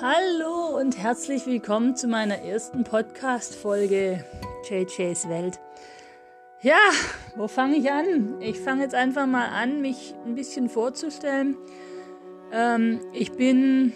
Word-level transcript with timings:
Hallo 0.00 0.78
und 0.78 0.96
herzlich 0.96 1.44
willkommen 1.46 1.96
zu 1.96 2.06
meiner 2.06 2.36
ersten 2.42 2.84
Podcast-Folge 2.84 4.24
JJ's 4.70 5.28
Welt. 5.28 5.58
Ja, 6.62 6.78
wo 7.34 7.48
fange 7.48 7.78
ich 7.78 7.90
an? 7.90 8.40
Ich 8.40 8.60
fange 8.60 8.84
jetzt 8.84 8.94
einfach 8.94 9.26
mal 9.26 9.46
an, 9.46 9.80
mich 9.80 10.14
ein 10.24 10.36
bisschen 10.36 10.68
vorzustellen. 10.68 11.56
Ähm, 12.52 13.00
ich 13.12 13.32
bin 13.32 13.92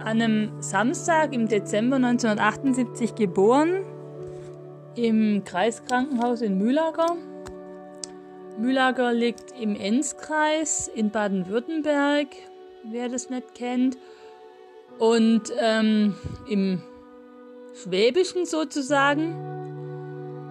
an 0.00 0.20
einem 0.20 0.60
Samstag 0.60 1.32
im 1.32 1.46
Dezember 1.46 1.96
1978 1.96 3.14
geboren 3.14 3.84
im 4.96 5.44
Kreiskrankenhaus 5.44 6.42
in 6.42 6.58
Mühlager. 6.58 7.16
Mühlager 8.58 9.12
liegt 9.12 9.52
im 9.60 9.76
Enzkreis 9.76 10.88
in 10.88 11.10
Baden-Württemberg, 11.10 12.26
wer 12.82 13.08
das 13.08 13.30
nicht 13.30 13.54
kennt. 13.54 13.96
Und 14.98 15.52
ähm, 15.60 16.14
im 16.48 16.82
Schwäbischen 17.74 18.46
sozusagen 18.46 19.34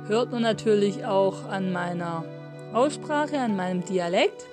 hört 0.07 0.31
man 0.31 0.43
natürlich 0.43 1.05
auch 1.05 1.45
an 1.45 1.71
meiner 1.71 2.23
Aussprache, 2.73 3.39
an 3.39 3.55
meinem 3.55 3.83
Dialekt. 3.83 4.45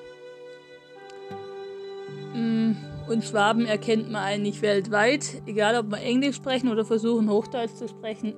Mm, 2.35 2.73
und 3.09 3.25
Schwaben 3.25 3.67
erkennt 3.67 4.11
man 4.11 4.23
eigentlich 4.23 4.63
weltweit, 4.63 5.43
egal 5.47 5.77
ob 5.77 5.91
wir 5.91 5.99
Englisch 5.99 6.37
sprechen 6.37 6.71
oder 6.71 6.85
versuchen 6.85 7.29
Hochdeutsch 7.29 7.75
zu 7.75 7.89
sprechen. 7.89 8.35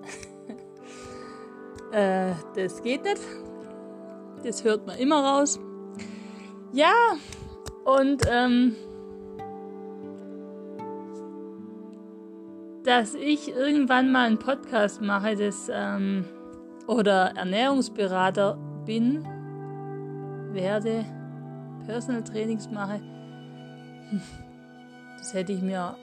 äh, 1.93 2.33
das 2.57 2.83
geht 2.83 3.05
nicht. 3.05 3.21
Das 4.43 4.65
hört 4.65 4.87
man 4.87 4.98
immer 4.98 5.25
raus. 5.25 5.61
Ja, 6.73 6.93
und 7.84 8.23
ähm, 8.28 8.75
dass 12.85 13.15
ich 13.15 13.49
irgendwann 13.49 14.13
mal 14.13 14.27
einen 14.27 14.39
Podcast 14.39 15.01
mache, 15.01 15.37
das 15.37 15.71
ähm, 15.73 16.27
oder 16.87 17.33
Ernährungsberater 17.35 18.59
bin, 18.85 19.25
werde, 20.53 21.05
Personal 21.87 22.23
Trainings 22.23 22.71
mache, 22.71 23.01
das 25.19 25.33
hätte 25.33 25.53
ich 25.53 25.62
mir 25.62 25.97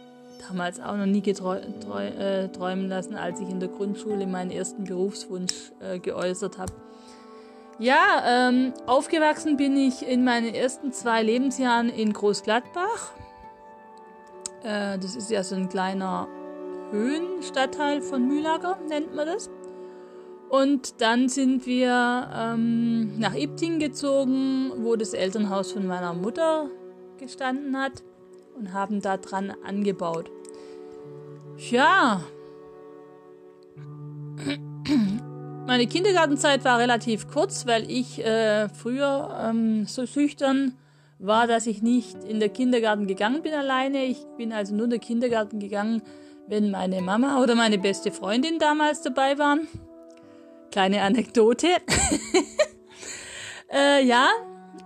damals 0.47 0.79
auch 0.79 0.97
noch 0.97 1.05
nie 1.05 1.21
äh, 1.21 2.47
träumen 2.49 2.89
lassen, 2.89 3.15
als 3.15 3.39
ich 3.39 3.49
in 3.49 3.59
der 3.59 3.69
Grundschule 3.69 4.25
meinen 4.25 4.49
ersten 4.49 4.83
Berufswunsch 4.83 5.71
äh, 5.79 5.99
geäußert 5.99 6.57
habe. 6.57 6.73
Ja, 7.77 8.49
ähm, 8.49 8.73
aufgewachsen 8.87 9.55
bin 9.57 9.77
ich 9.77 10.07
in 10.07 10.23
meinen 10.23 10.53
ersten 10.53 10.91
zwei 10.91 11.21
Lebensjahren 11.21 11.89
in 11.89 12.11
Großgladbach. 12.11 13.11
Äh, 14.63 14.97
das 14.97 15.15
ist 15.15 15.29
ja 15.29 15.43
so 15.43 15.55
ein 15.55 15.69
kleiner 15.69 16.27
Höhenstadtteil 16.91 18.01
von 18.01 18.27
Mühlager, 18.27 18.77
nennt 18.87 19.15
man 19.15 19.27
das. 19.27 19.49
Und 20.49 21.01
dann 21.01 21.29
sind 21.29 21.65
wir 21.65 22.29
ähm, 22.35 23.17
nach 23.17 23.33
Ibting 23.33 23.79
gezogen, 23.79 24.73
wo 24.77 24.97
das 24.97 25.13
Elternhaus 25.13 25.71
von 25.71 25.87
meiner 25.87 26.13
Mutter 26.13 26.69
gestanden 27.17 27.77
hat 27.79 28.03
und 28.57 28.73
haben 28.73 29.01
da 29.01 29.15
dran 29.15 29.53
angebaut. 29.63 30.29
Ja. 31.69 32.21
Meine 35.67 35.87
Kindergartenzeit 35.87 36.65
war 36.65 36.79
relativ 36.79 37.29
kurz, 37.29 37.65
weil 37.65 37.89
ich 37.89 38.19
äh, 38.25 38.67
früher 38.67 39.39
ähm, 39.41 39.85
so 39.85 40.05
schüchtern 40.05 40.77
war, 41.17 41.47
dass 41.47 41.67
ich 41.67 41.81
nicht 41.81 42.23
in 42.23 42.39
der 42.39 42.49
Kindergarten 42.49 43.07
gegangen 43.07 43.41
bin 43.41 43.53
alleine. 43.53 44.03
Ich 44.03 44.25
bin 44.37 44.51
also 44.51 44.75
nur 44.75 44.85
in 44.85 44.89
der 44.89 44.99
Kindergarten 44.99 45.59
gegangen, 45.59 46.01
wenn 46.47 46.71
meine 46.71 47.01
Mama 47.01 47.41
oder 47.41 47.55
meine 47.55 47.77
beste 47.77 48.11
Freundin 48.11 48.59
damals 48.59 49.01
dabei 49.01 49.37
waren. 49.37 49.67
Kleine 50.71 51.01
Anekdote. 51.01 51.67
äh, 53.73 54.05
ja, 54.05 54.27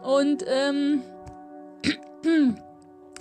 und 0.03 0.43
ähm, 0.47 1.01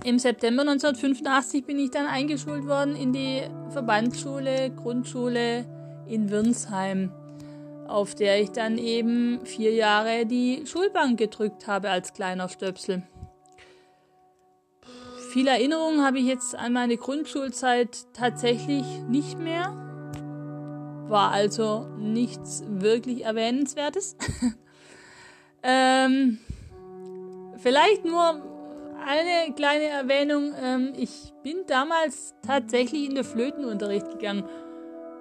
im 0.05 0.19
September 0.19 0.62
1985 0.62 1.65
bin 1.65 1.78
ich 1.78 1.91
dann 1.91 2.06
eingeschult 2.06 2.67
worden 2.67 2.97
in 2.97 3.12
die 3.12 3.43
Verbandsschule, 3.71 4.71
Grundschule 4.71 5.66
in 6.06 6.31
Wirnsheim, 6.31 7.12
auf 7.89 8.15
der 8.15 8.41
ich 8.41 8.51
dann 8.51 8.78
eben 8.78 9.41
vier 9.45 9.72
Jahre 9.72 10.27
die 10.27 10.65
Schulbank 10.66 11.19
gedrückt 11.19 11.66
habe 11.66 11.91
als 11.91 12.12
kleiner 12.12 12.49
Stöpsel. 12.49 13.03
Viele 15.34 15.50
Erinnerungen 15.50 16.05
habe 16.05 16.21
ich 16.21 16.27
jetzt 16.27 16.55
an 16.55 16.72
meine 16.72 16.97
Grundschulzeit 16.97 18.06
tatsächlich 18.12 18.84
nicht 19.09 19.37
mehr. 19.37 19.75
War 21.09 21.33
also 21.33 21.89
nichts 21.99 22.62
wirklich 22.69 23.25
Erwähnenswertes. 23.25 24.17
ähm, 25.65 26.39
vielleicht 27.56 28.05
nur 28.05 28.43
eine 29.05 29.53
kleine 29.56 29.87
Erwähnung. 29.87 30.55
Ähm, 30.56 30.93
ich 30.97 31.33
bin 31.43 31.65
damals 31.66 32.37
tatsächlich 32.47 33.09
in 33.09 33.16
den 33.16 33.25
Flötenunterricht 33.25 34.09
gegangen. 34.12 34.45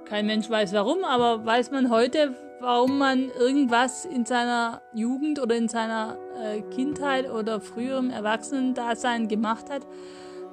Kein 0.06 0.28
Mensch 0.28 0.48
weiß 0.48 0.74
warum, 0.74 1.06
aber 1.06 1.44
weiß 1.44 1.72
man 1.72 1.90
heute, 1.90 2.36
warum 2.60 3.00
man 3.00 3.32
irgendwas 3.32 4.06
in 4.06 4.28
seiner 4.28 4.84
Jugend 4.94 5.42
oder 5.42 5.56
in 5.56 5.70
seiner 5.70 6.20
äh, 6.42 6.62
Kindheit 6.74 7.30
oder 7.32 7.60
früherem 7.62 8.10
Erwachsenendasein 8.10 9.28
gemacht 9.28 9.70
hat. 9.70 9.86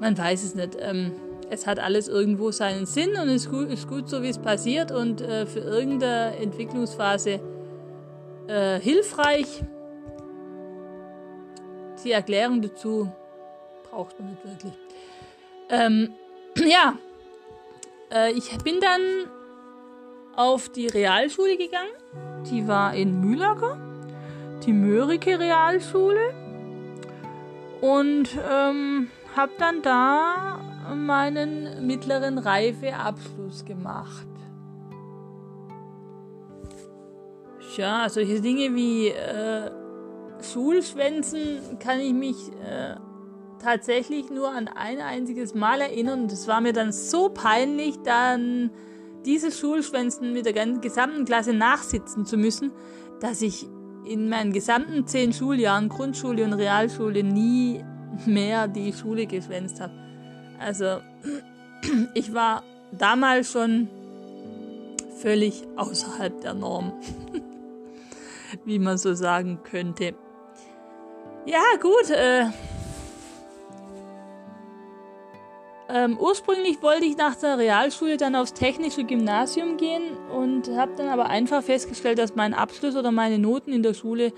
Man 0.00 0.16
weiß 0.16 0.44
es 0.44 0.54
nicht. 0.54 0.76
Ähm, 0.80 1.12
es 1.50 1.66
hat 1.66 1.78
alles 1.80 2.08
irgendwo 2.08 2.52
seinen 2.52 2.86
Sinn 2.86 3.16
und 3.20 3.28
ist 3.28 3.46
ist 3.52 3.88
gut 3.88 4.08
so, 4.08 4.22
wie 4.22 4.28
es 4.28 4.38
passiert 4.38 4.92
und 4.92 5.20
äh, 5.20 5.46
für 5.46 5.60
irgendeine 5.60 6.36
Entwicklungsphase 6.36 7.40
äh, 8.46 8.80
hilfreich. 8.80 9.62
Die 12.04 12.12
Erklärung 12.12 12.62
dazu 12.62 13.12
braucht 13.90 14.18
man 14.18 14.30
nicht 14.30 14.44
wirklich. 14.44 14.72
Ähm, 15.68 16.14
ja, 16.56 16.94
äh, 18.12 18.32
ich 18.32 18.56
bin 18.58 18.80
dann 18.80 19.00
auf 20.36 20.68
die 20.68 20.86
Realschule 20.86 21.56
gegangen. 21.56 21.90
Die 22.50 22.66
war 22.66 22.94
in 22.94 23.20
Mühlager, 23.20 23.76
die 24.64 24.72
Mörike 24.72 25.38
Realschule. 25.38 26.34
Und 27.80 28.38
ähm, 28.50 29.08
habe 29.36 29.52
dann 29.58 29.82
da 29.82 30.60
meinen 30.94 31.86
mittleren 31.86 32.38
Reifeabschluss 32.38 33.64
gemacht. 33.64 34.26
Ja, 37.76 38.08
solche 38.08 38.40
Dinge 38.40 38.74
wie 38.74 39.08
äh, 39.08 39.70
Schulschwänzen 40.42 41.78
kann 41.78 42.00
ich 42.00 42.12
mich 42.12 42.36
äh, 42.64 42.96
tatsächlich 43.62 44.30
nur 44.30 44.50
an 44.50 44.68
ein 44.68 45.00
einziges 45.00 45.54
Mal 45.54 45.80
erinnern. 45.80 46.28
Das 46.28 46.48
war 46.48 46.60
mir 46.60 46.72
dann 46.72 46.92
so 46.92 47.28
peinlich, 47.28 47.96
dann 48.02 48.70
diese 49.24 49.52
Schulschwänzen 49.52 50.32
mit 50.32 50.46
der 50.46 50.52
gesamten 50.80 51.24
Klasse 51.24 51.52
nachsitzen 51.52 52.26
zu 52.26 52.36
müssen, 52.36 52.72
dass 53.20 53.42
ich 53.42 53.68
in 54.06 54.28
meinen 54.28 54.52
gesamten 54.52 55.06
zehn 55.06 55.32
Schuljahren, 55.32 55.88
Grundschule 55.88 56.44
und 56.44 56.52
Realschule, 56.54 57.22
nie 57.22 57.84
mehr 58.26 58.68
die 58.68 58.92
Schule 58.92 59.26
geschwänzt 59.26 59.80
habe. 59.80 59.92
Also, 60.58 61.00
ich 62.14 62.34
war 62.34 62.62
damals 62.92 63.52
schon 63.52 63.88
völlig 65.20 65.64
außerhalb 65.76 66.40
der 66.40 66.54
Norm, 66.54 66.92
wie 68.64 68.78
man 68.78 68.98
so 68.98 69.14
sagen 69.14 69.60
könnte. 69.62 70.14
Ja, 71.46 71.62
gut, 71.80 72.10
äh, 72.10 72.46
Ähm, 75.92 76.18
ursprünglich 76.18 76.82
wollte 76.82 77.04
ich 77.04 77.16
nach 77.16 77.34
der 77.34 77.58
Realschule 77.58 78.16
dann 78.16 78.36
aufs 78.36 78.52
technische 78.52 79.04
Gymnasium 79.04 79.76
gehen 79.76 80.16
und 80.32 80.70
habe 80.76 80.92
dann 80.96 81.08
aber 81.08 81.26
einfach 81.26 81.62
festgestellt, 81.62 82.18
dass 82.18 82.36
mein 82.36 82.54
Abschluss 82.54 82.94
oder 82.94 83.10
meine 83.10 83.38
Noten 83.38 83.72
in 83.72 83.82
der 83.82 83.94
Schule 83.94 84.32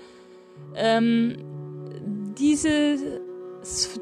ähm, 0.75 1.37
diese, 2.37 3.19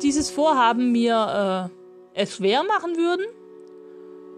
dieses 0.02 0.30
Vorhaben 0.30 0.92
mir 0.92 1.70
äh, 2.16 2.22
es 2.22 2.38
schwer 2.38 2.64
machen 2.64 2.96
würden 2.96 3.26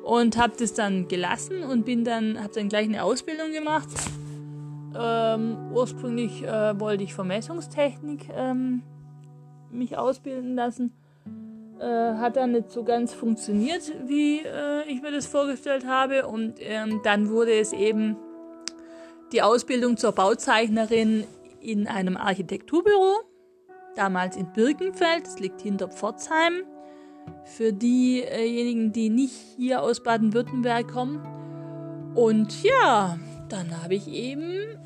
und 0.03 0.37
habe 0.37 0.53
das 0.57 0.73
dann 0.73 1.07
gelassen 1.07 1.63
und 1.63 1.85
bin 1.85 2.03
dann 2.03 2.41
habe 2.41 2.53
dann 2.53 2.69
gleich 2.69 2.87
eine 2.87 3.03
Ausbildung 3.03 3.51
gemacht. 3.51 3.89
Ähm, 4.95 5.57
ursprünglich 5.71 6.43
äh, 6.43 6.79
wollte 6.79 7.03
ich 7.03 7.13
Vermessungstechnik 7.13 8.29
ähm, 8.35 8.81
mich 9.71 9.97
ausbilden 9.97 10.55
lassen 10.55 10.93
äh, 11.83 12.15
hat 12.17 12.37
dann 12.37 12.53
nicht 12.53 12.71
so 12.71 12.83
ganz 12.83 13.13
funktioniert, 13.13 13.91
wie 14.05 14.39
äh, 14.39 14.83
ich 14.87 15.01
mir 15.01 15.11
das 15.11 15.25
vorgestellt 15.25 15.85
habe. 15.85 16.25
Und 16.27 16.55
ähm, 16.59 17.01
dann 17.03 17.29
wurde 17.29 17.51
es 17.59 17.73
eben 17.73 18.15
die 19.33 19.41
Ausbildung 19.41 19.97
zur 19.97 20.13
Bauzeichnerin 20.13 21.25
in 21.59 21.87
einem 21.87 22.15
Architekturbüro, 22.15 23.21
damals 23.95 24.37
in 24.37 24.53
Birkenfeld, 24.53 25.25
das 25.25 25.39
liegt 25.39 25.61
hinter 25.61 25.89
Pforzheim. 25.89 26.63
für 27.45 27.71
diejenigen, 27.71 28.91
die 28.91 29.09
nicht 29.09 29.35
hier 29.57 29.81
aus 29.81 30.03
Baden-Württemberg 30.03 30.87
kommen. 30.89 31.21
Und 32.15 32.63
ja, 32.63 33.17
dann 33.49 33.81
habe 33.81 33.95
ich 33.95 34.07
eben 34.07 34.77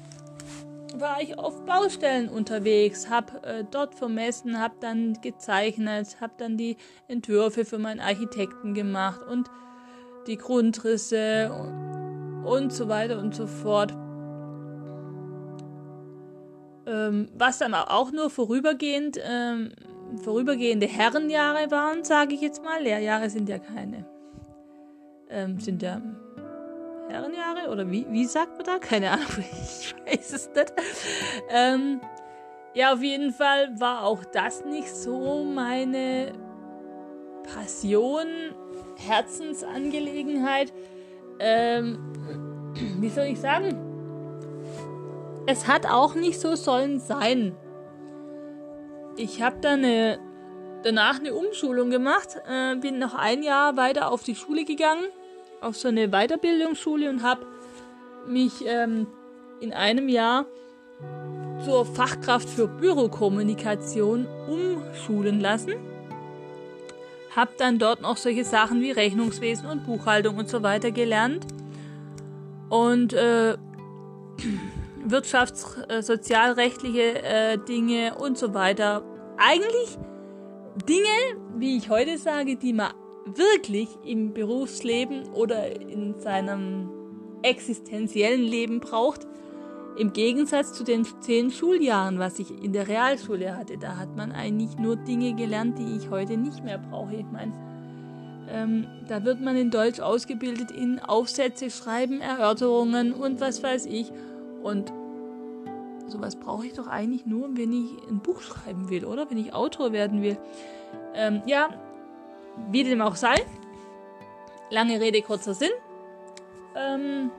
war 0.99 1.21
ich 1.21 1.37
auf 1.37 1.65
Baustellen 1.65 2.29
unterwegs, 2.29 3.09
habe 3.09 3.43
äh, 3.43 3.63
dort 3.69 3.95
vermessen, 3.95 4.59
habe 4.59 4.75
dann 4.79 5.13
gezeichnet, 5.21 6.17
habe 6.21 6.33
dann 6.37 6.57
die 6.57 6.77
Entwürfe 7.07 7.65
für 7.65 7.77
meinen 7.77 7.99
Architekten 7.99 8.73
gemacht 8.73 9.21
und 9.23 9.49
die 10.27 10.37
Grundrisse 10.37 11.51
und, 12.45 12.71
so 12.71 12.87
weiter 12.87 13.19
und 13.19 13.33
so 13.33 13.47
fort. 13.47 13.91
Ähm, 16.85 17.29
was 17.33 17.57
dann 17.59 17.73
auch 17.73 18.11
nur 18.11 18.29
vorübergehend, 18.29 19.19
ähm, 19.23 19.71
vorübergehende 20.23 20.87
Herrenjahre 20.87 21.71
waren, 21.71 22.03
sage 22.03 22.35
ich 22.35 22.41
jetzt 22.41 22.63
mal. 22.63 22.81
Lehrjahre 22.81 23.29
sind 23.29 23.49
ja 23.49 23.59
keine. 23.59 24.05
Ähm, 25.29 25.59
sind 25.59 25.81
ja 25.81 26.01
Herrenjahre 27.09 27.69
oder 27.69 27.89
wie, 27.89 28.05
wie 28.09 28.25
sagt 28.25 28.57
man 28.57 28.65
da? 28.65 28.79
Keine 28.79 29.11
Ahnung, 29.11 29.27
ich 29.37 29.95
weiß 30.05 30.33
es 30.33 30.49
nicht. 30.53 30.73
Ähm, 31.49 32.01
ja, 32.73 32.93
auf 32.93 33.01
jeden 33.01 33.31
Fall 33.31 33.79
war 33.79 34.03
auch 34.03 34.23
das 34.25 34.65
nicht 34.65 34.93
so 34.93 35.43
meine 35.43 36.33
Passion, 37.43 38.27
Herzensangelegenheit. 38.97 40.73
Ähm, 41.39 41.97
wie 42.99 43.09
soll 43.09 43.25
ich 43.25 43.39
sagen? 43.39 43.75
Es 45.47 45.67
hat 45.67 45.85
auch 45.89 46.13
nicht 46.13 46.39
so 46.39 46.55
sollen 46.55 46.99
sein. 46.99 47.55
Ich 49.15 49.41
habe 49.41 49.57
dann 49.61 49.79
eine, 49.79 50.19
danach 50.83 51.19
eine 51.19 51.33
Umschulung 51.33 51.89
gemacht, 51.89 52.37
äh, 52.47 52.75
bin 52.75 52.99
noch 52.99 53.15
ein 53.15 53.41
Jahr 53.43 53.77
weiter 53.77 54.11
auf 54.11 54.23
die 54.23 54.35
Schule 54.35 54.65
gegangen, 54.65 55.05
auf 55.61 55.75
so 55.75 55.87
eine 55.87 56.09
Weiterbildungsschule 56.09 57.09
und 57.09 57.23
habe 57.23 57.45
mich 58.27 58.63
ähm, 58.65 59.07
in 59.59 59.73
einem 59.73 60.09
Jahr 60.09 60.45
zur 61.63 61.85
Fachkraft 61.85 62.49
für 62.49 62.67
Bürokommunikation 62.67 64.27
umschulen 64.47 65.39
lassen. 65.39 65.73
Hab 67.35 67.57
dann 67.57 67.77
dort 67.79 68.01
noch 68.01 68.17
solche 68.17 68.43
Sachen 68.43 68.81
wie 68.81 68.91
Rechnungswesen 68.91 69.67
und 69.67 69.85
Buchhaltung 69.85 70.37
und 70.37 70.49
so 70.49 70.63
weiter 70.63 70.91
gelernt. 70.91 71.45
Und 72.69 73.13
äh, 73.13 73.57
wirtschafts-, 75.07 75.89
äh, 75.89 76.01
sozialrechtliche 76.01 77.23
äh, 77.23 77.57
Dinge 77.57 78.15
und 78.15 78.37
so 78.37 78.53
weiter. 78.53 79.03
Eigentlich 79.37 79.97
Dinge, 80.87 81.41
wie 81.55 81.77
ich 81.77 81.89
heute 81.89 82.17
sage, 82.17 82.55
die 82.55 82.73
man 82.73 82.91
wirklich 83.35 83.89
im 84.05 84.33
Berufsleben 84.33 85.27
oder 85.33 85.81
in 85.81 86.19
seinem 86.19 86.89
existenziellen 87.41 88.41
Leben 88.41 88.79
braucht. 88.79 89.27
Im 89.97 90.13
Gegensatz 90.13 90.73
zu 90.73 90.83
den 90.83 91.05
zehn 91.21 91.49
Schuljahren, 91.49 92.19
was 92.19 92.37
ich 92.37 92.51
in 92.63 92.71
der 92.71 92.87
Realschule 92.87 93.57
hatte, 93.57 93.77
da 93.77 93.97
hat 93.97 94.15
man 94.15 94.31
eigentlich 94.31 94.77
nur 94.77 94.95
Dinge 94.95 95.33
gelernt, 95.33 95.79
die 95.79 95.97
ich 95.97 96.09
heute 96.11 96.37
nicht 96.37 96.63
mehr 96.63 96.77
brauche. 96.77 97.15
Ich 97.15 97.25
meine, 97.31 97.53
ähm, 98.49 98.87
da 99.07 99.23
wird 99.23 99.41
man 99.41 99.57
in 99.57 99.71
Deutsch 99.71 99.99
ausgebildet 99.99 100.71
in 100.71 100.99
Aufsätze 100.99 101.71
schreiben, 101.71 102.21
Erörterungen 102.21 103.13
und 103.13 103.41
was 103.41 103.63
weiß 103.63 103.87
ich. 103.87 104.11
Und 104.61 104.93
sowas 106.07 106.35
brauche 106.35 106.67
ich 106.67 106.73
doch 106.73 106.87
eigentlich 106.87 107.25
nur, 107.25 107.57
wenn 107.57 107.73
ich 107.73 107.89
ein 108.09 108.19
Buch 108.19 108.41
schreiben 108.41 108.89
will, 108.89 109.03
oder? 109.03 109.29
Wenn 109.29 109.37
ich 109.37 109.53
Autor 109.53 109.91
werden 109.91 110.21
will. 110.21 110.37
Ähm, 111.15 111.41
ja, 111.47 111.69
wie 112.71 112.83
dem 112.83 113.01
auch 113.01 113.15
sei. 113.15 113.35
Lange 114.69 114.99
Rede, 114.99 115.21
kurzer 115.21 115.53
Sinn. 115.53 115.71
Ähm, 116.75 117.31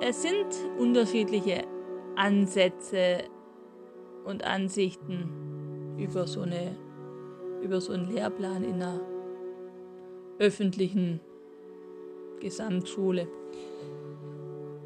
es 0.00 0.22
sind 0.22 0.46
unterschiedliche 0.78 1.64
Ansätze 2.16 3.24
und 4.24 4.44
Ansichten 4.44 5.96
über 5.98 6.26
so 6.26 6.42
eine 6.42 6.76
über 7.62 7.80
so 7.80 7.92
einen 7.92 8.10
Lehrplan 8.10 8.62
in 8.62 8.74
einer 8.74 9.00
öffentlichen 10.38 11.20
Gesamtschule. 12.40 13.26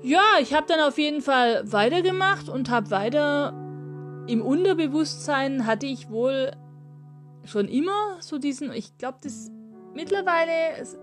Ja, 0.02 0.22
ich 0.40 0.54
habe 0.54 0.66
dann 0.66 0.80
auf 0.80 0.98
jeden 0.98 1.20
Fall 1.20 1.70
weitergemacht 1.70 2.48
und 2.48 2.70
habe 2.70 2.90
weiter 2.90 3.52
im 4.26 4.40
Unterbewusstsein 4.40 5.66
hatte 5.66 5.86
ich 5.86 6.10
wohl 6.10 6.52
schon 7.44 7.68
immer 7.68 8.18
so 8.20 8.38
diesen, 8.38 8.72
ich 8.72 8.96
glaube, 8.98 9.18
das 9.22 9.50
mittlerweile 9.94 10.52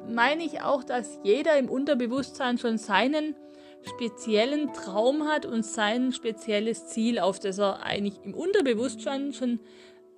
meine 0.08 0.44
ich 0.44 0.62
auch, 0.62 0.84
dass 0.84 1.20
jeder 1.24 1.58
im 1.58 1.70
Unterbewusstsein 1.70 2.58
schon 2.58 2.78
seinen 2.78 3.36
speziellen 3.84 4.74
Traum 4.74 5.28
hat 5.28 5.46
und 5.46 5.66
sein 5.66 6.12
spezielles 6.12 6.88
Ziel, 6.88 7.20
auf 7.20 7.40
das 7.40 7.60
er 7.60 7.84
eigentlich 7.84 8.20
im 8.24 8.34
Unterbewusstsein 8.34 9.34
schon 9.34 9.60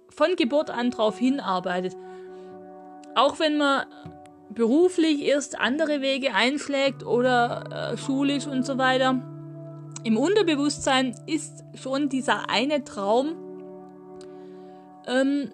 von 0.10 0.36
Geburt 0.36 0.70
an 0.70 0.92
drauf 0.92 1.18
hinarbeitet. 1.18 1.96
Auch 3.16 3.40
wenn 3.40 3.58
man 3.58 3.86
beruflich 4.54 5.22
erst 5.24 5.60
andere 5.60 6.02
Wege 6.02 6.34
einschlägt 6.34 7.06
oder 7.06 7.92
äh, 7.94 7.98
schulisch 7.98 8.48
und 8.48 8.66
so 8.66 8.78
weiter. 8.78 9.22
Im 10.04 10.18
Unterbewusstsein 10.18 11.16
ist 11.28 11.64
schon 11.76 12.10
dieser 12.10 12.50
eine 12.50 12.84
Traum, 12.84 13.36
ähm, 15.08 15.52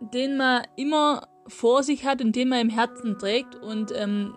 den 0.00 0.36
man 0.36 0.62
immer 0.76 1.28
vor 1.46 1.82
sich 1.82 2.04
hat 2.04 2.20
und 2.22 2.36
den 2.36 2.48
man 2.48 2.60
im 2.60 2.68
Herzen 2.68 3.18
trägt 3.18 3.56
und 3.56 3.92
ähm, 3.94 4.34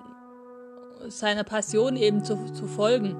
seiner 1.08 1.44
Passion 1.44 1.96
eben 1.96 2.24
zu, 2.24 2.52
zu 2.54 2.68
folgen. 2.68 3.16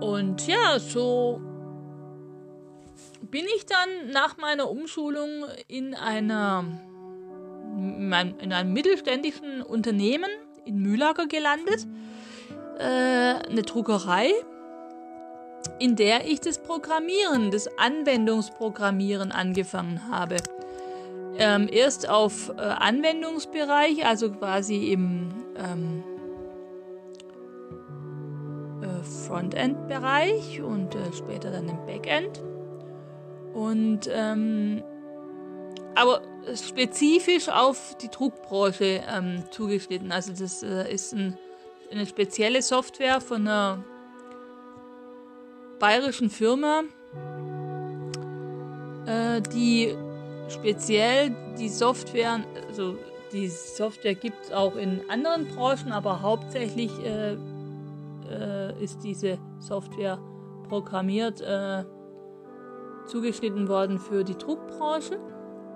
Und 0.00 0.46
ja, 0.46 0.78
so 0.78 1.40
bin 3.20 3.44
ich 3.56 3.66
dann 3.66 4.10
nach 4.12 4.38
meiner 4.38 4.70
Umschulung 4.70 5.44
in 5.68 5.94
einer 5.94 6.64
in 7.76 8.52
einem 8.52 8.72
mittelständischen 8.72 9.62
Unternehmen 9.62 10.28
in 10.64 10.78
Mühlager 10.78 11.26
gelandet, 11.26 11.86
äh, 12.78 12.84
eine 12.84 13.62
Druckerei, 13.62 14.32
in 15.78 15.94
der 15.94 16.26
ich 16.26 16.40
das 16.40 16.60
Programmieren, 16.62 17.50
das 17.50 17.68
Anwendungsprogrammieren 17.78 19.30
angefangen 19.30 20.08
habe. 20.10 20.36
Ähm, 21.42 21.70
erst 21.72 22.06
auf 22.06 22.50
äh, 22.50 22.60
Anwendungsbereich, 22.60 24.04
also 24.04 24.30
quasi 24.30 24.92
im 24.92 25.30
ähm, 25.56 26.04
äh, 28.82 29.02
Frontend-Bereich 29.02 30.60
und 30.60 30.94
äh, 30.94 30.98
später 31.16 31.50
dann 31.50 31.66
im 31.66 31.78
Backend. 31.86 32.42
Und 33.54 34.00
ähm, 34.12 34.82
aber 35.94 36.20
spezifisch 36.54 37.48
auf 37.48 37.96
die 38.02 38.08
Druckbranche 38.08 39.02
ähm, 39.08 39.44
zugeschnitten. 39.50 40.12
Also 40.12 40.32
das 40.38 40.62
äh, 40.62 40.92
ist 40.92 41.14
ein, 41.14 41.38
eine 41.90 42.04
spezielle 42.04 42.60
Software 42.60 43.22
von 43.22 43.48
einer 43.48 43.82
bayerischen 45.78 46.28
Firma, 46.28 46.82
äh, 49.06 49.40
die 49.40 49.96
speziell 50.50 51.34
die 51.58 51.68
Software, 51.68 52.40
also 52.68 52.96
die 53.32 53.48
Software 53.48 54.14
gibt 54.14 54.44
es 54.44 54.52
auch 54.52 54.76
in 54.76 55.02
anderen 55.08 55.48
Branchen, 55.48 55.92
aber 55.92 56.20
hauptsächlich 56.20 56.90
äh, 57.04 57.36
äh 58.30 58.82
ist 58.82 59.04
diese 59.04 59.38
Software 59.58 60.18
programmiert, 60.68 61.40
äh, 61.40 61.84
zugeschnitten 63.06 63.68
worden 63.68 63.98
für 63.98 64.24
die 64.24 64.36
Druckbranche. 64.36 65.18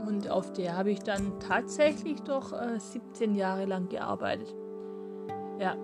Und 0.06 0.30
auf 0.30 0.52
der 0.52 0.76
habe 0.76 0.90
ich 0.90 1.00
dann 1.00 1.38
tatsächlich 1.40 2.20
doch 2.22 2.52
äh, 2.52 2.78
17 2.78 3.34
Jahre 3.34 3.64
lang 3.64 3.88
gearbeitet. 3.88 4.54
Ja. 5.58 5.76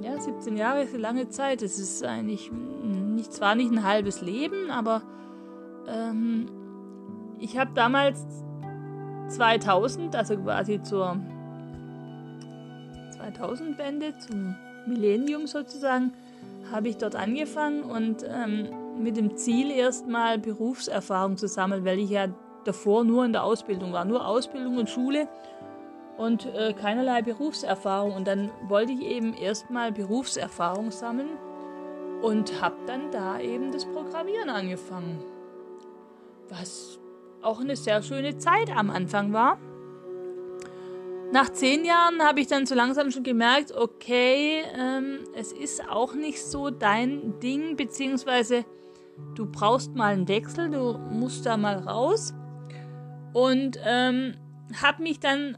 ja, 0.00 0.18
17 0.18 0.56
Jahre 0.56 0.82
ist 0.82 0.94
eine 0.94 1.02
lange 1.02 1.28
Zeit. 1.28 1.62
Es 1.62 1.78
ist 1.78 2.04
eigentlich 2.04 2.50
nicht, 2.52 3.32
zwar 3.32 3.54
nicht 3.54 3.70
ein 3.72 3.84
halbes 3.84 4.20
Leben, 4.20 4.70
aber 4.70 5.02
ähm, 5.86 6.46
ich 7.42 7.58
habe 7.58 7.72
damals 7.74 8.24
2000, 9.28 10.14
also 10.14 10.36
quasi 10.36 10.80
zur 10.82 11.16
2000-Wende, 13.18 14.16
zum 14.18 14.54
Millennium 14.86 15.46
sozusagen, 15.46 16.12
habe 16.70 16.88
ich 16.88 16.98
dort 16.98 17.16
angefangen 17.16 17.82
und 17.82 18.24
ähm, 18.28 18.68
mit 19.02 19.16
dem 19.16 19.36
Ziel 19.36 19.70
erstmal 19.70 20.38
Berufserfahrung 20.38 21.36
zu 21.36 21.48
sammeln, 21.48 21.84
weil 21.84 21.98
ich 21.98 22.10
ja 22.10 22.28
davor 22.64 23.04
nur 23.04 23.24
in 23.24 23.32
der 23.32 23.42
Ausbildung 23.42 23.92
war. 23.92 24.04
Nur 24.04 24.26
Ausbildung 24.26 24.78
und 24.78 24.88
Schule 24.88 25.28
und 26.18 26.46
äh, 26.46 26.72
keinerlei 26.72 27.22
Berufserfahrung. 27.22 28.14
Und 28.14 28.28
dann 28.28 28.50
wollte 28.68 28.92
ich 28.92 29.02
eben 29.02 29.34
erstmal 29.34 29.90
Berufserfahrung 29.90 30.92
sammeln 30.92 31.30
und 32.20 32.62
habe 32.62 32.76
dann 32.86 33.10
da 33.10 33.40
eben 33.40 33.72
das 33.72 33.84
Programmieren 33.86 34.48
angefangen. 34.48 35.24
Was 36.48 36.98
auch 37.42 37.60
eine 37.60 37.76
sehr 37.76 38.02
schöne 38.02 38.38
Zeit 38.38 38.70
am 38.74 38.90
Anfang 38.90 39.32
war. 39.32 39.58
Nach 41.32 41.48
zehn 41.48 41.84
Jahren 41.84 42.22
habe 42.22 42.40
ich 42.40 42.46
dann 42.46 42.66
so 42.66 42.74
langsam 42.74 43.10
schon 43.10 43.22
gemerkt, 43.22 43.72
okay, 43.72 44.62
ähm, 44.78 45.20
es 45.34 45.52
ist 45.52 45.88
auch 45.88 46.14
nicht 46.14 46.44
so 46.44 46.68
dein 46.68 47.40
Ding, 47.40 47.76
beziehungsweise 47.76 48.66
du 49.34 49.46
brauchst 49.46 49.94
mal 49.94 50.12
einen 50.12 50.28
Wechsel, 50.28 50.70
du 50.70 50.98
musst 51.10 51.46
da 51.46 51.56
mal 51.56 51.78
raus. 51.78 52.34
Und 53.32 53.78
ähm, 53.82 54.34
habe 54.82 55.02
mich 55.02 55.20
dann 55.20 55.56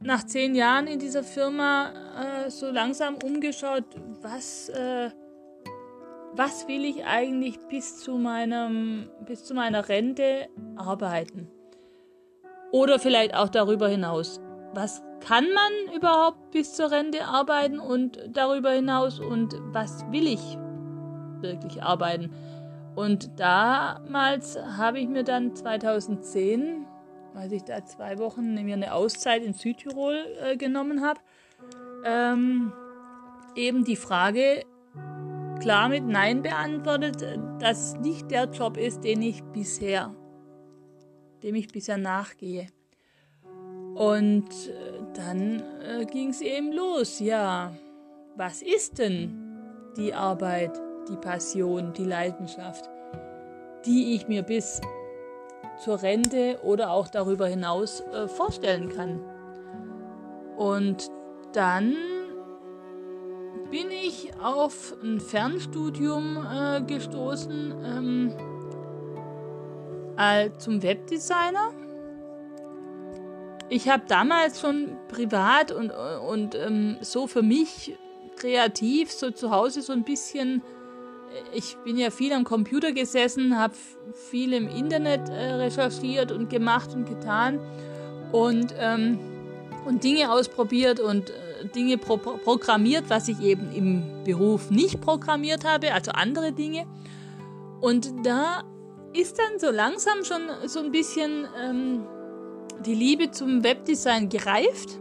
nach 0.00 0.24
zehn 0.24 0.56
Jahren 0.56 0.88
in 0.88 0.98
dieser 0.98 1.22
Firma 1.22 1.92
äh, 2.46 2.50
so 2.50 2.70
langsam 2.70 3.16
umgeschaut, 3.22 3.84
was, 4.22 4.68
äh, 4.70 5.10
was 6.34 6.68
will 6.68 6.84
ich 6.84 7.04
eigentlich 7.04 7.58
bis 7.68 8.00
zu, 8.00 8.18
meinem, 8.18 9.10
bis 9.26 9.44
zu 9.44 9.54
meiner 9.54 9.88
Rente 9.88 10.48
arbeiten? 10.76 11.48
Oder 12.70 12.98
vielleicht 12.98 13.34
auch 13.34 13.48
darüber 13.48 13.88
hinaus 13.88 14.40
was 14.74 15.02
kann 15.20 15.46
man 15.52 15.94
überhaupt 15.94 16.50
bis 16.50 16.74
zur 16.74 16.90
Rente 16.90 17.24
arbeiten 17.24 17.78
und 17.78 18.20
darüber 18.28 18.70
hinaus 18.70 19.18
und 19.18 19.54
was 19.72 20.04
will 20.10 20.26
ich 20.26 20.58
wirklich 21.40 21.82
arbeiten. 21.82 22.30
Und 22.94 23.38
damals 23.38 24.58
habe 24.76 24.98
ich 24.98 25.08
mir 25.08 25.24
dann 25.24 25.54
2010, 25.54 26.86
als 27.34 27.52
ich 27.52 27.64
da 27.64 27.84
zwei 27.84 28.18
Wochen 28.18 28.54
mir 28.54 28.74
eine 28.74 28.92
Auszeit 28.92 29.42
in 29.42 29.54
Südtirol 29.54 30.24
äh, 30.42 30.56
genommen 30.56 31.02
habe, 31.02 31.20
ähm, 32.04 32.72
eben 33.54 33.84
die 33.84 33.96
Frage 33.96 34.64
klar 35.60 35.88
mit 35.88 36.06
Nein 36.06 36.42
beantwortet, 36.42 37.22
dass 37.58 37.88
es 37.88 37.94
nicht 38.00 38.30
der 38.30 38.44
Job 38.44 38.76
ist, 38.76 39.04
den 39.04 39.22
ich 39.22 39.42
bisher, 39.44 40.14
dem 41.42 41.54
ich 41.54 41.68
bisher 41.68 41.98
nachgehe. 41.98 42.66
Und 43.94 44.48
äh, 44.68 45.00
dann 45.14 45.62
äh, 45.82 46.04
ging 46.04 46.30
es 46.30 46.40
eben 46.40 46.72
los. 46.72 47.18
Ja, 47.18 47.72
was 48.36 48.62
ist 48.62 48.98
denn 48.98 49.36
die 49.96 50.14
Arbeit, 50.14 50.70
die 51.08 51.16
Passion, 51.16 51.92
die 51.92 52.04
Leidenschaft, 52.04 52.88
die 53.84 54.14
ich 54.14 54.28
mir 54.28 54.42
bis 54.42 54.80
zur 55.82 56.00
Rente 56.02 56.60
oder 56.62 56.90
auch 56.90 57.08
darüber 57.08 57.48
hinaus 57.48 58.00
äh, 58.12 58.28
vorstellen 58.28 58.88
kann? 58.90 59.20
Und 60.56 61.10
dann 61.52 61.96
bin 63.70 63.90
ich 63.90 64.30
auf 64.42 64.94
ein 65.02 65.20
Fernstudium 65.20 66.38
äh, 66.46 66.80
gestoßen 66.82 67.74
ähm, 67.84 68.32
zum 70.58 70.82
Webdesigner. 70.82 71.72
Ich 73.68 73.88
habe 73.88 74.04
damals 74.08 74.60
schon 74.60 74.96
privat 75.08 75.70
und, 75.70 75.90
und 75.90 76.54
ähm, 76.54 76.96
so 77.02 77.26
für 77.26 77.42
mich 77.42 77.96
kreativ, 78.36 79.12
so 79.12 79.30
zu 79.30 79.50
Hause 79.50 79.82
so 79.82 79.92
ein 79.92 80.04
bisschen, 80.04 80.62
ich 81.52 81.76
bin 81.84 81.98
ja 81.98 82.10
viel 82.10 82.32
am 82.32 82.44
Computer 82.44 82.92
gesessen, 82.92 83.58
habe 83.58 83.74
viel 84.30 84.54
im 84.54 84.68
Internet 84.68 85.28
äh, 85.28 85.52
recherchiert 85.54 86.32
und 86.32 86.48
gemacht 86.48 86.94
und 86.94 87.06
getan 87.06 87.60
und, 88.32 88.74
ähm, 88.78 89.18
und 89.84 90.02
Dinge 90.02 90.32
ausprobiert 90.32 90.98
und 90.98 91.30
äh, 91.30 91.47
Dinge 91.74 91.98
pro 91.98 92.16
programmiert, 92.16 93.04
was 93.08 93.28
ich 93.28 93.40
eben 93.40 93.72
im 93.72 94.24
Beruf 94.24 94.70
nicht 94.70 95.00
programmiert 95.00 95.64
habe, 95.64 95.92
also 95.92 96.12
andere 96.12 96.52
Dinge. 96.52 96.86
Und 97.80 98.12
da 98.24 98.62
ist 99.12 99.38
dann 99.38 99.58
so 99.58 99.70
langsam 99.70 100.24
schon 100.24 100.42
so 100.66 100.80
ein 100.80 100.90
bisschen... 100.90 101.46
Ähm, 101.60 102.02
die 102.84 102.94
Liebe 102.94 103.30
zum 103.30 103.64
Webdesign 103.64 104.28
gereift. 104.28 104.98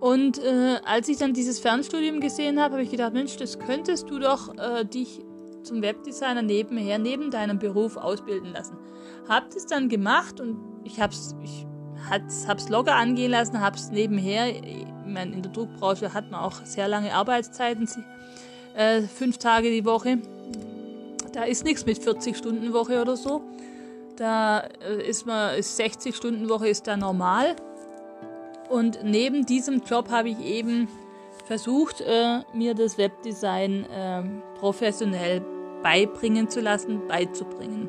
Und 0.00 0.38
äh, 0.38 0.76
als 0.84 1.08
ich 1.08 1.16
dann 1.16 1.32
dieses 1.32 1.58
Fernstudium 1.58 2.20
gesehen 2.20 2.60
habe, 2.60 2.74
habe 2.74 2.82
ich 2.82 2.90
gedacht, 2.90 3.12
Mensch, 3.12 3.36
das 3.36 3.58
könntest 3.58 4.10
du 4.10 4.18
doch 4.18 4.56
äh, 4.58 4.84
dich 4.84 5.24
zum 5.62 5.82
Webdesigner 5.82 6.42
nebenher, 6.42 6.98
neben 6.98 7.30
deinem 7.30 7.58
Beruf 7.58 7.96
ausbilden 7.96 8.52
lassen. 8.52 8.76
Hab 9.28 9.50
das 9.50 9.66
dann 9.66 9.88
gemacht 9.88 10.40
und 10.40 10.58
ich 10.84 11.00
hab's, 11.00 11.34
ich 11.42 11.66
locker 12.68 12.94
angehen 12.94 13.32
lassen, 13.32 13.60
hab's 13.60 13.90
nebenher, 13.90 14.48
ich 14.48 14.86
meine, 15.16 15.32
in 15.32 15.42
der 15.42 15.50
Druckbranche 15.50 16.12
hat 16.12 16.30
man 16.30 16.40
auch 16.40 16.64
sehr 16.64 16.88
lange 16.88 17.12
Arbeitszeiten, 17.14 17.88
äh, 18.76 19.02
fünf 19.02 19.38
Tage 19.38 19.70
die 19.70 19.84
Woche. 19.84 20.18
Da 21.32 21.44
ist 21.44 21.64
nichts 21.64 21.86
mit 21.86 21.98
40 21.98 22.36
Stunden 22.36 22.72
Woche 22.72 23.00
oder 23.00 23.16
so. 23.16 23.42
Da 24.16 24.60
äh, 24.60 25.08
ist 25.08 25.26
man, 25.26 25.56
ist 25.56 25.76
60 25.76 26.14
Stunden 26.14 26.48
Woche 26.48 26.68
ist 26.68 26.86
da 26.86 26.96
normal. 26.96 27.56
Und 28.68 29.00
neben 29.04 29.46
diesem 29.46 29.82
Job 29.82 30.10
habe 30.10 30.28
ich 30.28 30.40
eben 30.40 30.88
versucht, 31.46 32.00
äh, 32.02 32.40
mir 32.52 32.74
das 32.74 32.98
Webdesign 32.98 33.84
äh, 33.84 34.22
professionell 34.58 35.40
beibringen 35.82 36.48
zu 36.50 36.60
lassen, 36.60 37.06
beizubringen. 37.06 37.88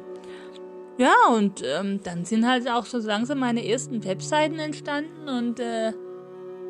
Ja, 0.98 1.14
und 1.36 1.64
ähm, 1.64 2.00
dann 2.04 2.26
sind 2.26 2.48
halt 2.48 2.70
auch 2.70 2.86
so 2.86 2.98
langsam 3.00 3.40
meine 3.40 3.68
ersten 3.68 4.04
Webseiten 4.04 4.60
entstanden 4.60 5.30
und 5.30 5.60
äh, 5.60 5.94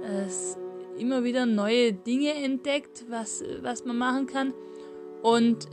es 0.08 0.58
immer 0.98 1.24
wieder 1.24 1.46
neue 1.46 1.94
Dinge 1.94 2.34
entdeckt, 2.34 3.06
was, 3.10 3.44
was 3.62 3.86
man 3.86 3.98
machen 3.98 4.28
kann. 4.28 4.54
Und 5.22 5.68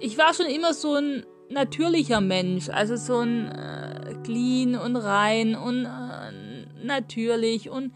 ich 0.00 0.18
war 0.18 0.34
schon 0.34 0.46
immer 0.46 0.74
so 0.74 0.94
ein 0.94 1.24
natürlicher 1.48 2.20
Mensch, 2.20 2.68
also 2.68 2.96
so 2.96 3.18
ein 3.18 3.48
äh, 3.48 4.14
clean 4.24 4.74
und 4.74 4.96
rein 4.96 5.54
und 5.54 5.84
äh, 5.84 6.84
natürlich 6.84 7.70
und 7.70 7.92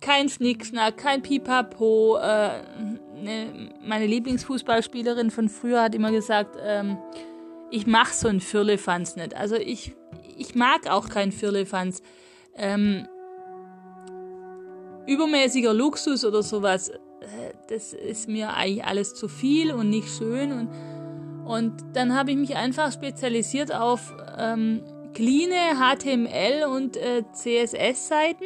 kein 0.00 0.28
Schnickschnack, 0.28 0.96
kein 0.96 1.22
Pipapo. 1.22 2.18
Äh, 2.18 2.62
ne, 3.22 3.70
meine 3.84 4.06
Lieblingsfußballspielerin 4.06 5.30
von 5.30 5.48
früher 5.48 5.82
hat 5.82 5.94
immer 5.94 6.10
gesagt, 6.10 6.56
ähm, 6.62 6.98
ich 7.70 7.86
mach 7.86 8.12
so 8.12 8.28
ein 8.28 8.40
Firlefanz 8.40 9.16
nicht. 9.16 9.34
Also 9.34 9.56
ich, 9.56 9.94
ich 10.36 10.54
mag 10.54 10.90
auch 10.90 11.08
kein 11.08 11.32
Firlefanz. 11.32 12.02
Ähm, 12.56 13.06
übermäßiger 15.10 15.74
Luxus 15.74 16.24
oder 16.24 16.42
sowas, 16.42 16.88
äh, 16.88 16.98
das 17.68 17.92
ist 17.92 18.28
mir 18.28 18.54
eigentlich 18.54 18.84
alles 18.84 19.14
zu 19.14 19.28
viel 19.28 19.72
und 19.72 19.90
nicht 19.90 20.08
schön. 20.08 20.52
Und 20.52 20.68
und 21.44 21.82
dann 21.94 22.14
habe 22.14 22.30
ich 22.30 22.36
mich 22.36 22.54
einfach 22.54 22.92
spezialisiert 22.92 23.74
auf 23.74 24.14
ähm, 24.38 24.82
clean 25.14 25.50
HTML 25.50 26.64
und 26.64 26.96
äh, 26.96 27.24
CSS-Seiten, 27.32 28.44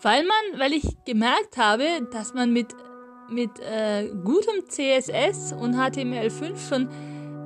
weil 0.00 0.24
man, 0.24 0.58
weil 0.58 0.72
ich 0.72 1.04
gemerkt 1.04 1.58
habe, 1.58 1.84
dass 2.10 2.32
man 2.32 2.54
mit 2.54 2.68
mit 3.28 3.50
äh, 3.60 4.08
gutem 4.24 4.68
CSS 4.68 5.52
und 5.52 5.76
HTML5 5.76 6.68
schon 6.68 6.88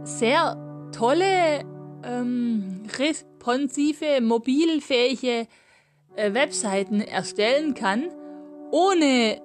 sehr 0.05 0.57
tolle, 0.93 1.65
ähm, 2.05 2.85
responsive, 2.99 4.21
mobilfähige 4.23 5.47
äh, 6.17 6.35
Webseiten 6.35 7.01
erstellen 7.01 7.75
kann, 7.75 8.11
ohne 8.71 9.41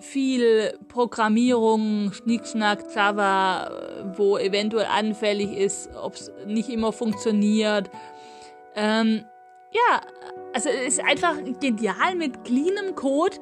viel 0.00 0.78
Programmierung, 0.88 2.12
Schnickschnack, 2.12 2.84
Java, 2.94 3.70
wo 4.16 4.38
eventuell 4.38 4.86
anfällig 4.86 5.56
ist, 5.56 5.90
ob 5.94 6.14
es 6.14 6.30
nicht 6.46 6.68
immer 6.68 6.92
funktioniert. 6.92 7.90
Ähm, 8.76 9.24
ja, 9.72 10.00
also 10.52 10.68
es 10.68 10.98
ist 10.98 11.04
einfach 11.04 11.34
genial 11.60 12.14
mit 12.16 12.44
cleanem 12.44 12.94
Code, 12.94 13.36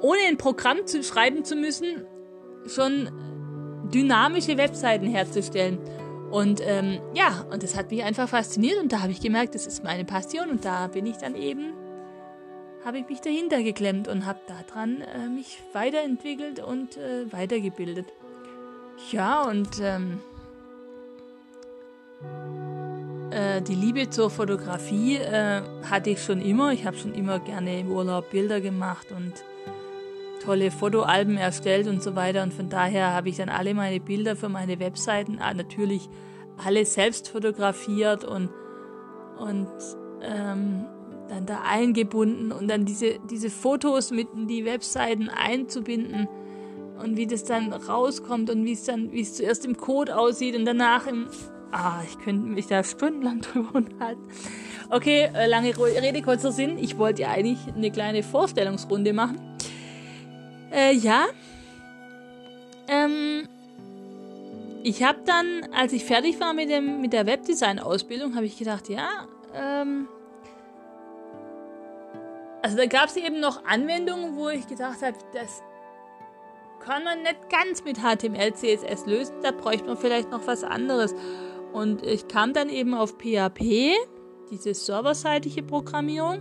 ohne 0.00 0.20
ein 0.28 0.38
Programm 0.38 0.86
zu 0.86 1.02
schreiben 1.02 1.44
zu 1.44 1.56
müssen, 1.56 2.06
schon 2.66 3.10
dynamische 3.92 4.56
Webseiten 4.56 5.06
herzustellen. 5.06 5.78
Und 6.30 6.60
ähm, 6.62 7.00
ja, 7.14 7.46
und 7.50 7.62
das 7.62 7.76
hat 7.76 7.90
mich 7.90 8.04
einfach 8.04 8.28
fasziniert 8.28 8.80
und 8.82 8.92
da 8.92 9.00
habe 9.00 9.12
ich 9.12 9.20
gemerkt, 9.20 9.54
das 9.54 9.66
ist 9.66 9.82
meine 9.82 10.04
Passion 10.04 10.50
und 10.50 10.64
da 10.64 10.86
bin 10.88 11.06
ich 11.06 11.16
dann 11.16 11.34
eben 11.34 11.72
habe 12.84 12.98
ich 12.98 13.08
mich 13.08 13.20
dahinter 13.20 13.62
geklemmt 13.62 14.08
und 14.08 14.24
habe 14.24 14.38
daran 14.46 15.02
äh, 15.02 15.28
mich 15.28 15.58
weiterentwickelt 15.72 16.60
und 16.60 16.96
äh, 16.96 17.30
weitergebildet. 17.30 18.06
Ja, 19.10 19.42
und 19.42 19.68
ähm, 19.80 20.20
äh, 23.30 23.60
die 23.62 23.74
Liebe 23.74 24.08
zur 24.10 24.30
Fotografie 24.30 25.16
äh, 25.16 25.62
hatte 25.84 26.10
ich 26.10 26.22
schon 26.22 26.40
immer. 26.40 26.72
Ich 26.72 26.86
habe 26.86 26.96
schon 26.96 27.14
immer 27.14 27.40
gerne 27.40 27.80
im 27.80 27.90
Urlaub 27.90 28.30
Bilder 28.30 28.60
gemacht 28.60 29.08
und 29.10 29.34
tolle 30.42 30.70
Fotoalben 30.70 31.36
erstellt 31.36 31.86
und 31.86 32.02
so 32.02 32.16
weiter. 32.16 32.42
Und 32.42 32.52
von 32.52 32.68
daher 32.68 33.12
habe 33.12 33.28
ich 33.28 33.36
dann 33.36 33.48
alle 33.48 33.74
meine 33.74 34.00
Bilder 34.00 34.36
für 34.36 34.48
meine 34.48 34.78
Webseiten 34.78 35.38
äh, 35.38 35.54
natürlich 35.54 36.08
alle 36.64 36.84
selbst 36.84 37.28
fotografiert 37.28 38.24
und, 38.24 38.50
und 39.38 39.68
ähm, 40.22 40.86
dann 41.28 41.46
da 41.46 41.62
eingebunden 41.68 42.52
und 42.52 42.68
dann 42.68 42.84
diese, 42.84 43.18
diese 43.30 43.50
Fotos 43.50 44.10
mit 44.10 44.28
in 44.34 44.48
die 44.48 44.64
Webseiten 44.64 45.28
einzubinden 45.28 46.28
und 47.02 47.16
wie 47.16 47.26
das 47.26 47.44
dann 47.44 47.72
rauskommt 47.72 48.50
und 48.50 48.64
wie 48.64 48.72
es 48.72 48.84
dann, 48.84 49.12
wie 49.12 49.20
es 49.20 49.34
zuerst 49.34 49.64
im 49.64 49.76
Code 49.76 50.18
aussieht 50.18 50.56
und 50.56 50.64
danach 50.64 51.06
im, 51.06 51.28
Ah, 51.70 52.00
ich 52.06 52.18
könnte 52.18 52.48
mich 52.48 52.66
da 52.66 52.82
stundenlang 52.82 53.40
drüber 53.42 53.74
unterhalten. 53.74 54.22
Okay, 54.90 55.28
äh, 55.34 55.46
lange 55.46 55.76
Rede, 55.76 56.22
kurzer 56.22 56.50
Sinn. 56.50 56.78
Ich 56.78 56.96
wollte 56.96 57.22
ja 57.22 57.30
eigentlich 57.30 57.58
eine 57.74 57.90
kleine 57.90 58.22
Vorstellungsrunde 58.22 59.12
machen. 59.12 59.38
Äh, 60.72 60.94
ja. 60.94 61.26
Ähm, 62.88 63.48
ich 64.82 65.02
habe 65.02 65.18
dann, 65.24 65.68
als 65.74 65.92
ich 65.92 66.04
fertig 66.04 66.40
war 66.40 66.52
mit, 66.52 66.70
dem, 66.70 67.00
mit 67.00 67.12
der 67.12 67.26
Webdesign-Ausbildung, 67.26 68.34
habe 68.34 68.46
ich 68.46 68.56
gedacht, 68.56 68.88
ja, 68.88 69.26
ähm, 69.54 70.08
also 72.62 72.76
da 72.76 72.86
gab 72.86 73.08
es 73.08 73.16
eben 73.16 73.40
noch 73.40 73.64
Anwendungen, 73.64 74.36
wo 74.36 74.48
ich 74.48 74.66
gedacht 74.66 75.02
habe, 75.02 75.16
das 75.32 75.62
kann 76.80 77.04
man 77.04 77.22
nicht 77.22 77.50
ganz 77.50 77.84
mit 77.84 77.98
HTML, 77.98 78.54
CSS 78.54 79.06
lösen, 79.06 79.34
da 79.42 79.50
bräuchte 79.50 79.86
man 79.86 79.96
vielleicht 79.96 80.30
noch 80.30 80.46
was 80.46 80.64
anderes. 80.64 81.14
Und 81.72 82.04
ich 82.04 82.28
kam 82.28 82.52
dann 82.52 82.68
eben 82.68 82.94
auf 82.94 83.16
PHP, 83.18 83.94
diese 84.50 84.74
serverseitige 84.74 85.62
Programmierung 85.62 86.40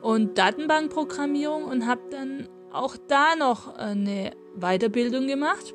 und 0.00 0.38
Datenbankprogrammierung 0.38 1.64
und 1.64 1.86
habe 1.86 2.00
dann 2.10 2.48
auch 2.72 2.96
da 3.08 3.36
noch 3.36 3.76
eine 3.76 4.32
Weiterbildung 4.56 5.26
gemacht, 5.26 5.74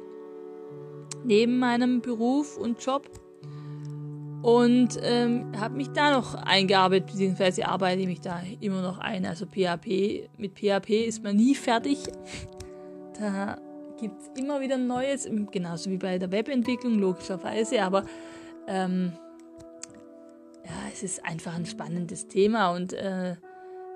neben 1.24 1.60
meinem 1.60 2.02
Beruf 2.02 2.58
und 2.58 2.84
Job. 2.84 3.10
Und 4.44 5.00
ähm, 5.02 5.52
habe 5.60 5.76
mich 5.76 5.90
da 5.90 6.12
noch 6.12 6.36
eingearbeitet, 6.36 7.08
beziehungsweise 7.08 7.68
arbeite 7.68 8.02
ich 8.02 8.08
mich 8.08 8.22
da 8.22 8.42
immer 8.62 8.82
noch 8.82 9.00
ein. 9.00 9.26
Also 9.26 9.46
PHP, 9.46 10.30
mit 10.38 10.58
PHP 10.58 11.08
ist 11.08 11.24
man 11.24 11.36
nie 11.36 11.56
fertig. 11.56 11.98
Da 13.20 13.58
gibt 14.00 14.22
es 14.22 14.40
immer 14.40 14.62
wieder 14.62 14.78
Neues, 14.78 15.28
genauso 15.52 15.90
wie 15.90 15.98
bei 15.98 16.20
der 16.20 16.32
Webentwicklung, 16.32 17.00
logischerweise. 17.00 17.82
Aber 17.82 18.06
ähm, 18.68 19.12
ja, 20.64 20.92
es 20.94 21.02
ist 21.02 21.26
einfach 21.26 21.56
ein 21.56 21.66
spannendes 21.66 22.28
Thema 22.28 22.72
und 22.72 22.94
äh, 22.94 23.32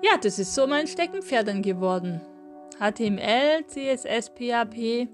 ja, 0.02 0.16
das 0.20 0.40
ist 0.40 0.54
so 0.54 0.66
mein 0.66 0.88
Steckenpferd 0.88 1.46
dann 1.46 1.62
geworden. 1.62 2.20
HTML, 2.78 3.64
CSS, 3.66 4.30
PHP 4.30 5.08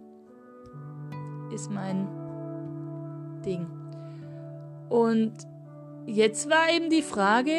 ist 1.53 1.71
mein 1.71 2.09
Ding. 3.45 3.67
Und 4.89 5.33
jetzt 6.07 6.49
war 6.51 6.71
eben 6.75 6.91
die 6.91 7.03
Frage, 7.03 7.53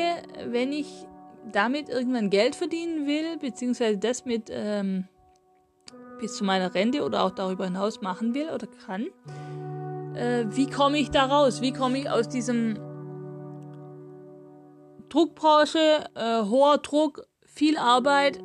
wenn 0.45 0.71
ich 0.71 1.05
damit 1.51 1.89
irgendwann 1.89 2.29
Geld 2.29 2.55
verdienen 2.55 3.07
will, 3.07 3.37
beziehungsweise 3.37 3.97
das 3.97 4.25
mit 4.25 4.49
ähm, 4.51 5.07
bis 6.19 6.35
zu 6.35 6.43
meiner 6.43 6.73
Rente 6.73 7.03
oder 7.03 7.23
auch 7.23 7.31
darüber 7.31 7.65
hinaus 7.65 8.01
machen 8.01 8.33
will 8.33 8.49
oder 8.49 8.67
kann, 8.85 9.07
äh, 10.15 10.45
wie 10.49 10.69
komme 10.69 10.97
ich 10.97 11.11
da 11.11 11.25
raus? 11.25 11.61
Wie 11.61 11.71
komme 11.71 11.97
ich 11.97 12.09
aus 12.09 12.27
diesem 12.27 12.77
Druckbranche, 15.09 16.05
äh, 16.15 16.43
hoher 16.43 16.77
Druck, 16.77 17.23
viel 17.45 17.77
Arbeit. 17.77 18.39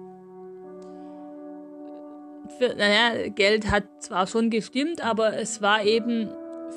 Für, 2.58 2.74
naja, 2.74 3.28
Geld 3.28 3.70
hat 3.70 3.84
zwar 4.00 4.26
schon 4.26 4.50
gestimmt, 4.50 5.04
aber 5.04 5.36
es 5.36 5.62
war 5.62 5.84
eben 5.84 6.28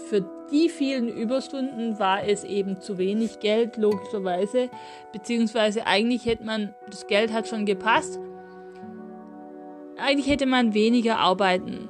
für 0.09 0.25
die 0.51 0.69
vielen 0.69 1.09
Überstunden 1.09 1.99
war 1.99 2.23
es 2.23 2.43
eben 2.43 2.79
zu 2.79 2.97
wenig 2.97 3.39
Geld, 3.39 3.75
logischerweise. 3.77 4.69
Beziehungsweise 5.11 5.85
eigentlich 5.85 6.25
hätte 6.25 6.45
man, 6.45 6.73
das 6.89 7.07
Geld 7.07 7.33
hat 7.33 7.47
schon 7.47 7.65
gepasst. 7.65 8.19
Eigentlich 9.97 10.27
hätte 10.27 10.45
man 10.45 10.73
weniger 10.73 11.17
arbeiten 11.17 11.89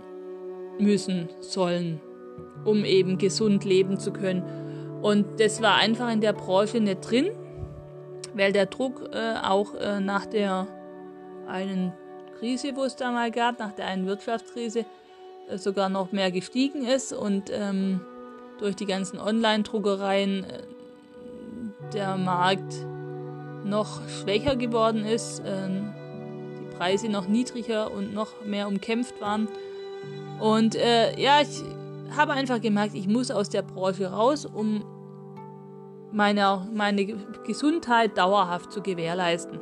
müssen 0.80 1.30
sollen 1.42 2.02
um 2.68 2.84
eben 2.86 3.18
gesund 3.18 3.66
leben 3.66 3.98
zu 3.98 4.12
können. 4.12 4.44
Und 5.02 5.40
das 5.40 5.62
war 5.62 5.76
einfach 5.76 6.12
in 6.12 6.22
der 6.22 6.34
Branche 6.34 6.80
nicht 6.80 7.10
drin, 7.10 7.30
weil 8.34 8.52
der 8.52 8.66
Druck 8.66 9.10
äh, 9.14 9.36
auch 9.42 9.74
äh, 9.76 10.00
nach 10.00 10.26
der 10.26 10.68
einen 11.48 11.94
Krise, 12.40 12.76
wo 12.76 12.84
es 12.84 12.96
da 12.96 13.12
mal 13.12 13.32
gab, 13.32 13.60
nach 13.60 13.74
der 13.74 13.88
einen 13.88 14.06
Wirtschaftskrise, 14.06 14.86
äh, 15.50 15.58
sogar 15.58 15.90
noch 15.90 16.12
mehr 16.12 16.32
gestiegen 16.32 16.86
ist 16.86 17.14
und 17.14 17.50
ähm, 17.52 18.02
durch 18.60 18.76
die 18.76 18.86
ganzen 18.86 19.20
Online-Druckereien 19.20 20.44
äh, 20.44 20.64
der 21.94 22.18
Markt 22.18 22.74
noch 23.64 24.02
schwächer 24.08 24.56
geworden 24.56 25.06
ist, 25.06 25.42
ähm, 25.46 25.94
die 26.60 26.76
Preise 26.76 27.10
noch 27.10 27.28
niedriger 27.28 27.92
und 27.92 28.14
noch 28.14 28.46
mehr 28.46 28.68
umkämpft 28.68 29.20
waren. 29.22 29.48
Und 30.40 30.76
äh, 30.76 31.20
ja, 31.20 31.42
ich 31.42 31.64
habe 32.16 32.34
einfach 32.34 32.62
gemerkt, 32.62 32.94
ich 32.96 33.08
muss 33.08 33.32
aus 33.32 33.50
der 33.50 33.64
Branche 33.64 34.12
raus, 34.12 34.46
um 34.46 34.84
meine, 36.12 36.68
meine 36.74 37.06
Gesundheit 37.46 38.18
dauerhaft 38.18 38.72
zu 38.72 38.82
gewährleisten. 38.82 39.60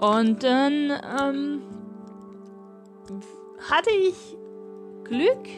Und 0.00 0.44
dann 0.44 0.92
ähm, 1.20 1.62
hatte 3.68 3.90
ich 3.90 4.36
Glück 5.04 5.48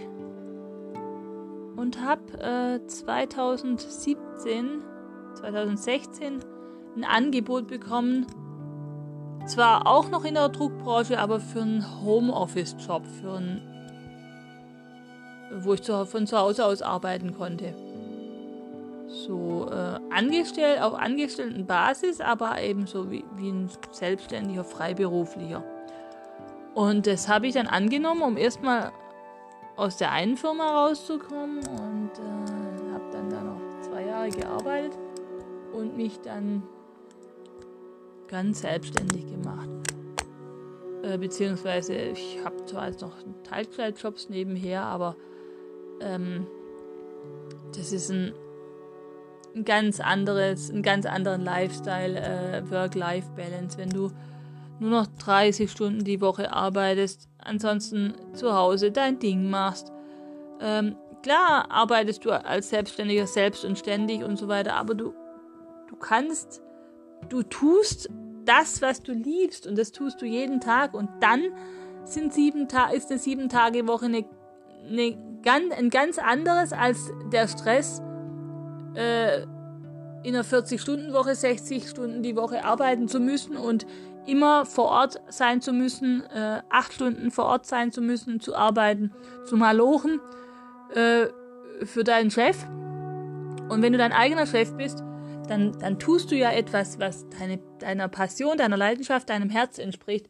und 1.76 2.00
habe 2.02 2.80
äh, 2.82 2.86
2017, 2.86 4.82
2016 5.34 6.40
ein 6.96 7.04
Angebot 7.04 7.66
bekommen, 7.66 8.26
zwar 9.46 9.86
auch 9.86 10.08
noch 10.08 10.24
in 10.24 10.34
der 10.34 10.48
Druckbranche, 10.48 11.18
aber 11.18 11.40
für 11.40 11.62
einen 11.62 12.02
Homeoffice-Job, 12.02 13.04
für 13.20 13.32
einen 13.32 13.60
wo 15.52 15.74
ich 15.74 15.82
von 15.82 16.26
zu 16.26 16.38
Hause 16.38 16.64
aus 16.64 16.80
arbeiten 16.80 17.34
konnte. 17.34 17.74
So 19.10 19.66
äh, 19.70 19.98
angestellt, 20.10 20.80
auf 20.80 20.94
Angestelltenbasis, 20.94 22.20
aber 22.20 22.60
eben 22.62 22.86
so 22.86 23.10
wie, 23.10 23.24
wie 23.36 23.50
ein 23.50 23.68
selbstständiger 23.90 24.62
Freiberuflicher. 24.62 25.64
Und 26.74 27.06
das 27.06 27.28
habe 27.28 27.48
ich 27.48 27.54
dann 27.54 27.66
angenommen, 27.66 28.22
um 28.22 28.36
erstmal 28.36 28.92
aus 29.76 29.96
der 29.96 30.12
einen 30.12 30.36
Firma 30.36 30.86
rauszukommen 30.86 31.58
und 31.58 32.10
äh, 32.18 32.92
habe 32.92 33.10
dann 33.10 33.30
da 33.30 33.42
noch 33.42 33.60
zwei 33.80 34.04
Jahre 34.06 34.28
gearbeitet 34.28 34.96
und 35.72 35.96
mich 35.96 36.20
dann 36.20 36.62
ganz 38.28 38.60
selbstständig 38.60 39.26
gemacht. 39.26 39.68
Äh, 41.02 41.18
beziehungsweise 41.18 41.94
ich 41.94 42.38
habe 42.44 42.64
zwar 42.66 42.88
jetzt 42.88 43.00
noch 43.00 43.16
Teilzeitjobs 43.42 44.28
nebenher, 44.28 44.82
aber 44.82 45.16
ähm, 46.00 46.46
das 47.74 47.92
ist 47.92 48.10
ein, 48.10 48.34
ein, 49.54 49.64
ganz 49.64 50.00
anderes, 50.00 50.70
ein 50.70 50.82
ganz 50.82 51.06
anderen 51.06 51.44
Lifestyle, 51.44 52.20
äh, 52.20 52.70
Work-Life-Balance, 52.70 53.78
wenn 53.78 53.90
du 53.90 54.10
nur 54.78 54.90
noch 54.90 55.06
30 55.18 55.70
Stunden 55.70 56.04
die 56.04 56.20
Woche 56.20 56.52
arbeitest, 56.52 57.28
ansonsten 57.38 58.14
zu 58.32 58.54
Hause 58.54 58.90
dein 58.90 59.18
Ding 59.18 59.50
machst. 59.50 59.92
Ähm, 60.60 60.96
klar 61.22 61.70
arbeitest 61.70 62.24
du 62.24 62.30
als 62.30 62.70
Selbstständiger 62.70 63.26
selbst 63.26 63.64
und 63.64 63.78
ständig 63.78 64.24
und 64.24 64.36
so 64.36 64.48
weiter, 64.48 64.74
aber 64.74 64.94
du, 64.94 65.14
du 65.88 65.96
kannst, 65.96 66.62
du 67.28 67.42
tust 67.42 68.08
das, 68.44 68.80
was 68.80 69.02
du 69.02 69.12
liebst 69.12 69.66
und 69.66 69.76
das 69.76 69.92
tust 69.92 70.20
du 70.22 70.26
jeden 70.26 70.60
Tag 70.60 70.94
und 70.94 71.08
dann 71.20 71.42
sind 72.04 72.32
sieben 72.32 72.68
Ta 72.68 72.90
ist 72.90 73.10
eine 73.10 73.18
sieben 73.18 73.48
Tage 73.48 73.86
Woche 73.86 74.06
eine, 74.06 74.24
eine 74.88 75.30
ein 75.46 75.90
ganz 75.90 76.18
anderes 76.18 76.72
als 76.72 77.10
der 77.32 77.48
Stress, 77.48 78.02
äh, 78.94 79.42
in 80.22 80.34
einer 80.34 80.44
40-Stunden-Woche, 80.44 81.34
60 81.34 81.88
Stunden 81.88 82.22
die 82.22 82.36
Woche 82.36 82.64
arbeiten 82.64 83.08
zu 83.08 83.20
müssen 83.20 83.56
und 83.56 83.86
immer 84.26 84.66
vor 84.66 84.86
Ort 84.86 85.20
sein 85.28 85.60
zu 85.60 85.72
müssen, 85.72 86.22
äh, 86.26 86.62
acht 86.68 86.92
Stunden 86.92 87.30
vor 87.30 87.46
Ort 87.46 87.66
sein 87.66 87.90
zu 87.90 88.02
müssen, 88.02 88.40
zu 88.40 88.54
arbeiten, 88.54 89.12
zu 89.46 89.56
malochen 89.56 90.20
äh, 90.94 91.26
für 91.84 92.04
deinen 92.04 92.30
Chef. 92.30 92.56
Und 93.68 93.82
wenn 93.82 93.92
du 93.92 93.98
dein 93.98 94.12
eigener 94.12 94.46
Chef 94.46 94.74
bist, 94.74 95.02
dann, 95.48 95.72
dann 95.78 95.98
tust 95.98 96.30
du 96.30 96.36
ja 96.36 96.52
etwas, 96.52 96.98
was 96.98 97.28
deine, 97.30 97.58
deiner 97.78 98.08
Passion, 98.08 98.58
deiner 98.58 98.76
Leidenschaft, 98.76 99.30
deinem 99.30 99.50
Herz 99.50 99.78
entspricht. 99.78 100.28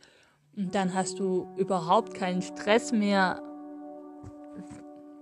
Und 0.56 0.74
dann 0.74 0.94
hast 0.94 1.18
du 1.18 1.52
überhaupt 1.56 2.14
keinen 2.14 2.42
Stress 2.42 2.92
mehr, 2.92 3.42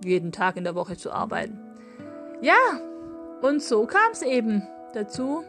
jeden 0.03 0.31
Tag 0.31 0.57
in 0.57 0.63
der 0.63 0.75
Woche 0.75 0.95
zu 0.95 1.11
arbeiten. 1.11 1.59
Ja, 2.41 2.55
und 3.41 3.61
so 3.61 3.85
kam 3.85 4.11
es 4.11 4.21
eben 4.21 4.67
dazu, 4.93 5.43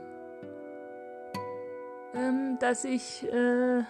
ähm, 2.14 2.58
dass 2.60 2.84
ich 2.84 3.26
äh, 3.32 3.82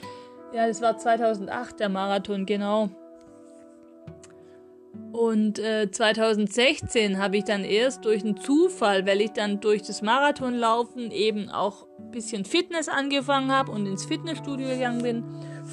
Ja, 0.53 0.67
das 0.67 0.81
war 0.81 0.97
2008 0.97 1.79
der 1.79 1.87
Marathon, 1.87 2.45
genau. 2.45 2.89
Und 5.13 5.57
äh, 5.57 5.89
2016 5.89 7.17
habe 7.17 7.37
ich 7.37 7.45
dann 7.45 7.63
erst 7.63 8.03
durch 8.03 8.21
einen 8.21 8.35
Zufall, 8.35 9.07
weil 9.07 9.21
ich 9.21 9.31
dann 9.31 9.61
durch 9.61 9.83
das 9.83 10.01
Marathonlaufen 10.01 11.11
eben 11.11 11.47
auch 11.47 11.87
ein 11.97 12.11
bisschen 12.11 12.43
Fitness 12.43 12.89
angefangen 12.89 13.53
habe 13.53 13.71
und 13.71 13.85
ins 13.85 14.03
Fitnessstudio 14.03 14.67
gegangen 14.67 15.01
bin. 15.01 15.23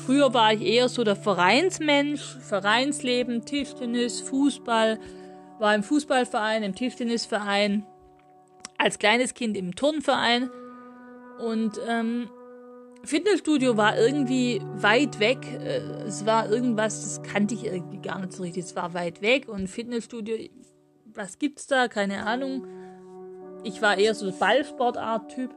Früher 0.06 0.32
war 0.34 0.52
ich 0.52 0.62
eher 0.62 0.88
so 0.88 1.02
der 1.02 1.16
Vereinsmensch, 1.16 2.38
Vereinsleben, 2.42 3.44
Tischtennis, 3.44 4.20
Fußball, 4.20 5.00
war 5.62 5.74
im 5.76 5.84
Fußballverein, 5.84 6.64
im 6.64 6.74
Tischtennisverein, 6.74 7.86
als 8.78 8.98
kleines 8.98 9.32
Kind 9.32 9.56
im 9.56 9.76
Turnverein 9.76 10.50
und 11.38 11.80
ähm, 11.88 12.28
Fitnessstudio 13.04 13.76
war 13.76 13.96
irgendwie 13.96 14.60
weit 14.74 15.20
weg. 15.20 15.38
Äh, 15.60 15.78
es 16.06 16.26
war 16.26 16.50
irgendwas, 16.50 17.02
das 17.02 17.22
kannte 17.22 17.54
ich 17.54 17.64
irgendwie 17.64 17.98
gar 17.98 18.18
nicht 18.18 18.32
so 18.32 18.42
richtig. 18.42 18.64
Es 18.64 18.76
war 18.76 18.92
weit 18.92 19.22
weg 19.22 19.48
und 19.48 19.68
Fitnessstudio, 19.68 20.36
was 21.14 21.38
gibt's 21.38 21.68
da? 21.68 21.86
Keine 21.86 22.26
Ahnung. 22.26 22.66
Ich 23.62 23.80
war 23.80 23.96
eher 23.98 24.14
so 24.14 24.32
Ballsportart-Typ. 24.32 25.54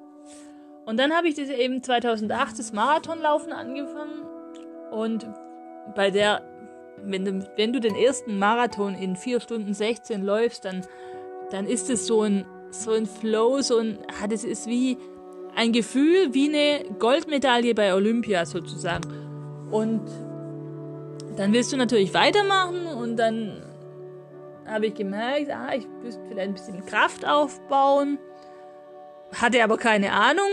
Und 0.86 1.00
dann 1.00 1.13
habe 1.13 1.28
ich 1.28 1.34
das 1.34 1.50
eben 1.50 1.82
2008 1.82 2.60
das 2.60 2.74
Marathonlaufen 2.74 3.52
angefangen 3.52 4.22
und 4.91 5.28
bei 5.96 6.12
der 6.12 6.44
wenn 7.03 7.25
du, 7.25 7.49
wenn 7.58 7.73
du 7.73 7.79
den 7.79 7.95
ersten 7.95 8.38
Marathon 8.39 8.95
in 8.95 9.15
4 9.15 9.39
Stunden 9.39 9.73
16 9.73 10.23
läufst, 10.23 10.65
dann, 10.65 10.86
dann 11.51 11.67
ist 11.67 11.89
es 11.89 12.08
so 12.08 12.21
ein, 12.21 12.45
so 12.71 12.91
ein 12.91 13.05
Flow, 13.05 13.62
so 13.62 13.77
ein, 13.77 13.99
ah, 14.21 14.27
das 14.27 14.43
ist 14.43 14.67
wie 14.67 14.97
ein 15.55 15.71
Gefühl, 15.71 16.34
wie 16.34 16.49
eine 16.49 16.86
Goldmedaille 16.99 17.73
bei 17.73 17.93
Olympia 17.93 18.45
sozusagen. 18.45 19.10
Und 19.71 20.01
dann 21.38 21.53
willst 21.53 21.73
du 21.73 21.77
natürlich 21.77 22.13
weitermachen 22.13 22.88
und 22.88 23.17
dann 23.17 23.62
habe 24.65 24.88
ich 24.88 24.95
gemerkt, 24.95 25.51
ah, 25.51 25.73
ich 25.75 25.88
müsste 26.03 26.21
vielleicht 26.27 26.47
ein 26.47 26.53
bisschen 26.53 26.86
Kraft 26.86 27.25
aufbauen. 27.25 28.17
Hatte 29.34 29.63
aber 29.63 29.77
keine 29.77 30.12
Ahnung. 30.12 30.47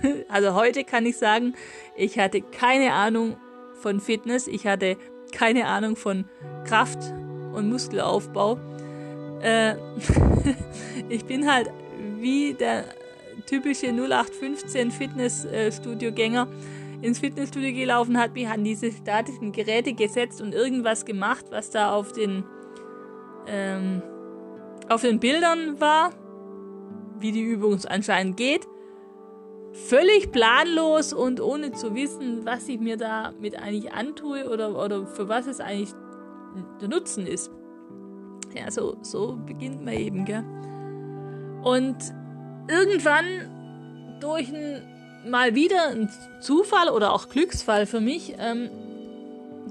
Also 0.28 0.54
heute 0.54 0.84
kann 0.84 1.06
ich 1.06 1.16
sagen, 1.16 1.54
ich 1.96 2.20
hatte 2.20 2.40
keine 2.40 2.92
Ahnung 2.92 3.36
von 3.80 3.98
Fitness. 3.98 4.46
Ich 4.46 4.64
hatte 4.64 4.96
keine 5.32 5.66
Ahnung 5.66 5.96
von 5.96 6.24
Kraft 6.64 6.98
und 7.52 7.68
Muskelaufbau. 7.70 8.58
Äh, 9.40 9.74
ich 11.08 11.24
bin 11.24 11.50
halt 11.50 11.70
wie 12.20 12.54
der 12.54 12.84
typische 13.46 13.88
0815 13.88 14.90
Fitnessstudio-Gänger 14.90 16.48
ins 17.00 17.20
Fitnessstudio 17.20 17.72
gelaufen, 17.72 18.18
hat 18.18 18.34
mich 18.34 18.48
an 18.48 18.64
diese 18.64 18.90
statischen 18.90 19.52
Geräte 19.52 19.94
gesetzt 19.94 20.40
und 20.40 20.52
irgendwas 20.52 21.04
gemacht, 21.04 21.46
was 21.50 21.70
da 21.70 21.92
auf 21.92 22.12
den, 22.12 22.44
ähm, 23.46 24.02
auf 24.88 25.02
den 25.02 25.20
Bildern 25.20 25.80
war, 25.80 26.10
wie 27.20 27.32
die 27.32 27.42
Übung 27.42 27.78
anscheinend 27.88 28.36
geht 28.36 28.66
völlig 29.72 30.32
planlos 30.32 31.12
und 31.12 31.40
ohne 31.40 31.72
zu 31.72 31.94
wissen, 31.94 32.44
was 32.44 32.68
ich 32.68 32.80
mir 32.80 32.96
damit 32.96 33.56
eigentlich 33.56 33.92
antue 33.92 34.48
oder, 34.50 34.76
oder 34.82 35.06
für 35.06 35.28
was 35.28 35.46
es 35.46 35.60
eigentlich 35.60 35.94
der 36.80 36.88
Nutzen 36.88 37.26
ist. 37.26 37.50
Ja, 38.54 38.70
so, 38.70 38.96
so 39.02 39.38
beginnt 39.46 39.84
man 39.84 39.94
eben, 39.94 40.24
gell? 40.24 40.44
Und 41.62 41.96
irgendwann 42.68 44.18
durch 44.20 44.48
ein, 44.48 44.82
mal 45.28 45.54
wieder 45.54 45.88
ein 45.88 46.10
Zufall 46.40 46.88
oder 46.88 47.12
auch 47.12 47.28
Glücksfall 47.28 47.86
für 47.86 48.00
mich, 48.00 48.34
ähm, 48.38 48.70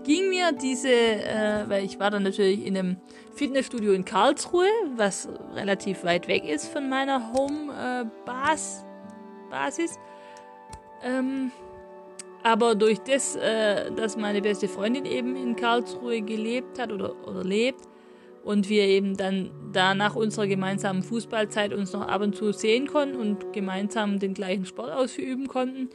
ging 0.03 0.29
mir 0.29 0.51
diese, 0.51 0.89
äh, 0.89 1.67
weil 1.67 1.83
ich 1.83 1.99
war 1.99 2.11
dann 2.11 2.23
natürlich 2.23 2.65
in 2.65 2.77
einem 2.77 2.97
Fitnessstudio 3.35 3.93
in 3.93 4.05
Karlsruhe, 4.05 4.67
was 4.95 5.27
relativ 5.53 6.03
weit 6.03 6.27
weg 6.27 6.45
ist 6.45 6.67
von 6.67 6.89
meiner 6.89 7.33
Home-Base, 7.33 8.83
Basis. 9.49 9.99
Ähm, 11.03 11.51
aber 12.43 12.75
durch 12.75 12.99
das, 12.99 13.35
äh, 13.35 13.91
dass 13.91 14.17
meine 14.17 14.41
beste 14.41 14.67
Freundin 14.67 15.05
eben 15.05 15.35
in 15.35 15.55
Karlsruhe 15.55 16.21
gelebt 16.21 16.79
hat 16.79 16.91
oder, 16.91 17.15
oder 17.27 17.43
lebt 17.43 17.81
und 18.43 18.69
wir 18.69 18.83
eben 18.83 19.17
dann 19.17 19.51
da 19.73 19.93
nach 19.93 20.15
unserer 20.15 20.47
gemeinsamen 20.47 21.03
Fußballzeit 21.03 21.73
uns 21.73 21.91
noch 21.91 22.07
ab 22.07 22.21
und 22.21 22.35
zu 22.35 22.53
sehen 22.53 22.87
konnten 22.87 23.17
und 23.17 23.51
gemeinsam 23.51 24.19
den 24.19 24.33
gleichen 24.33 24.65
Sport 24.65 24.91
ausüben 24.91 25.47
konnten, 25.47 25.89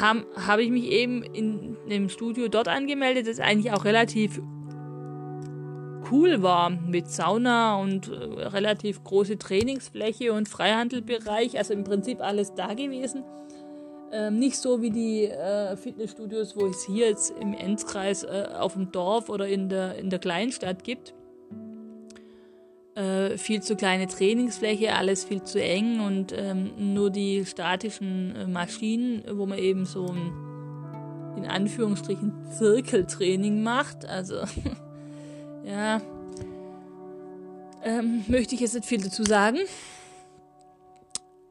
habe 0.00 0.26
hab 0.34 0.58
ich 0.58 0.70
mich 0.70 0.90
eben 0.90 1.22
in 1.22 1.76
dem 1.88 2.08
Studio 2.08 2.48
dort 2.48 2.66
angemeldet, 2.66 3.28
das 3.28 3.38
eigentlich 3.38 3.72
auch 3.72 3.84
relativ 3.84 4.40
cool 6.10 6.42
war 6.42 6.70
mit 6.70 7.10
Sauna 7.10 7.76
und 7.76 8.08
äh, 8.08 8.14
relativ 8.46 9.02
große 9.04 9.38
Trainingsfläche 9.38 10.32
und 10.32 10.48
Freihandelbereich, 10.48 11.58
also 11.58 11.72
im 11.74 11.84
Prinzip 11.84 12.20
alles 12.20 12.54
da 12.54 12.74
gewesen. 12.74 13.24
Ähm, 14.12 14.38
nicht 14.38 14.58
so 14.58 14.82
wie 14.82 14.90
die 14.90 15.24
äh, 15.24 15.76
Fitnessstudios, 15.76 16.56
wo 16.56 16.66
es 16.66 16.84
hier 16.84 17.08
jetzt 17.08 17.32
im 17.40 17.54
Enzkreis 17.54 18.24
äh, 18.24 18.48
auf 18.58 18.74
dem 18.74 18.92
Dorf 18.92 19.28
oder 19.30 19.48
in 19.48 19.68
der, 19.68 19.96
in 19.96 20.10
der 20.10 20.18
Kleinstadt 20.18 20.84
gibt. 20.84 21.14
Äh, 22.94 23.38
viel 23.38 23.62
zu 23.62 23.74
kleine 23.74 24.06
Trainingsfläche, 24.06 24.94
alles 24.94 25.24
viel 25.24 25.42
zu 25.42 25.62
eng 25.62 26.00
und 26.00 26.34
ähm, 26.36 26.72
nur 26.92 27.08
die 27.08 27.46
statischen 27.46 28.36
äh, 28.36 28.46
Maschinen, 28.46 29.24
wo 29.32 29.46
man 29.46 29.58
eben 29.58 29.86
so 29.86 30.06
ein 30.06 30.32
in 31.36 31.46
Anführungsstrichen 31.46 32.34
Zirkeltraining 32.50 33.62
macht. 33.62 34.04
Also 34.04 34.42
Ja. 35.64 36.00
Ähm, 37.84 38.24
möchte 38.28 38.54
ich 38.54 38.60
jetzt 38.60 38.74
nicht 38.74 38.86
viel 38.86 39.02
dazu 39.02 39.24
sagen. 39.24 39.58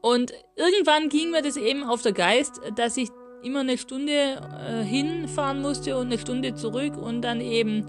Und 0.00 0.32
irgendwann 0.56 1.08
ging 1.08 1.30
mir 1.30 1.42
das 1.42 1.56
eben 1.56 1.84
auf 1.84 2.02
der 2.02 2.12
Geist, 2.12 2.60
dass 2.76 2.96
ich 2.96 3.08
immer 3.42 3.60
eine 3.60 3.78
Stunde 3.78 4.12
äh, 4.12 4.82
hinfahren 4.82 5.60
musste 5.60 5.96
und 5.96 6.06
eine 6.06 6.18
Stunde 6.18 6.54
zurück 6.54 6.96
und 6.96 7.22
dann 7.22 7.40
eben 7.40 7.86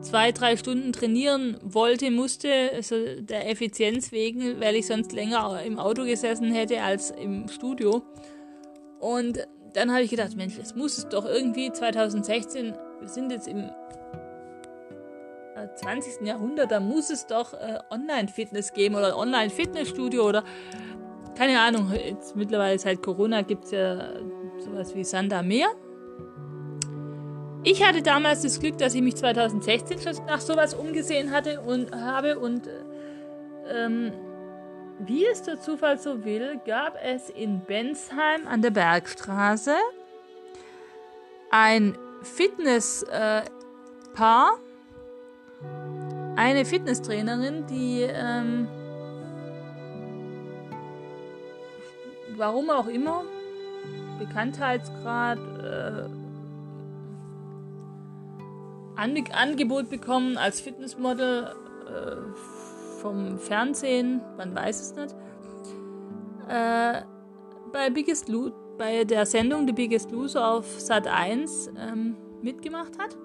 zwei, 0.00 0.32
drei 0.32 0.56
Stunden 0.56 0.92
trainieren 0.92 1.56
wollte, 1.62 2.10
musste, 2.10 2.70
also 2.74 2.96
der 3.20 3.50
Effizienz 3.50 4.12
wegen, 4.12 4.60
weil 4.60 4.76
ich 4.76 4.86
sonst 4.86 5.12
länger 5.12 5.62
im 5.64 5.78
Auto 5.78 6.04
gesessen 6.04 6.52
hätte 6.52 6.82
als 6.82 7.10
im 7.10 7.48
Studio. 7.48 8.02
Und 9.00 9.46
dann 9.74 9.92
habe 9.92 10.02
ich 10.02 10.10
gedacht, 10.10 10.36
Mensch, 10.36 10.58
es 10.58 10.74
muss 10.74 11.08
doch 11.08 11.24
irgendwie 11.24 11.72
2016, 11.72 12.74
wir 13.00 13.08
sind 13.08 13.30
jetzt 13.30 13.48
im 13.48 13.70
20. 15.76 16.20
Äh, 16.20 16.26
Jahrhundert, 16.26 16.70
da 16.70 16.80
muss 16.80 17.10
es 17.10 17.26
doch 17.26 17.54
äh, 17.54 17.78
Online-Fitness 17.90 18.72
geben 18.72 18.94
oder 18.94 19.16
Online-Fitnessstudio 19.16 20.26
oder 20.26 20.44
keine 21.36 21.60
Ahnung, 21.60 21.92
jetzt 21.92 22.34
mittlerweile 22.34 22.78
seit 22.78 23.00
Corona 23.00 23.42
gibt 23.42 23.66
es 23.66 23.70
ja 23.70 24.12
sowas 24.58 24.94
wie 24.96 25.04
Sander 25.04 25.42
Meer. 25.42 25.68
Ich 27.62 27.84
hatte 27.86 28.02
damals 28.02 28.42
das 28.42 28.58
Glück, 28.58 28.78
dass 28.78 28.94
ich 28.94 29.02
mich 29.02 29.16
2016 29.16 30.00
schon 30.00 30.26
nach 30.26 30.40
sowas 30.40 30.74
umgesehen 30.74 31.30
hatte 31.30 31.60
und 31.60 31.94
habe 31.94 32.38
und 32.38 32.68
ähm, 33.70 34.12
wie 35.00 35.26
es 35.26 35.42
der 35.42 35.60
Zufall 35.60 35.98
so 35.98 36.24
will, 36.24 36.60
gab 36.66 36.96
es 37.02 37.30
in 37.30 37.60
Bensheim 37.60 38.48
an 38.48 38.62
der 38.62 38.70
Bergstraße 38.70 39.74
ein 41.50 41.96
Fitnesspaar, 42.22 43.44
äh, 43.44 44.67
eine 46.38 46.64
Fitnesstrainerin, 46.64 47.66
die 47.66 48.02
ähm, 48.02 48.68
warum 52.36 52.70
auch 52.70 52.86
immer 52.86 53.24
Bekanntheitsgrad 54.20 55.38
äh, 55.38 56.08
An 58.94 59.14
Angebot 59.32 59.90
bekommen 59.90 60.36
als 60.38 60.60
Fitnessmodel 60.60 61.54
äh, 61.86 63.00
vom 63.00 63.38
Fernsehen, 63.38 64.20
man 64.36 64.54
weiß 64.54 64.80
es 64.80 64.94
nicht, 64.94 65.16
äh, 66.48 67.02
bei 67.72 67.90
Biggest 67.90 68.28
Lo 68.28 68.52
bei 68.78 69.02
der 69.02 69.26
Sendung 69.26 69.66
The 69.66 69.72
Biggest 69.72 70.12
Loser 70.12 70.52
auf 70.52 70.80
Sat 70.80 71.08
1 71.08 71.72
ähm, 71.76 72.16
mitgemacht 72.42 72.96
hat. 72.96 73.16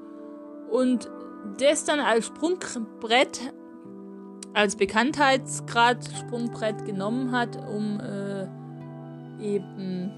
Und 0.72 1.12
das 1.58 1.86
dann 1.86 2.00
als 2.00 2.28
Sprungbrett, 2.28 3.54
als 4.54 4.76
Bekanntheitsgrad 4.76 6.04
Sprungbrett 6.20 6.86
genommen 6.86 7.32
hat, 7.32 7.58
um 7.58 8.00
äh, 8.00 8.48
eben 9.44 10.12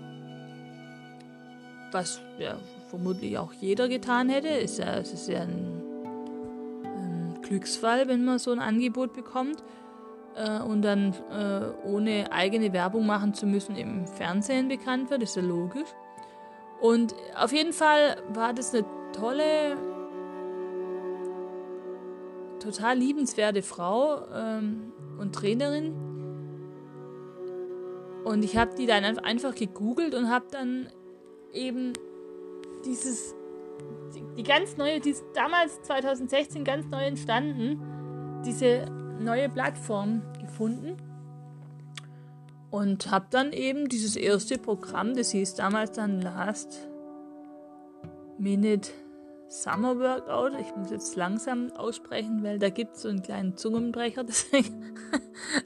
was 1.92 2.22
ja, 2.40 2.58
vermutlich 2.90 3.38
auch 3.38 3.54
jeder 3.54 3.88
getan 3.88 4.30
hätte. 4.30 4.50
Ist 4.50 4.80
ja, 4.80 4.98
es 4.98 5.14
ist 5.14 5.28
ja 5.28 5.42
ein, 5.42 5.82
ein 6.84 7.42
Glücksfall, 7.42 8.08
wenn 8.08 8.26
man 8.26 8.40
so 8.40 8.52
ein 8.52 8.60
Angebot 8.60 9.14
bekommt 9.14 9.64
äh, 10.36 10.60
und 10.60 10.82
dann 10.82 11.14
äh, 11.32 11.88
ohne 11.88 12.32
eigene 12.32 12.74
Werbung 12.74 13.06
machen 13.06 13.34
zu 13.34 13.46
müssen 13.46 13.76
im 13.76 14.08
Fernsehen 14.08 14.68
bekannt 14.68 15.10
wird, 15.10 15.24
ist 15.24 15.36
ja 15.36 15.42
logisch. 15.42 15.90
Und 16.82 17.16
auf 17.38 17.54
jeden 17.54 17.74
Fall 17.74 18.18
war 18.34 18.54
das 18.54 18.74
eine 18.74 18.86
tolle, 19.14 19.78
total 22.66 22.98
liebenswerte 22.98 23.62
Frau 23.62 24.28
ähm, 24.34 24.92
und 25.20 25.34
Trainerin. 25.34 25.94
Und 28.24 28.44
ich 28.44 28.58
habe 28.58 28.76
die 28.76 28.86
dann 28.88 29.04
einfach 29.20 29.54
gegoogelt 29.54 30.16
und 30.16 30.30
habe 30.30 30.46
dann 30.52 30.90
eben 31.54 31.94
dieses, 32.86 33.36
die, 34.16 34.24
die 34.38 34.44
ganz 34.44 34.78
neue, 34.78 35.00
die 35.00 35.12
ist 35.12 35.24
damals 35.34 35.82
2016 35.84 36.64
ganz 36.64 36.88
neu 36.88 37.06
entstanden, 37.06 38.42
diese 38.46 38.86
neue 39.20 39.48
Plattform 39.50 40.22
gefunden 40.42 40.98
und 42.76 43.10
habe 43.10 43.28
dann 43.30 43.54
eben 43.54 43.88
dieses 43.88 44.18
erste 44.18 44.58
Programm, 44.58 45.16
das 45.16 45.32
hieß 45.32 45.56
damals 45.56 45.94
dann 45.94 46.22
Last 46.22 46.90
Minute 48.38 48.92
Summer 49.48 50.00
Workout. 50.00 50.60
Ich 50.60 50.76
muss 50.76 50.92
jetzt 50.92 51.16
langsam 51.16 51.72
aussprechen, 51.78 52.44
weil 52.44 52.60
da 52.60 52.70
gibt 52.70 52.96
es 52.96 53.04
so 53.04 53.10
einen 53.10 53.22
kleinen 53.22 53.56
Zungenbrecher. 53.56 54.24
Deswegen 54.28 54.96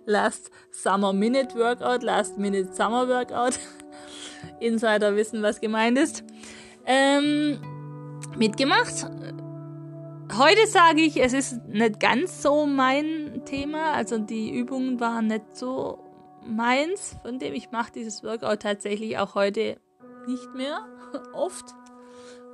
Last 0.06 0.52
Summer 0.72 1.14
Minute 1.14 1.56
Workout, 1.58 2.04
Last 2.04 2.38
Minute 2.38 2.74
Summer 2.74 3.08
Workout. 3.08 3.60
Insider 4.60 5.16
wissen, 5.16 5.42
was 5.42 5.60
gemeint 5.60 5.98
ist. 5.98 6.24
Ähm, 6.86 7.60
mitgemacht. 8.38 9.08
Heute 10.38 10.68
sage 10.68 11.02
ich, 11.02 11.22
es 11.22 11.34
ist 11.34 11.66
nicht 11.68 12.00
ganz 12.00 12.42
so 12.42 12.66
mein 12.66 13.42
Thema. 13.46 13.94
Also 13.94 14.18
die 14.18 14.52
Übungen 14.52 15.00
waren 15.00 15.28
nicht 15.28 15.58
so 15.58 16.00
meins. 16.46 17.16
Von 17.24 17.40
dem 17.40 17.54
ich 17.54 17.72
mache 17.72 17.92
dieses 17.94 18.24
Workout 18.24 18.62
tatsächlich 18.62 19.18
auch 19.18 19.36
heute 19.36 19.78
nicht 20.28 20.54
mehr. 20.54 20.86
Oft. 21.34 21.66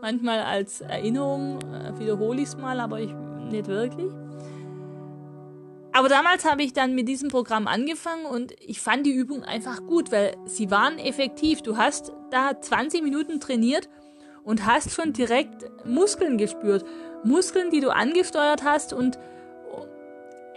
Manchmal 0.02 0.42
als 0.42 0.82
Erinnerung 0.82 1.60
äh, 1.62 1.98
wiederhole 2.00 2.42
ich 2.42 2.50
es 2.50 2.58
mal, 2.58 2.80
aber 2.80 3.00
ich 3.00 3.14
nicht 3.50 3.68
wirklich. 3.68 4.12
Aber 5.94 6.10
damals 6.10 6.44
habe 6.44 6.62
ich 6.62 6.74
dann 6.74 6.94
mit 6.94 7.08
diesem 7.08 7.30
Programm 7.30 7.68
angefangen 7.68 8.26
und 8.26 8.54
ich 8.60 8.82
fand 8.82 9.06
die 9.06 9.14
Übung 9.14 9.44
einfach 9.44 9.86
gut, 9.88 10.12
weil 10.12 10.36
sie 10.46 10.70
waren 10.70 11.00
effektiv. 11.00 11.62
Du 11.62 11.78
hast 11.78 12.12
da 12.32 12.60
20 12.60 13.02
Minuten 13.02 13.40
trainiert 13.40 13.88
und 14.44 14.66
hast 14.66 14.92
schon 14.92 15.14
direkt 15.14 15.66
Muskeln 15.86 16.38
gespürt. 16.38 16.86
Muskeln, 17.24 17.72
die 17.72 17.80
du 17.80 17.92
angesteuert 17.92 18.66
hast 18.66 18.92
und 18.92 19.18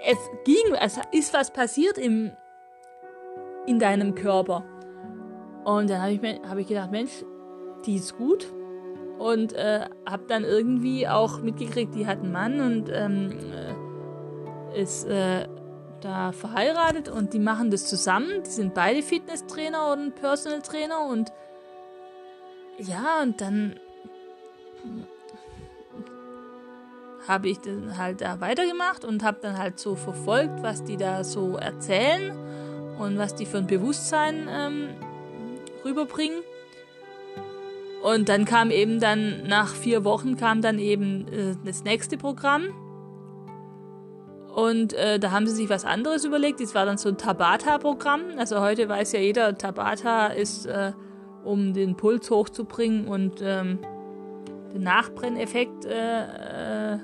es 0.04 0.18
ging, 0.44 0.74
es 0.80 0.98
ist 1.12 1.32
was 1.34 1.52
passiert 1.52 1.98
im, 1.98 2.32
in 3.66 3.78
deinem 3.78 4.16
Körper. 4.16 4.64
Und 5.64 5.88
dann 5.88 6.02
habe 6.02 6.12
ich, 6.12 6.40
hab 6.48 6.58
ich 6.58 6.66
gedacht, 6.66 6.90
Mensch, 6.90 7.24
die 7.86 7.96
ist 7.96 8.16
gut. 8.16 8.52
Und 9.18 9.52
äh, 9.52 9.86
habe 10.08 10.24
dann 10.28 10.44
irgendwie 10.44 11.08
auch 11.08 11.40
mitgekriegt, 11.40 11.94
die 11.94 12.06
hat 12.06 12.18
einen 12.18 12.32
Mann 12.32 12.60
und 12.60 12.90
ähm, 12.92 13.32
äh, 13.52 14.80
ist 14.80 15.04
äh, 15.06 15.48
da 16.00 16.32
verheiratet 16.32 17.08
und 17.08 17.32
die 17.32 17.38
machen 17.38 17.70
das 17.70 17.88
zusammen. 17.88 18.42
Die 18.44 18.50
sind 18.50 18.74
beide 18.74 19.02
Fitnesstrainer 19.02 19.92
und 19.92 20.14
Personal 20.14 20.62
Trainer 20.62 21.06
und 21.06 21.32
ja, 22.78 23.22
und 23.22 23.40
dann 23.40 23.80
habe 27.26 27.48
ich 27.48 27.58
dann 27.58 27.98
halt 27.98 28.20
da 28.20 28.40
weitergemacht 28.40 29.04
und 29.04 29.22
habe 29.22 29.38
dann 29.42 29.58
halt 29.58 29.78
so 29.78 29.96
verfolgt, 29.96 30.62
was 30.62 30.84
die 30.84 30.96
da 30.96 31.24
so 31.24 31.56
erzählen 31.56 32.32
und 32.98 33.18
was 33.18 33.34
die 33.34 33.46
für 33.46 33.58
ein 33.58 33.66
Bewusstsein 33.66 34.48
ähm, 34.50 34.88
rüberbringen. 35.84 36.38
Und 38.14 38.30
dann 38.30 38.46
kam 38.46 38.70
eben 38.70 39.00
dann, 39.00 39.42
nach 39.46 39.74
vier 39.74 40.02
Wochen 40.02 40.36
kam 40.38 40.62
dann 40.62 40.78
eben 40.78 41.28
äh, 41.28 41.56
das 41.64 41.84
nächste 41.84 42.16
Programm. 42.16 42.64
Und 44.54 44.94
äh, 44.94 45.18
da 45.18 45.30
haben 45.30 45.46
sie 45.46 45.54
sich 45.54 45.68
was 45.68 45.84
anderes 45.84 46.24
überlegt. 46.24 46.60
Das 46.60 46.74
war 46.74 46.86
dann 46.86 46.96
so 46.96 47.10
ein 47.10 47.18
Tabata-Programm. 47.18 48.22
Also 48.38 48.60
heute 48.60 48.88
weiß 48.88 49.12
ja 49.12 49.20
jeder, 49.20 49.58
Tabata 49.58 50.28
ist, 50.28 50.64
äh, 50.64 50.92
um 51.44 51.74
den 51.74 51.96
Puls 51.96 52.30
hochzubringen 52.30 53.08
und 53.08 53.42
ähm, 53.42 53.78
den 54.72 54.82
Nachbrenneffekt 54.82 55.84
äh, 55.84 56.94
äh 56.94 56.98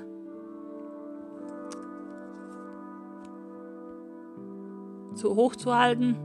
zu 5.13 5.35
hochzuhalten, 5.35 6.17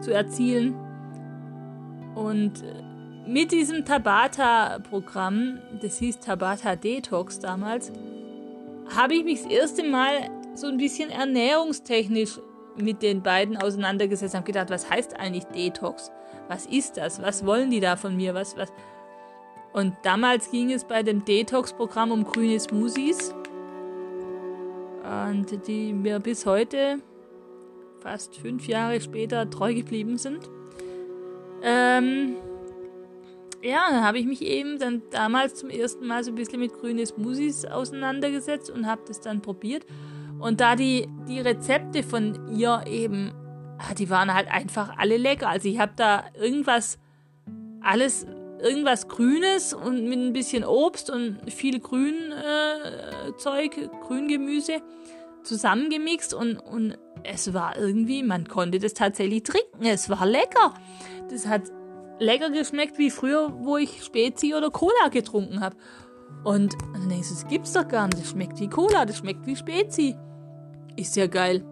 zu 0.00 0.12
erzielen. 0.14 0.74
Und 2.14 2.62
äh, 2.62 2.83
mit 3.26 3.52
diesem 3.52 3.84
Tabata-Programm, 3.84 5.58
das 5.80 5.98
hieß 5.98 6.20
Tabata 6.20 6.76
Detox 6.76 7.38
damals, 7.38 7.92
habe 8.94 9.14
ich 9.14 9.24
mich 9.24 9.42
das 9.42 9.50
erste 9.50 9.84
Mal 9.84 10.30
so 10.54 10.66
ein 10.66 10.76
bisschen 10.76 11.10
ernährungstechnisch 11.10 12.38
mit 12.76 13.02
den 13.02 13.22
beiden 13.22 13.56
auseinandergesetzt 13.56 14.34
und 14.34 14.40
habe 14.40 14.46
gedacht, 14.46 14.70
was 14.70 14.90
heißt 14.90 15.18
eigentlich 15.18 15.44
Detox? 15.44 16.10
Was 16.48 16.66
ist 16.66 16.96
das? 16.96 17.22
Was 17.22 17.46
wollen 17.46 17.70
die 17.70 17.80
da 17.80 17.96
von 17.96 18.16
mir? 18.16 18.34
Was, 18.34 18.56
was? 18.56 18.72
Und 19.72 19.94
damals 20.02 20.50
ging 20.50 20.70
es 20.70 20.84
bei 20.84 21.02
dem 21.02 21.24
Detox-Programm 21.24 22.12
um 22.12 22.24
grüne 22.24 22.60
Smoothies. 22.60 23.34
Und 25.04 25.66
die 25.66 25.92
mir 25.92 26.20
bis 26.20 26.46
heute, 26.46 27.00
fast 28.00 28.36
fünf 28.36 28.68
Jahre 28.68 29.00
später, 29.00 29.48
treu 29.48 29.74
geblieben 29.74 30.18
sind. 30.18 30.48
Ähm, 31.62 32.36
ja, 33.64 33.86
dann 33.90 34.04
habe 34.04 34.18
ich 34.18 34.26
mich 34.26 34.42
eben 34.42 34.78
dann 34.78 35.02
damals 35.10 35.54
zum 35.54 35.70
ersten 35.70 36.06
Mal 36.06 36.22
so 36.22 36.30
ein 36.30 36.34
bisschen 36.34 36.60
mit 36.60 36.74
grünen 36.74 37.04
Smoothies 37.06 37.64
auseinandergesetzt 37.64 38.68
und 38.68 38.86
habe 38.86 39.02
das 39.08 39.20
dann 39.20 39.40
probiert. 39.40 39.86
Und 40.38 40.60
da 40.60 40.76
die, 40.76 41.08
die 41.26 41.40
Rezepte 41.40 42.02
von 42.02 42.54
ihr 42.54 42.84
eben, 42.86 43.32
ah, 43.78 43.94
die 43.94 44.10
waren 44.10 44.34
halt 44.34 44.48
einfach 44.50 44.98
alle 44.98 45.16
lecker. 45.16 45.48
Also 45.48 45.68
ich 45.68 45.78
habe 45.78 45.92
da 45.96 46.24
irgendwas, 46.38 46.98
alles 47.80 48.26
irgendwas 48.62 49.08
Grünes 49.08 49.72
und 49.72 50.04
mit 50.08 50.18
ein 50.18 50.34
bisschen 50.34 50.64
Obst 50.64 51.08
und 51.08 51.38
viel 51.50 51.80
Grünzeug, 51.80 52.36
äh, 53.78 53.88
Grüngemüse 54.06 54.82
zusammengemixt 55.42 56.34
und, 56.34 56.56
und 56.58 56.98
es 57.22 57.54
war 57.54 57.78
irgendwie, 57.78 58.22
man 58.22 58.46
konnte 58.46 58.78
das 58.78 58.92
tatsächlich 58.92 59.42
trinken. 59.42 59.86
Es 59.86 60.10
war 60.10 60.26
lecker. 60.26 60.74
Das 61.30 61.46
hat 61.46 61.62
lecker 62.18 62.50
geschmeckt 62.50 62.98
wie 62.98 63.10
früher, 63.10 63.52
wo 63.58 63.76
ich 63.76 64.02
Spezi 64.04 64.54
oder 64.54 64.70
Cola 64.70 65.08
getrunken 65.10 65.60
habe. 65.60 65.76
Und 66.44 66.74
dann 66.92 67.08
denkst 67.08 67.28
du, 67.28 67.34
das 67.34 67.48
gibt's 67.48 67.72
doch 67.72 67.88
gar 67.88 68.06
nicht. 68.06 68.20
Das 68.20 68.30
schmeckt 68.30 68.60
wie 68.60 68.68
Cola, 68.68 69.04
das 69.06 69.18
schmeckt 69.18 69.46
wie 69.46 69.56
Spezi. 69.56 70.16
Ist 70.96 71.16
ja 71.16 71.26
geil. 71.26 71.64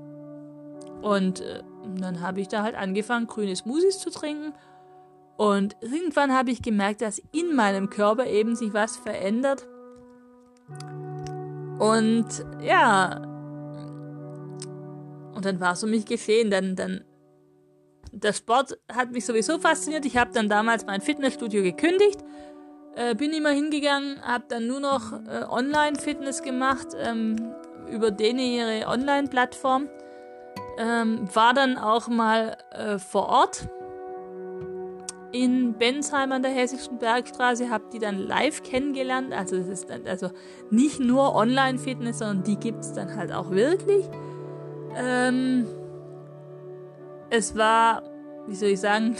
Und 1.02 1.40
äh, 1.40 1.62
dann 1.98 2.20
habe 2.20 2.40
ich 2.40 2.48
da 2.48 2.62
halt 2.62 2.74
angefangen, 2.74 3.26
grüne 3.26 3.54
Smoothies 3.54 3.98
zu 3.98 4.10
trinken. 4.10 4.54
Und 5.36 5.76
irgendwann 5.80 6.32
habe 6.32 6.50
ich 6.50 6.62
gemerkt, 6.62 7.02
dass 7.02 7.20
in 7.32 7.54
meinem 7.54 7.90
Körper 7.90 8.26
eben 8.26 8.54
sich 8.54 8.72
was 8.72 8.96
verändert. 8.96 9.66
Und 11.78 12.26
ja, 12.60 13.22
und 15.34 15.44
dann 15.44 15.60
war 15.60 15.72
es 15.72 15.82
um 15.82 15.90
mich 15.90 16.06
geschehen. 16.06 16.50
Dann, 16.50 16.76
dann, 16.76 17.04
der 18.12 18.32
Sport 18.32 18.78
hat 18.92 19.10
mich 19.10 19.26
sowieso 19.26 19.58
fasziniert. 19.58 20.04
Ich 20.06 20.16
habe 20.16 20.30
dann 20.32 20.48
damals 20.48 20.86
mein 20.86 21.00
Fitnessstudio 21.00 21.62
gekündigt 21.62 22.20
äh, 22.94 23.14
bin 23.14 23.32
immer 23.32 23.50
hingegangen, 23.50 24.20
habe 24.22 24.44
dann 24.48 24.66
nur 24.66 24.80
noch 24.80 25.12
äh, 25.12 25.44
Online-Fitness 25.48 26.42
gemacht 26.42 26.88
ähm, 26.98 27.36
über 27.90 28.10
denen 28.10 28.40
ihre 28.40 28.86
Online-Plattform. 28.86 29.88
Ähm, 30.78 31.28
war 31.34 31.54
dann 31.54 31.76
auch 31.76 32.08
mal 32.08 32.56
äh, 32.70 32.98
vor 32.98 33.28
Ort 33.28 33.68
in 35.32 35.74
Bensheim 35.74 36.32
an 36.32 36.42
der 36.42 36.50
Hessischen 36.50 36.98
Bergstraße, 36.98 37.70
habe 37.70 37.84
die 37.92 37.98
dann 37.98 38.18
live 38.18 38.62
kennengelernt. 38.62 39.32
Also 39.32 39.56
es 39.56 39.68
ist 39.68 39.88
dann 39.88 40.06
also 40.06 40.30
nicht 40.70 41.00
nur 41.00 41.34
Online-Fitness, 41.34 42.18
sondern 42.18 42.42
die 42.42 42.56
gibt 42.56 42.80
es 42.80 42.92
dann 42.92 43.16
halt 43.16 43.32
auch 43.32 43.50
wirklich. 43.50 44.04
Ähm, 44.96 45.66
es 47.32 47.56
war, 47.56 48.02
wie 48.46 48.54
soll 48.54 48.68
ich 48.68 48.80
sagen, 48.80 49.16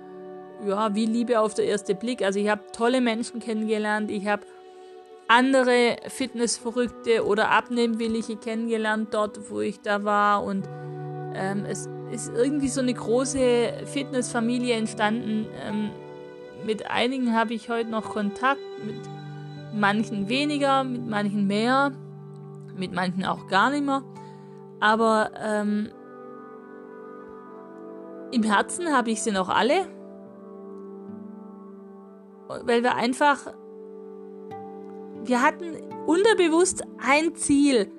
ja, 0.66 0.94
wie 0.94 1.06
Liebe 1.06 1.40
auf 1.40 1.54
den 1.54 1.66
ersten 1.66 1.96
Blick. 1.96 2.22
Also 2.22 2.38
ich 2.38 2.50
habe 2.50 2.60
tolle 2.72 3.00
Menschen 3.00 3.40
kennengelernt, 3.40 4.10
ich 4.10 4.26
habe 4.26 4.42
andere 5.26 5.96
Fitnessverrückte 6.06 7.24
oder 7.26 7.50
Abnehmwillige 7.50 8.36
kennengelernt 8.36 9.08
dort, 9.12 9.50
wo 9.50 9.60
ich 9.60 9.80
da 9.80 10.04
war 10.04 10.44
und 10.44 10.68
ähm, 11.34 11.64
es 11.64 11.88
ist 12.12 12.30
irgendwie 12.34 12.68
so 12.68 12.80
eine 12.80 12.94
große 12.94 13.72
Fitnessfamilie 13.86 14.74
entstanden. 14.74 15.46
Ähm, 15.64 15.90
mit 16.64 16.88
einigen 16.90 17.34
habe 17.34 17.54
ich 17.54 17.70
heute 17.70 17.90
noch 17.90 18.10
Kontakt, 18.10 18.60
mit 18.84 19.00
manchen 19.74 20.28
weniger, 20.28 20.84
mit 20.84 21.06
manchen 21.06 21.46
mehr, 21.46 21.92
mit 22.76 22.92
manchen 22.92 23.24
auch 23.24 23.48
gar 23.48 23.70
nicht 23.70 23.84
mehr. 23.84 24.02
Aber 24.78 25.30
ähm, 25.42 25.90
im 28.32 28.42
Herzen 28.42 28.92
habe 28.92 29.10
ich 29.10 29.22
sie 29.22 29.32
noch 29.32 29.48
alle 29.48 29.86
weil 32.48 32.82
wir 32.82 32.94
einfach, 32.94 33.38
wir 35.24 35.42
hatten 35.42 35.76
unterbewusst 36.06 36.84
ein 36.98 37.34
Ziel. 37.34 37.92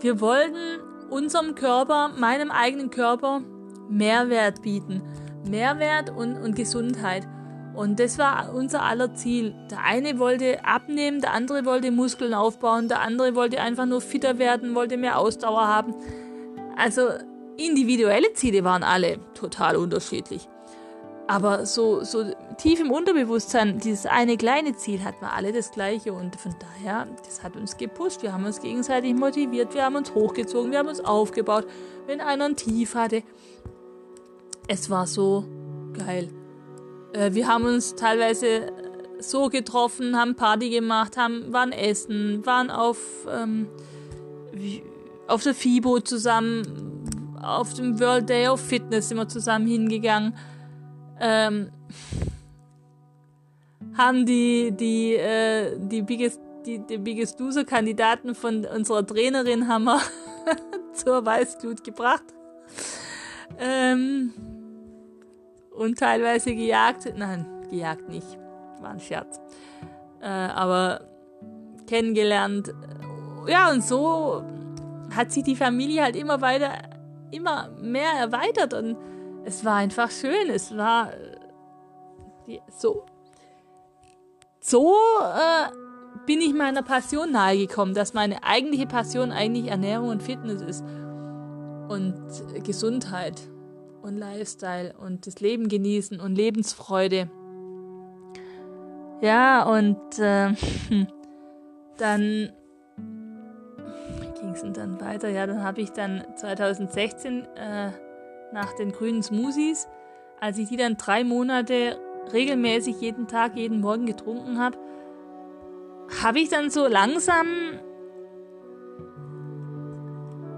Wir 0.00 0.20
wollten 0.20 0.80
unserem 1.10 1.54
Körper, 1.54 2.10
meinem 2.16 2.50
eigenen 2.50 2.90
Körper, 2.90 3.42
Mehrwert 3.88 4.62
bieten. 4.62 5.02
Mehrwert 5.48 6.10
und, 6.10 6.36
und 6.36 6.56
Gesundheit. 6.56 7.26
Und 7.74 8.00
das 8.00 8.18
war 8.18 8.52
unser 8.54 8.82
aller 8.82 9.14
Ziel. 9.14 9.54
Der 9.70 9.84
eine 9.84 10.18
wollte 10.18 10.64
abnehmen, 10.64 11.20
der 11.20 11.32
andere 11.32 11.64
wollte 11.64 11.90
Muskeln 11.92 12.34
aufbauen, 12.34 12.88
der 12.88 13.00
andere 13.00 13.34
wollte 13.34 13.60
einfach 13.60 13.86
nur 13.86 14.00
fitter 14.00 14.38
werden, 14.38 14.74
wollte 14.74 14.96
mehr 14.96 15.18
Ausdauer 15.18 15.66
haben. 15.66 15.94
Also 16.76 17.02
individuelle 17.58 18.32
Ziele 18.32 18.64
waren 18.64 18.82
alle 18.82 19.18
total 19.34 19.76
unterschiedlich. 19.76 20.48
Aber 21.26 21.66
so, 21.66 22.04
so 22.04 22.24
tief 22.56 22.80
im 22.80 22.90
Unterbewusstsein, 22.90 23.78
dieses 23.78 24.06
eine 24.06 24.38
kleine 24.38 24.74
Ziel 24.76 25.04
hatten 25.04 25.20
wir 25.20 25.32
alle 25.32 25.52
das 25.52 25.70
gleiche 25.72 26.14
und 26.14 26.36
von 26.36 26.54
daher, 26.58 27.06
das 27.22 27.42
hat 27.42 27.54
uns 27.54 27.76
gepusht. 27.76 28.22
Wir 28.22 28.32
haben 28.32 28.46
uns 28.46 28.62
gegenseitig 28.62 29.14
motiviert, 29.14 29.74
wir 29.74 29.84
haben 29.84 29.96
uns 29.96 30.14
hochgezogen, 30.14 30.72
wir 30.72 30.78
haben 30.78 30.88
uns 30.88 31.00
aufgebaut, 31.00 31.66
wenn 32.06 32.22
einer 32.22 32.46
ein 32.46 32.56
Tief 32.56 32.94
hatte. 32.94 33.22
Es 34.68 34.88
war 34.88 35.06
so 35.06 35.44
geil. 35.92 36.30
Äh, 37.12 37.34
wir 37.34 37.46
haben 37.46 37.66
uns 37.66 37.94
teilweise 37.94 38.72
so 39.18 39.48
getroffen, 39.48 40.16
haben 40.16 40.34
Party 40.34 40.70
gemacht, 40.70 41.18
haben, 41.18 41.52
waren 41.52 41.72
essen, 41.72 42.46
waren 42.46 42.70
auf, 42.70 42.98
ähm, 43.30 43.68
auf 45.26 45.42
der 45.42 45.54
FIBO 45.54 46.00
zusammen, 46.00 46.97
auf 47.42 47.74
dem 47.74 47.98
World 48.00 48.28
Day 48.28 48.48
of 48.48 48.60
Fitness 48.60 49.14
wir 49.14 49.28
zusammen 49.28 49.66
hingegangen 49.66 50.34
ähm, 51.20 51.70
haben 53.96 54.26
die, 54.26 54.72
die, 54.72 55.14
äh, 55.16 55.76
die 55.78 56.02
Biggest, 56.02 56.40
die, 56.66 56.78
die 56.78 56.98
Biggest 56.98 57.40
Loser 57.40 57.64
Kandidaten 57.64 58.34
von 58.34 58.64
unserer 58.64 59.04
Trainerin 59.04 59.68
haben 59.68 59.88
zur 60.92 61.24
Weißglut 61.24 61.82
gebracht. 61.82 62.24
Ähm, 63.58 64.32
und 65.74 65.98
teilweise 65.98 66.54
gejagt. 66.54 67.12
Nein, 67.16 67.46
gejagt 67.70 68.08
nicht. 68.08 68.26
War 68.80 68.90
ein 68.90 69.00
Scherz. 69.00 69.40
Äh, 70.20 70.26
aber 70.26 71.00
kennengelernt. 71.86 72.72
Ja, 73.48 73.70
und 73.70 73.82
so 73.82 74.44
hat 75.14 75.32
sich 75.32 75.42
die 75.42 75.56
Familie 75.56 76.02
halt 76.02 76.16
immer 76.16 76.40
weiter, 76.40 76.72
immer 77.30 77.70
mehr 77.80 78.12
erweitert 78.12 78.74
und 78.74 78.96
es 79.44 79.64
war 79.64 79.76
einfach 79.76 80.10
schön. 80.10 80.50
Es 80.50 80.76
war 80.76 81.12
äh, 82.46 82.58
so. 82.68 83.04
So 84.60 84.94
äh, 85.22 85.70
bin 86.26 86.40
ich 86.40 86.52
meiner 86.52 86.82
Passion 86.82 87.32
nahegekommen, 87.32 87.94
dass 87.94 88.12
meine 88.12 88.44
eigentliche 88.44 88.86
Passion 88.86 89.32
eigentlich 89.32 89.68
Ernährung 89.68 90.08
und 90.08 90.22
Fitness 90.22 90.60
ist. 90.60 90.84
Und 91.88 92.14
Gesundheit 92.64 93.40
und 94.02 94.18
Lifestyle 94.18 94.94
und 94.98 95.26
das 95.26 95.40
Leben 95.40 95.68
genießen 95.68 96.20
und 96.20 96.34
Lebensfreude. 96.34 97.30
Ja, 99.22 99.64
und 99.64 100.18
äh, 100.18 100.52
dann 101.96 102.52
es 104.62 104.72
dann 104.72 105.00
weiter. 105.00 105.28
Ja, 105.28 105.46
dann 105.46 105.62
habe 105.62 105.80
ich 105.80 105.90
dann 105.90 106.24
2016 106.36 107.46
äh, 107.56 107.90
nach 108.52 108.72
den 108.74 108.92
grünen 108.92 109.22
Smoothies. 109.22 109.88
Als 110.40 110.58
ich 110.58 110.68
die 110.68 110.76
dann 110.76 110.96
drei 110.96 111.24
Monate 111.24 111.98
regelmäßig 112.32 113.00
jeden 113.00 113.26
Tag, 113.26 113.56
jeden 113.56 113.80
Morgen 113.80 114.06
getrunken 114.06 114.58
habe, 114.58 114.78
habe 116.22 116.38
ich 116.40 116.48
dann 116.48 116.70
so 116.70 116.86
langsam 116.86 117.46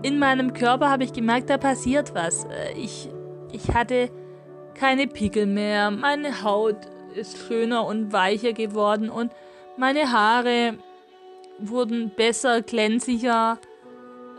in 0.03 0.19
meinem 0.19 0.55
Körper 0.55 0.89
habe 0.89 1.05
ich 1.05 1.13
gemerkt, 1.13 1.51
da 1.51 1.59
passiert 1.59 2.15
was. 2.15 2.45
Äh, 2.45 2.73
ich, 2.77 3.11
ich 3.53 3.75
hatte 3.75 4.11
keine 4.75 5.07
Pickel 5.07 5.47
mehr, 5.47 5.91
meine 5.91 6.43
Haut 6.43 6.77
ist 7.15 7.37
schöner 7.37 7.87
und 7.87 8.13
weicher 8.13 8.53
geworden 8.53 9.11
und 9.11 9.33
meine 9.77 10.13
Haare 10.13 10.79
wurden 11.59 12.11
besser, 12.17 12.63
glänziger. 12.63 13.59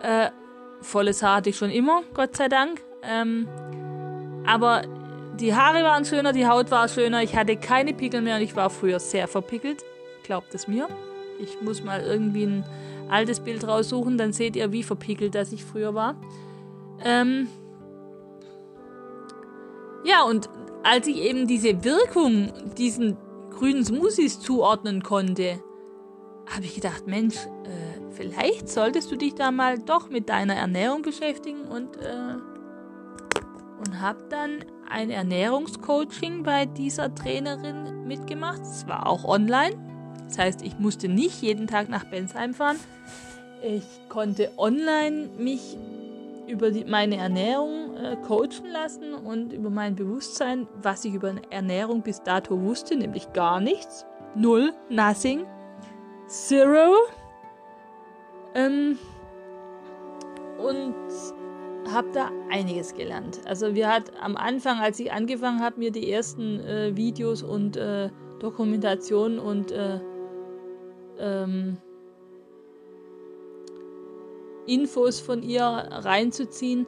Äh, 0.03 0.31
volles 0.81 1.21
Haar 1.21 1.37
hatte 1.37 1.49
ich 1.49 1.57
schon 1.57 1.69
immer, 1.69 2.03
Gott 2.13 2.35
sei 2.35 2.47
Dank. 2.47 2.81
Ähm, 3.03 3.47
aber 4.45 4.83
die 5.39 5.55
Haare 5.55 5.83
waren 5.83 6.05
schöner, 6.05 6.33
die 6.33 6.47
Haut 6.47 6.71
war 6.71 6.87
schöner, 6.87 7.23
ich 7.23 7.35
hatte 7.35 7.55
keine 7.55 7.93
Pickel 7.93 8.21
mehr 8.21 8.35
und 8.37 8.41
ich 8.41 8.55
war 8.55 8.69
früher 8.69 8.99
sehr 8.99 9.27
verpickelt. 9.27 9.83
Glaubt 10.23 10.53
es 10.53 10.67
mir. 10.67 10.87
Ich 11.39 11.61
muss 11.61 11.83
mal 11.83 12.01
irgendwie 12.01 12.43
ein 12.45 12.65
altes 13.09 13.39
Bild 13.39 13.67
raussuchen, 13.67 14.17
dann 14.17 14.33
seht 14.33 14.55
ihr, 14.55 14.71
wie 14.71 14.83
verpickelt 14.83 15.35
das 15.35 15.51
ich 15.51 15.65
früher 15.65 15.93
war. 15.93 16.15
Ähm 17.03 17.47
ja, 20.03 20.23
und 20.23 20.49
als 20.83 21.07
ich 21.07 21.17
eben 21.17 21.47
diese 21.47 21.83
Wirkung 21.83 22.51
diesen 22.77 23.17
grünen 23.51 23.85
Smoothies 23.85 24.39
zuordnen 24.39 25.03
konnte, 25.03 25.61
habe 26.47 26.65
ich 26.65 26.75
gedacht, 26.75 27.07
Mensch, 27.07 27.35
äh, 27.65 27.90
vielleicht 28.21 28.69
solltest 28.69 29.11
du 29.11 29.15
dich 29.15 29.33
da 29.33 29.51
mal 29.51 29.79
doch 29.79 30.09
mit 30.09 30.29
deiner 30.29 30.55
Ernährung 30.55 31.01
beschäftigen 31.01 31.63
und 31.63 31.97
äh, 31.97 32.35
und 33.79 33.99
habe 33.99 34.19
dann 34.29 34.63
ein 34.87 35.09
Ernährungscoaching 35.09 36.43
bei 36.43 36.67
dieser 36.67 37.15
Trainerin 37.15 38.05
mitgemacht. 38.05 38.61
Es 38.61 38.87
war 38.87 39.07
auch 39.07 39.25
online. 39.25 39.75
Das 40.27 40.37
heißt, 40.37 40.61
ich 40.61 40.77
musste 40.77 41.07
nicht 41.07 41.41
jeden 41.41 41.65
Tag 41.65 41.89
nach 41.89 42.03
Bensheim 42.03 42.53
fahren. 42.53 42.77
Ich 43.63 43.83
konnte 44.07 44.51
online 44.57 45.29
mich 45.39 45.77
über 46.47 46.69
die, 46.69 46.85
meine 46.85 47.17
Ernährung 47.17 47.97
äh, 47.97 48.17
coachen 48.17 48.69
lassen 48.71 49.15
und 49.15 49.51
über 49.51 49.71
mein 49.71 49.95
Bewusstsein, 49.95 50.67
was 50.81 51.03
ich 51.05 51.15
über 51.15 51.33
Ernährung 51.49 52.03
bis 52.03 52.21
dato 52.21 52.61
wusste, 52.61 52.95
nämlich 52.95 53.33
gar 53.33 53.59
nichts. 53.59 54.05
Null, 54.35 54.73
nothing, 54.89 55.45
zero. 56.27 56.93
Ähm, 58.53 58.97
und 60.57 60.95
habe 61.89 62.09
da 62.13 62.31
einiges 62.49 62.93
gelernt. 62.93 63.41
Also 63.45 63.73
wir 63.75 63.89
hat 63.89 64.11
am 64.21 64.37
Anfang, 64.37 64.79
als 64.79 64.99
ich 64.99 65.11
angefangen 65.11 65.61
habe, 65.61 65.79
mir 65.79 65.91
die 65.91 66.11
ersten 66.11 66.59
äh, 66.59 66.95
Videos 66.95 67.43
und 67.43 67.77
äh, 67.77 68.09
Dokumentationen 68.39 69.39
und 69.39 69.71
äh, 69.71 69.99
ähm, 71.19 71.77
Infos 74.67 75.19
von 75.19 75.43
ihr 75.43 75.63
reinzuziehen, 75.63 76.87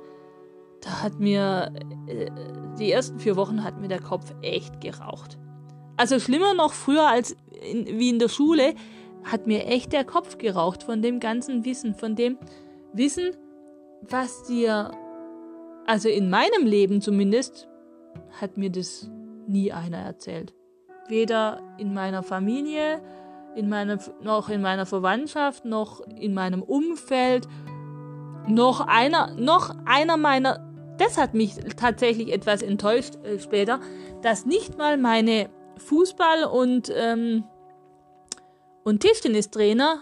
da 0.82 1.02
hat 1.02 1.20
mir 1.20 1.72
äh, 2.08 2.30
die 2.78 2.92
ersten 2.92 3.20
vier 3.20 3.36
Wochen 3.36 3.64
hat 3.64 3.80
mir 3.80 3.88
der 3.88 4.02
Kopf 4.02 4.34
echt 4.42 4.82
geraucht. 4.82 5.38
Also 5.98 6.20
schlimmer 6.20 6.54
noch 6.54 6.74
früher 6.74 7.08
als 7.08 7.36
in, 7.62 7.86
wie 8.00 8.10
in 8.10 8.20
der 8.20 8.30
Schule 8.30 8.74
hat 9.24 9.48
mir 9.48 9.66
echt 9.66 9.94
der 9.94 10.04
Kopf 10.04 10.38
geraucht 10.38 10.84
von 10.84 11.02
dem 11.02 11.20
ganzen 11.20 11.66
Wissen, 11.66 11.96
von 11.96 12.16
dem 12.16 12.38
Wissen, 12.94 13.32
was 14.02 14.44
dir, 14.44 14.92
also 15.86 16.10
in 16.10 16.30
meinem 16.30 16.66
Leben 16.66 17.02
zumindest, 17.02 17.68
hat 18.40 18.58
mir 18.58 18.70
das 18.70 19.10
nie 19.48 19.72
einer 19.72 19.98
erzählt. 19.98 20.54
Weder 21.08 21.62
in 21.78 21.94
meiner 21.94 22.24
Familie, 22.24 23.02
in 23.56 23.70
meiner, 23.70 24.00
noch 24.22 24.50
in 24.50 24.62
meiner 24.62 24.86
Verwandtschaft, 24.86 25.66
noch 25.66 26.02
in 26.20 26.34
meinem 26.34 26.62
Umfeld, 26.62 27.48
noch 28.48 28.82
einer, 28.88 29.34
noch 29.36 29.74
einer 29.86 30.18
meiner, 30.18 30.70
das 30.98 31.18
hat 31.18 31.34
mich 31.34 31.56
tatsächlich 31.78 32.32
etwas 32.32 32.62
enttäuscht 32.62 33.16
äh, 33.24 33.40
später, 33.40 33.80
dass 34.22 34.46
nicht 34.46 34.78
mal 34.78 34.98
meine 34.98 35.50
Fußball- 35.78 36.46
und, 36.46 36.92
ähm, 36.96 37.44
und 38.84 39.00
Tischtennistrainer 39.00 40.02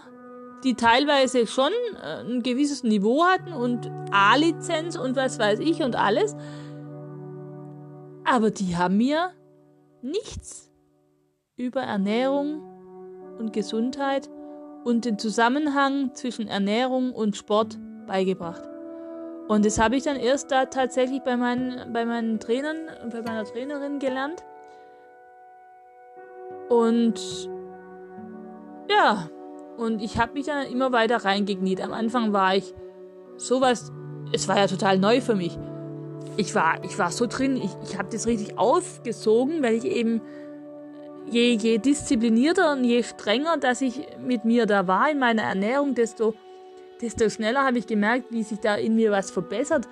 die 0.64 0.74
teilweise 0.74 1.46
schon 1.46 1.72
äh, 2.02 2.20
ein 2.20 2.42
gewisses 2.42 2.82
Niveau 2.82 3.24
hatten 3.24 3.52
und 3.52 3.90
A-Lizenz 4.12 4.96
und 4.96 5.16
was 5.16 5.38
weiß 5.38 5.58
ich 5.60 5.82
und 5.82 5.96
alles. 5.96 6.36
Aber 8.24 8.50
die 8.50 8.76
haben 8.76 8.96
mir 8.96 9.30
nichts 10.02 10.70
über 11.56 11.82
Ernährung 11.82 12.62
und 13.38 13.52
Gesundheit 13.52 14.30
und 14.84 15.04
den 15.04 15.18
Zusammenhang 15.18 16.14
zwischen 16.14 16.48
Ernährung 16.48 17.12
und 17.12 17.36
Sport 17.36 17.78
beigebracht. 18.06 18.62
Und 19.48 19.66
das 19.66 19.78
habe 19.78 19.96
ich 19.96 20.04
dann 20.04 20.16
erst 20.16 20.50
da 20.50 20.66
tatsächlich 20.66 21.20
bei 21.22 21.36
meinen, 21.36 21.92
bei 21.92 22.04
meinen 22.04 22.38
Trainern, 22.38 22.88
bei 23.10 23.22
meiner 23.22 23.44
Trainerin 23.44 23.98
gelernt. 23.98 24.44
Und 26.68 27.48
ja, 28.92 29.30
und 29.76 30.02
ich 30.02 30.18
habe 30.18 30.34
mich 30.34 30.46
dann 30.46 30.66
immer 30.66 30.92
weiter 30.92 31.24
reingekniet. 31.24 31.80
Am 31.80 31.92
Anfang 31.92 32.32
war 32.32 32.56
ich 32.56 32.74
sowas, 33.36 33.92
es 34.32 34.48
war 34.48 34.58
ja 34.58 34.66
total 34.66 34.98
neu 34.98 35.20
für 35.20 35.34
mich. 35.34 35.58
Ich 36.36 36.54
war, 36.54 36.82
ich 36.84 36.98
war 36.98 37.10
so 37.10 37.26
drin, 37.26 37.56
ich, 37.56 37.70
ich 37.84 37.98
habe 37.98 38.08
das 38.10 38.26
richtig 38.26 38.58
aufgesogen, 38.58 39.62
weil 39.62 39.74
ich 39.74 39.84
eben 39.84 40.20
je, 41.30 41.54
je 41.54 41.78
disziplinierter 41.78 42.72
und 42.72 42.84
je 42.84 43.02
strenger, 43.02 43.56
dass 43.56 43.80
ich 43.80 44.00
mit 44.24 44.44
mir 44.44 44.66
da 44.66 44.86
war 44.86 45.10
in 45.10 45.18
meiner 45.18 45.42
Ernährung, 45.42 45.94
desto, 45.94 46.34
desto 47.00 47.28
schneller 47.28 47.64
habe 47.64 47.78
ich 47.78 47.86
gemerkt, 47.86 48.26
wie 48.30 48.42
sich 48.42 48.60
da 48.60 48.76
in 48.76 48.94
mir 48.94 49.10
was 49.10 49.30
verbessert 49.30 49.88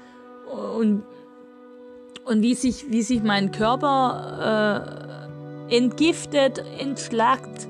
und, 0.76 1.02
und 2.24 2.42
wie, 2.42 2.54
sich, 2.54 2.90
wie 2.90 3.02
sich 3.02 3.22
mein 3.22 3.52
Körper 3.52 5.28
äh, 5.68 5.76
entgiftet, 5.76 6.64
entschlackt, 6.78 7.68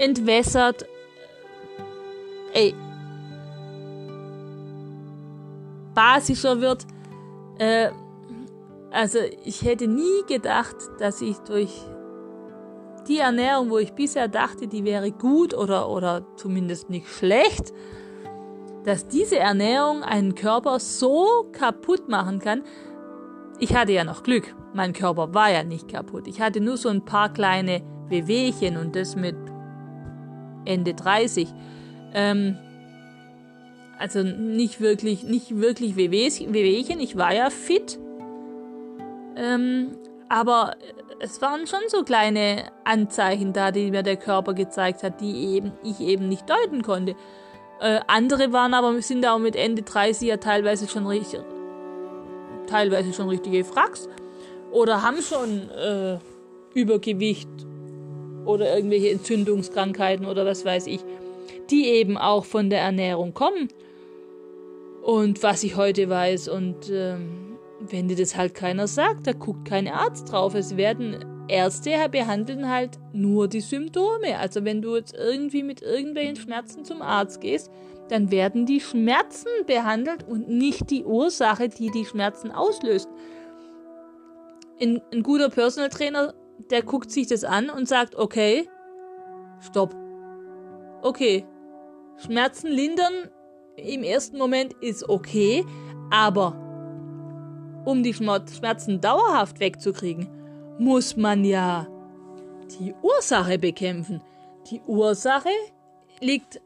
entwässert. 0.00 0.86
Ey. 2.52 2.74
Basischer 5.94 6.60
wird. 6.60 6.86
Äh, 7.58 7.90
also 8.90 9.18
ich 9.44 9.62
hätte 9.62 9.86
nie 9.86 10.24
gedacht, 10.26 10.76
dass 10.98 11.20
ich 11.20 11.36
durch 11.38 11.70
die 13.06 13.18
Ernährung, 13.18 13.70
wo 13.70 13.78
ich 13.78 13.92
bisher 13.92 14.28
dachte, 14.28 14.66
die 14.66 14.84
wäre 14.84 15.12
gut 15.12 15.54
oder, 15.54 15.88
oder 15.88 16.24
zumindest 16.36 16.90
nicht 16.90 17.08
schlecht, 17.08 17.72
dass 18.84 19.08
diese 19.08 19.38
Ernährung 19.38 20.02
einen 20.02 20.34
Körper 20.34 20.80
so 20.80 21.46
kaputt 21.52 22.08
machen 22.08 22.40
kann. 22.40 22.62
Ich 23.58 23.74
hatte 23.74 23.92
ja 23.92 24.04
noch 24.04 24.22
Glück. 24.22 24.54
Mein 24.72 24.92
Körper 24.92 25.34
war 25.34 25.50
ja 25.50 25.62
nicht 25.62 25.88
kaputt. 25.88 26.26
Ich 26.26 26.40
hatte 26.40 26.60
nur 26.60 26.76
so 26.76 26.88
ein 26.88 27.04
paar 27.04 27.32
kleine 27.32 27.82
Wehwehchen 28.08 28.76
und 28.76 28.96
das 28.96 29.16
mit 29.16 29.36
Ende 30.64 30.94
30. 30.94 31.48
Ähm, 32.14 32.56
also 33.98 34.22
nicht 34.22 34.80
wirklich, 34.80 35.24
nicht 35.24 35.60
wirklich 35.60 35.96
Wehwehchen. 35.96 37.00
Ich 37.00 37.16
war 37.16 37.34
ja 37.34 37.50
fit. 37.50 37.98
Ähm, 39.36 39.92
aber 40.28 40.76
es 41.20 41.42
waren 41.42 41.66
schon 41.66 41.80
so 41.88 42.02
kleine 42.02 42.64
Anzeichen 42.84 43.52
da, 43.52 43.70
die 43.70 43.90
mir 43.90 44.02
der 44.02 44.16
Körper 44.16 44.54
gezeigt 44.54 45.02
hat, 45.02 45.20
die 45.20 45.54
eben, 45.54 45.72
ich 45.82 46.00
eben 46.00 46.28
nicht 46.28 46.48
deuten 46.48 46.82
konnte. 46.82 47.14
Äh, 47.80 48.00
andere 48.06 48.52
waren 48.52 48.74
aber, 48.74 49.00
sind 49.02 49.26
auch 49.26 49.38
mit 49.38 49.54
Ende 49.54 49.82
30 49.82 50.28
ja 50.28 50.36
teilweise 50.38 50.88
schon 50.88 51.06
richtig, 51.06 51.40
teilweise 52.66 53.12
schon 53.12 53.28
richtige 53.28 53.64
Fracks. 53.64 54.08
Oder 54.70 55.02
haben 55.02 55.20
schon 55.20 55.68
äh, 55.70 56.18
Übergewicht 56.74 57.48
oder 58.44 58.74
irgendwelche 58.74 59.10
Entzündungskrankheiten 59.10 60.26
oder 60.26 60.46
was 60.46 60.64
weiß 60.64 60.86
ich, 60.86 61.00
die 61.70 61.86
eben 61.86 62.16
auch 62.18 62.44
von 62.44 62.70
der 62.70 62.80
Ernährung 62.80 63.34
kommen. 63.34 63.68
Und 65.02 65.42
was 65.42 65.62
ich 65.62 65.76
heute 65.76 66.08
weiß 66.08 66.48
und 66.48 66.90
ähm, 66.90 67.58
wenn 67.80 68.08
dir 68.08 68.16
das 68.16 68.36
halt 68.36 68.54
keiner 68.54 68.86
sagt, 68.86 69.26
da 69.26 69.32
guckt 69.32 69.66
kein 69.66 69.88
Arzt 69.88 70.30
drauf. 70.30 70.54
Es 70.54 70.76
werden 70.76 71.24
Ärzte 71.48 72.08
behandeln 72.10 72.68
halt 72.68 72.98
nur 73.12 73.48
die 73.48 73.60
Symptome. 73.60 74.38
Also 74.38 74.64
wenn 74.64 74.82
du 74.82 74.96
jetzt 74.96 75.14
irgendwie 75.14 75.62
mit 75.62 75.82
irgendwelchen 75.82 76.36
Schmerzen 76.36 76.84
zum 76.84 77.02
Arzt 77.02 77.40
gehst, 77.40 77.70
dann 78.08 78.30
werden 78.30 78.66
die 78.66 78.80
Schmerzen 78.80 79.48
behandelt 79.66 80.26
und 80.28 80.48
nicht 80.48 80.90
die 80.90 81.04
Ursache, 81.04 81.68
die 81.68 81.90
die 81.90 82.04
Schmerzen 82.04 82.50
auslöst. 82.50 83.08
Ein, 84.80 85.00
ein 85.12 85.22
guter 85.22 85.48
Personal 85.48 85.90
Trainer 85.90 86.34
der 86.70 86.82
guckt 86.82 87.10
sich 87.10 87.26
das 87.26 87.44
an 87.44 87.70
und 87.70 87.88
sagt, 87.88 88.16
okay, 88.16 88.68
stopp. 89.60 89.94
Okay, 91.02 91.46
Schmerzen 92.18 92.68
lindern 92.68 93.30
im 93.76 94.02
ersten 94.02 94.36
Moment 94.36 94.74
ist 94.80 95.08
okay, 95.08 95.64
aber 96.10 96.54
um 97.84 98.02
die 98.02 98.12
Schmerzen 98.12 99.00
dauerhaft 99.00 99.60
wegzukriegen, 99.60 100.28
muss 100.78 101.16
man 101.16 101.44
ja 101.44 101.86
die 102.78 102.94
Ursache 103.02 103.58
bekämpfen. 103.58 104.20
Die 104.70 104.80
Ursache 104.86 105.48
liegt 106.20 106.60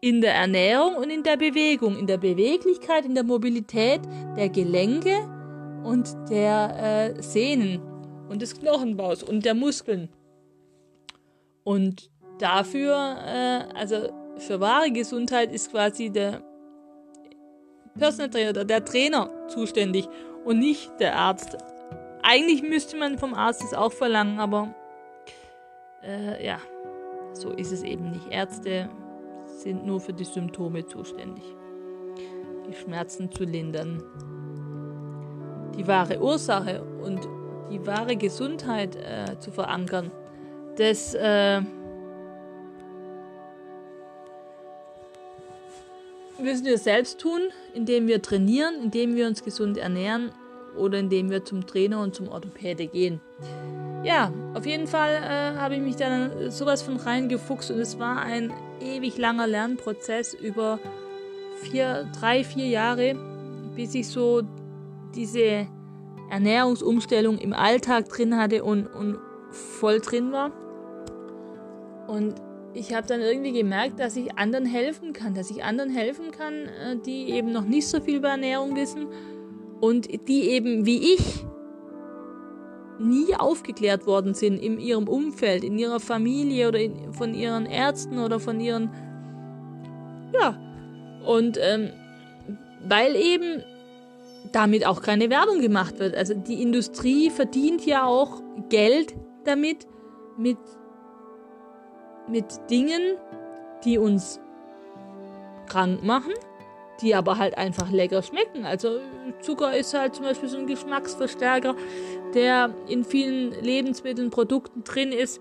in 0.00 0.20
der 0.20 0.34
Ernährung 0.34 0.96
und 0.96 1.10
in 1.10 1.22
der 1.22 1.36
Bewegung, 1.36 1.96
in 1.96 2.06
der 2.06 2.18
Beweglichkeit, 2.18 3.06
in 3.06 3.14
der 3.14 3.24
Mobilität 3.24 4.00
der 4.36 4.50
Gelenke 4.50 5.16
und 5.84 6.14
der 6.28 7.14
äh, 7.16 7.22
Sehnen 7.22 7.80
und 8.28 8.42
des 8.42 8.58
Knochenbaus 8.58 9.22
und 9.22 9.44
der 9.44 9.54
Muskeln. 9.54 10.08
Und 11.64 12.10
dafür, 12.38 13.16
äh, 13.26 13.64
also 13.74 14.08
für 14.38 14.60
wahre 14.60 14.90
Gesundheit 14.90 15.52
ist 15.52 15.70
quasi 15.70 16.10
der 16.10 16.42
Personal 17.98 18.30
Trainer 18.30 18.64
der 18.64 18.84
Trainer 18.84 19.30
zuständig 19.48 20.08
und 20.44 20.58
nicht 20.58 20.90
der 21.00 21.16
Arzt. 21.16 21.56
Eigentlich 22.22 22.62
müsste 22.62 22.96
man 22.96 23.18
vom 23.18 23.34
Arzt 23.34 23.62
das 23.62 23.72
auch 23.72 23.92
verlangen, 23.92 24.38
aber 24.38 24.74
äh, 26.02 26.44
ja, 26.44 26.58
so 27.32 27.50
ist 27.50 27.72
es 27.72 27.82
eben 27.82 28.10
nicht. 28.10 28.26
Ärzte 28.30 28.88
sind 29.46 29.86
nur 29.86 30.00
für 30.00 30.12
die 30.12 30.24
Symptome 30.24 30.86
zuständig, 30.86 31.44
die 32.68 32.74
Schmerzen 32.74 33.30
zu 33.30 33.44
lindern. 33.44 34.02
Die 35.76 35.86
wahre 35.86 36.20
Ursache 36.20 36.82
und 37.02 37.26
die 37.70 37.86
wahre 37.86 38.16
Gesundheit 38.16 38.96
äh, 38.96 39.38
zu 39.38 39.50
verankern. 39.50 40.10
Das 40.76 41.14
äh, 41.14 41.60
müssen 46.38 46.66
wir 46.66 46.78
selbst 46.78 47.18
tun, 47.20 47.40
indem 47.74 48.06
wir 48.06 48.22
trainieren, 48.22 48.74
indem 48.82 49.16
wir 49.16 49.26
uns 49.26 49.42
gesund 49.42 49.78
ernähren 49.78 50.32
oder 50.76 50.98
indem 50.98 51.30
wir 51.30 51.44
zum 51.44 51.66
Trainer 51.66 52.00
und 52.00 52.14
zum 52.14 52.28
Orthopäde 52.28 52.86
gehen. 52.86 53.20
Ja, 54.04 54.32
auf 54.54 54.66
jeden 54.66 54.86
Fall 54.86 55.14
äh, 55.14 55.58
habe 55.58 55.74
ich 55.74 55.80
mich 55.80 55.96
dann 55.96 56.50
sowas 56.50 56.82
von 56.82 56.96
reingefuchst 56.96 57.70
und 57.70 57.80
es 57.80 57.98
war 57.98 58.18
ein 58.18 58.52
ewig 58.80 59.18
langer 59.18 59.46
Lernprozess 59.46 60.34
über 60.34 60.78
vier, 61.62 62.08
drei, 62.20 62.44
vier 62.44 62.66
Jahre, 62.66 63.16
bis 63.74 63.94
ich 63.94 64.08
so 64.08 64.42
diese 65.14 65.66
Ernährungsumstellung 66.30 67.38
im 67.38 67.52
Alltag 67.52 68.08
drin 68.08 68.36
hatte 68.36 68.64
und, 68.64 68.86
und 68.86 69.18
voll 69.50 70.00
drin 70.00 70.32
war. 70.32 70.52
Und 72.08 72.34
ich 72.74 72.94
habe 72.94 73.06
dann 73.06 73.20
irgendwie 73.20 73.52
gemerkt, 73.52 73.98
dass 73.98 74.16
ich 74.16 74.36
anderen 74.36 74.66
helfen 74.66 75.12
kann, 75.12 75.34
dass 75.34 75.50
ich 75.50 75.64
anderen 75.64 75.90
helfen 75.90 76.30
kann, 76.30 76.54
äh, 76.54 76.96
die 77.04 77.30
eben 77.30 77.52
noch 77.52 77.64
nicht 77.64 77.88
so 77.88 78.00
viel 78.00 78.16
über 78.16 78.28
Ernährung 78.28 78.76
wissen 78.76 79.08
und 79.80 80.08
die 80.28 80.50
eben 80.50 80.86
wie 80.86 81.14
ich 81.14 81.44
nie 82.98 83.34
aufgeklärt 83.34 84.06
worden 84.06 84.34
sind 84.34 84.58
in 84.58 84.78
ihrem 84.78 85.08
Umfeld, 85.08 85.64
in 85.64 85.78
ihrer 85.78 86.00
Familie 86.00 86.68
oder 86.68 86.80
in, 86.80 87.12
von 87.12 87.34
ihren 87.34 87.66
Ärzten 87.66 88.18
oder 88.18 88.40
von 88.40 88.60
ihren 88.60 88.90
ja 90.32 90.58
und 91.26 91.58
ähm, 91.60 91.90
weil 92.88 93.16
eben 93.16 93.62
damit 94.56 94.86
auch 94.86 95.02
keine 95.02 95.28
Werbung 95.28 95.60
gemacht 95.60 95.98
wird. 95.98 96.16
Also 96.16 96.32
die 96.32 96.62
Industrie 96.62 97.28
verdient 97.28 97.84
ja 97.84 98.06
auch 98.06 98.40
Geld 98.70 99.14
damit 99.44 99.86
mit 100.38 100.56
mit 102.26 102.46
Dingen, 102.70 103.18
die 103.84 103.98
uns 103.98 104.40
krank 105.68 106.02
machen, 106.02 106.32
die 107.02 107.14
aber 107.14 107.36
halt 107.36 107.58
einfach 107.58 107.90
lecker 107.90 108.22
schmecken. 108.22 108.64
Also 108.64 108.98
Zucker 109.42 109.76
ist 109.76 109.92
halt 109.92 110.14
zum 110.14 110.24
Beispiel 110.24 110.48
so 110.48 110.56
ein 110.56 110.66
Geschmacksverstärker, 110.66 111.76
der 112.32 112.74
in 112.88 113.04
vielen 113.04 113.52
Lebensmitteln, 113.62 114.30
Produkten 114.30 114.84
drin 114.84 115.12
ist, 115.12 115.38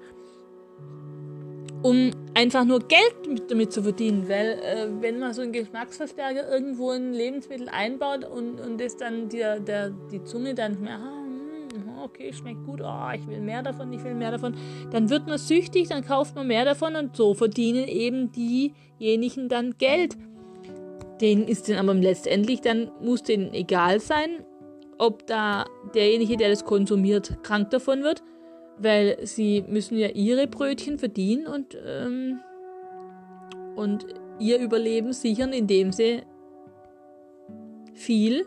um 1.85 2.09
einfach 2.33 2.65
nur 2.65 2.79
Geld 2.79 3.13
damit 3.47 3.71
zu 3.71 3.83
verdienen. 3.83 4.27
Weil 4.27 4.59
äh, 4.59 4.87
wenn 5.01 5.19
man 5.19 5.35
so 5.35 5.43
einen 5.43 5.51
Geschmacksverstärker 5.51 6.51
irgendwo 6.51 6.91
in 6.91 7.11
ein 7.11 7.13
Lebensmittel 7.13 7.69
einbaut 7.69 8.23
und, 8.25 8.59
und 8.59 8.81
das 8.81 8.97
dann 8.97 9.29
der, 9.29 9.59
der, 9.59 9.91
die 10.11 10.23
Zunge 10.23 10.55
dann 10.55 10.81
mehr, 10.81 10.97
ah, 10.97 12.03
okay, 12.03 12.33
schmeckt 12.33 12.65
gut, 12.65 12.81
oh, 12.81 13.11
ich 13.13 13.27
will 13.27 13.39
mehr 13.39 13.61
davon, 13.61 13.93
ich 13.93 14.03
will 14.03 14.15
mehr 14.15 14.31
davon, 14.31 14.55
dann 14.89 15.11
wird 15.11 15.27
man 15.27 15.37
süchtig, 15.37 15.89
dann 15.89 16.03
kauft 16.03 16.33
man 16.33 16.47
mehr 16.47 16.65
davon 16.65 16.95
und 16.95 17.15
so 17.15 17.35
verdienen 17.35 17.87
eben 17.87 18.31
diejenigen 18.31 19.47
dann 19.47 19.77
Geld. 19.77 20.17
Denen 21.21 21.47
ist 21.47 21.69
dann 21.69 21.77
aber 21.77 21.93
letztendlich, 21.93 22.61
dann 22.61 22.89
muss 22.99 23.21
denen 23.21 23.53
egal 23.53 23.99
sein, 23.99 24.43
ob 24.97 25.27
da 25.27 25.65
derjenige, 25.93 26.35
der 26.35 26.49
das 26.49 26.65
konsumiert, 26.65 27.43
krank 27.43 27.69
davon 27.69 28.01
wird, 28.01 28.23
weil 28.77 29.17
sie 29.23 29.63
müssen 29.67 29.97
ja 29.97 30.09
ihre 30.09 30.47
Brötchen 30.47 30.99
verdienen 30.99 31.47
und, 31.47 31.77
ähm, 31.85 32.39
und 33.75 34.05
ihr 34.39 34.59
Überleben 34.59 35.13
sichern, 35.13 35.53
indem 35.53 35.91
sie 35.91 36.23
viel 37.93 38.45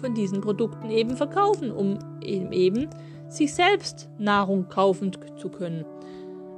von 0.00 0.14
diesen 0.14 0.40
Produkten 0.40 0.90
eben 0.90 1.16
verkaufen, 1.16 1.70
um 1.70 1.98
eben 2.22 2.88
sich 3.28 3.54
selbst 3.54 4.08
Nahrung 4.18 4.68
kaufen 4.68 5.12
zu 5.36 5.48
können. 5.48 5.84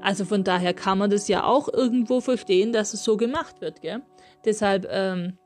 Also 0.00 0.24
von 0.24 0.42
daher 0.42 0.74
kann 0.74 0.98
man 0.98 1.10
das 1.10 1.28
ja 1.28 1.44
auch 1.44 1.68
irgendwo 1.72 2.20
verstehen, 2.20 2.72
dass 2.72 2.94
es 2.94 3.04
so 3.04 3.16
gemacht 3.16 3.60
wird. 3.60 3.82
Gell? 3.82 4.02
Deshalb 4.44 4.86
ähm, 4.90 5.38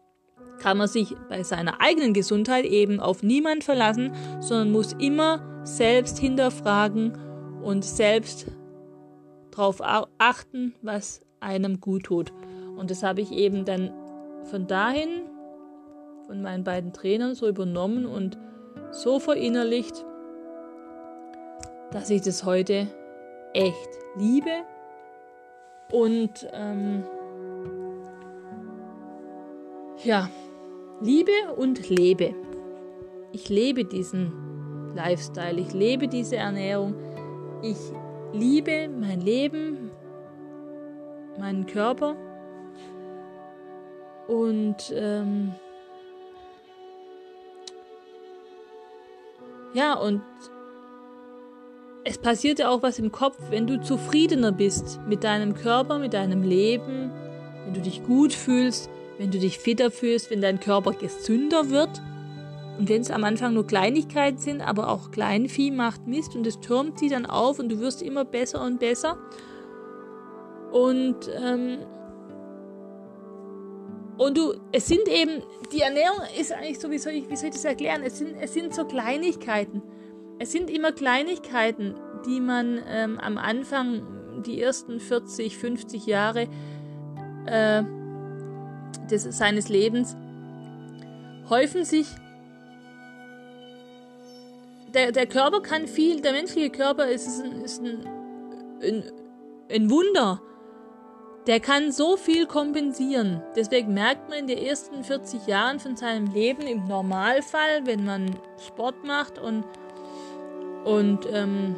kann 0.60 0.78
man 0.78 0.88
sich 0.88 1.14
bei 1.28 1.42
seiner 1.42 1.80
eigenen 1.80 2.14
Gesundheit 2.14 2.64
eben 2.64 3.00
auf 3.00 3.22
niemand 3.22 3.64
verlassen, 3.64 4.12
sondern 4.40 4.72
muss 4.72 4.94
immer 4.94 5.60
selbst 5.64 6.18
hinterfragen 6.18 7.12
und 7.62 7.84
selbst 7.84 8.46
darauf 9.50 9.80
achten, 10.18 10.74
was 10.82 11.22
einem 11.40 11.80
gut 11.80 12.04
tut. 12.04 12.32
Und 12.76 12.90
das 12.90 13.02
habe 13.02 13.20
ich 13.20 13.32
eben 13.32 13.64
dann 13.64 13.92
von 14.44 14.66
dahin 14.66 15.08
von 16.26 16.42
meinen 16.42 16.64
beiden 16.64 16.92
Trainern 16.92 17.34
so 17.34 17.48
übernommen 17.48 18.04
und 18.04 18.36
so 18.90 19.18
verinnerlicht, 19.18 20.04
dass 21.92 22.10
ich 22.10 22.22
das 22.22 22.44
heute 22.44 22.88
echt 23.52 23.88
liebe 24.16 24.50
und 25.92 26.48
ähm, 26.52 27.04
ja, 30.04 30.28
liebe 31.00 31.32
und 31.56 31.88
lebe. 31.88 32.34
Ich 33.32 33.48
lebe 33.48 33.84
diesen 33.84 34.32
Lifestyle, 34.94 35.60
ich 35.60 35.72
lebe 35.72 36.08
diese 36.08 36.36
Ernährung, 36.36 36.94
ich 37.62 37.78
liebe 38.32 38.88
mein 38.88 39.20
Leben, 39.20 39.90
meinen 41.38 41.66
Körper 41.66 42.16
und 44.28 44.92
ähm, 44.94 45.54
Ja, 49.76 49.92
und 49.92 50.22
es 52.02 52.16
passiert 52.16 52.60
ja 52.60 52.70
auch 52.70 52.82
was 52.82 52.98
im 52.98 53.12
Kopf, 53.12 53.36
wenn 53.50 53.66
du 53.66 53.78
zufriedener 53.78 54.50
bist 54.50 54.98
mit 55.06 55.22
deinem 55.22 55.52
Körper, 55.52 55.98
mit 55.98 56.14
deinem 56.14 56.42
Leben, 56.42 57.10
wenn 57.62 57.74
du 57.74 57.82
dich 57.82 58.02
gut 58.02 58.32
fühlst, 58.32 58.88
wenn 59.18 59.30
du 59.30 59.38
dich 59.38 59.58
fitter 59.58 59.90
fühlst, 59.90 60.30
wenn 60.30 60.40
dein 60.40 60.60
Körper 60.60 60.92
gesünder 60.92 61.68
wird. 61.68 62.00
Und 62.78 62.88
wenn 62.88 63.00
es 63.00 63.10
am 63.10 63.24
Anfang 63.24 63.54
nur 63.54 63.66
Kleinigkeiten 63.66 64.38
sind, 64.38 64.60
aber 64.60 64.88
auch 64.88 65.10
Kleinvieh 65.10 65.70
macht 65.70 66.06
Mist 66.06 66.36
und 66.36 66.46
es 66.46 66.60
türmt 66.60 66.98
sie 66.98 67.08
dann 67.08 67.26
auf 67.26 67.58
und 67.58 67.70
du 67.70 67.80
wirst 67.80 68.02
immer 68.02 68.24
besser 68.24 68.62
und 68.62 68.78
besser. 68.80 69.18
Und 70.72 71.30
ähm, 71.42 71.78
und 74.18 74.38
du, 74.38 74.54
es 74.72 74.86
sind 74.86 75.08
eben, 75.08 75.42
die 75.72 75.80
Ernährung 75.80 76.20
ist 76.38 76.52
eigentlich 76.52 76.78
so, 76.78 76.90
wie 76.90 76.98
soll 76.98 77.12
ich, 77.12 77.28
wie 77.28 77.36
soll 77.36 77.48
ich 77.48 77.54
das 77.54 77.64
erklären? 77.64 78.02
Es 78.02 78.18
sind, 78.18 78.34
es 78.40 78.54
sind 78.54 78.74
so 78.74 78.86
Kleinigkeiten. 78.86 79.82
Es 80.38 80.52
sind 80.52 80.70
immer 80.70 80.92
Kleinigkeiten, 80.92 81.94
die 82.26 82.40
man 82.40 82.80
ähm, 82.88 83.18
am 83.18 83.36
Anfang, 83.36 84.42
die 84.46 84.60
ersten 84.60 85.00
40, 85.00 85.56
50 85.58 86.06
Jahre 86.06 86.48
äh, 87.46 87.82
des, 89.10 89.24
seines 89.24 89.68
Lebens, 89.68 90.16
häufen 91.50 91.84
sich. 91.84 92.06
Der, 94.94 95.12
der 95.12 95.26
Körper 95.26 95.60
kann 95.60 95.86
viel, 95.86 96.20
der 96.20 96.32
menschliche 96.32 96.70
Körper 96.70 97.08
ist, 97.08 97.26
ist, 97.26 97.42
ein, 97.44 97.60
ist 97.62 97.82
ein, 97.82 98.06
ein, 98.82 99.12
ein 99.70 99.90
Wunder 99.90 100.40
der 101.46 101.60
kann 101.60 101.92
so 101.92 102.16
viel 102.16 102.46
kompensieren. 102.46 103.42
Deswegen 103.54 103.94
merkt 103.94 104.28
man 104.28 104.38
in 104.40 104.46
den 104.48 104.58
ersten 104.58 105.04
40 105.04 105.46
Jahren 105.46 105.78
von 105.78 105.96
seinem 105.96 106.32
Leben 106.32 106.62
im 106.62 106.86
Normalfall, 106.88 107.86
wenn 107.86 108.04
man 108.04 108.36
Sport 108.66 109.04
macht 109.04 109.38
und, 109.38 109.64
und 110.84 111.20
ähm, 111.32 111.76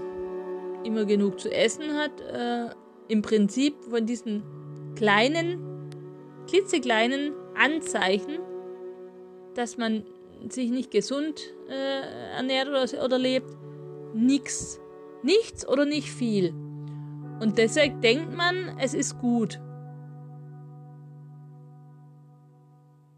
immer 0.84 1.04
genug 1.04 1.38
zu 1.38 1.50
essen 1.50 1.94
hat, 1.94 2.20
äh, 2.20 2.70
im 3.08 3.20
Prinzip 3.20 3.74
von 3.84 4.06
diesen 4.06 4.42
kleinen, 4.96 5.90
klitzekleinen 6.48 7.34
Anzeichen, 7.54 8.38
dass 9.54 9.76
man 9.76 10.04
sich 10.48 10.70
nicht 10.70 10.90
gesund 10.90 11.40
äh, 11.68 12.36
ernährt 12.36 12.68
oder, 12.68 13.04
oder 13.04 13.18
lebt, 13.18 13.50
nichts. 14.14 14.80
Nichts 15.22 15.66
oder 15.66 15.84
nicht 15.84 16.10
viel. 16.10 16.54
Und 17.40 17.58
deshalb 17.58 18.00
denkt 18.02 18.36
man, 18.36 18.76
es 18.80 18.94
ist 18.94 19.18
gut. 19.18 19.60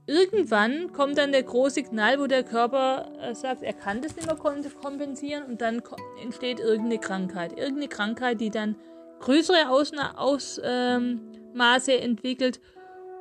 Irgendwann 0.07 0.93
kommt 0.93 1.19
dann 1.19 1.31
der 1.31 1.45
große 1.45 1.85
Knall, 1.85 2.19
wo 2.19 2.27
der 2.27 2.43
Körper 2.43 3.13
äh, 3.21 3.35
sagt, 3.35 3.63
er 3.63 3.73
kann 3.73 4.03
das 4.03 4.17
nicht 4.17 4.27
mehr 4.27 4.37
kompensieren 4.37 5.45
und 5.45 5.61
dann 5.61 5.83
entsteht 6.21 6.59
irgendeine 6.59 6.99
Krankheit. 6.99 7.57
Irgendeine 7.57 7.89
Krankheit, 7.89 8.41
die 8.41 8.51
dann 8.51 8.75
größere 9.21 9.69
Ausmaße 9.69 10.19
Aus, 10.19 10.61
ähm, 10.65 11.21
entwickelt 11.55 12.61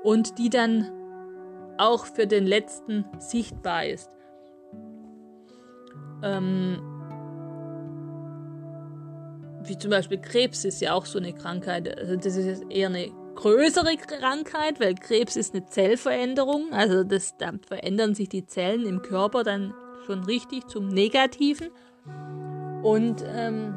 und 0.03 0.39
die 0.39 0.49
dann 0.49 0.98
auch 1.79 2.05
für 2.05 2.27
den 2.27 2.45
letzten 2.45 3.05
sichtbar 3.19 3.85
ist. 3.85 4.09
Ähm, 6.21 6.81
wie 9.63 9.77
zum 9.77 9.91
Beispiel 9.91 10.19
Krebs 10.19 10.65
ist 10.65 10.81
ja 10.81 10.93
auch 10.93 11.05
so 11.05 11.19
eine 11.19 11.33
Krankheit. 11.33 11.97
Also 11.97 12.15
das 12.15 12.35
ist 12.35 12.63
eher 12.69 12.87
eine 12.87 13.11
größere 13.35 13.95
Krankheit, 13.95 14.79
weil 14.79 14.95
Krebs 14.95 15.35
ist 15.35 15.53
eine 15.53 15.65
Zellveränderung. 15.65 16.73
Also 16.73 17.03
das, 17.03 17.37
da 17.37 17.51
verändern 17.67 18.15
sich 18.15 18.29
die 18.29 18.45
Zellen 18.45 18.85
im 18.85 19.01
Körper 19.01 19.43
dann 19.43 19.73
schon 20.05 20.23
richtig 20.23 20.67
zum 20.67 20.87
Negativen. 20.89 21.69
Und 22.83 23.23
ähm, 23.27 23.75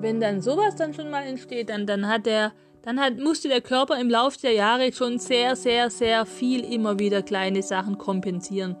wenn 0.00 0.20
dann 0.20 0.40
sowas 0.40 0.76
dann 0.76 0.94
schon 0.94 1.10
mal 1.10 1.22
entsteht, 1.22 1.70
dann, 1.70 1.86
dann 1.86 2.08
hat 2.08 2.26
der, 2.26 2.52
dann 2.82 3.00
hat, 3.00 3.18
musste 3.18 3.48
der 3.48 3.60
Körper 3.60 3.98
im 4.00 4.08
Laufe 4.08 4.38
der 4.40 4.52
Jahre 4.52 4.92
schon 4.92 5.18
sehr, 5.18 5.56
sehr, 5.56 5.90
sehr 5.90 6.26
viel 6.26 6.64
immer 6.64 6.98
wieder 6.98 7.22
kleine 7.22 7.62
Sachen 7.62 7.98
kompensieren. 7.98 8.76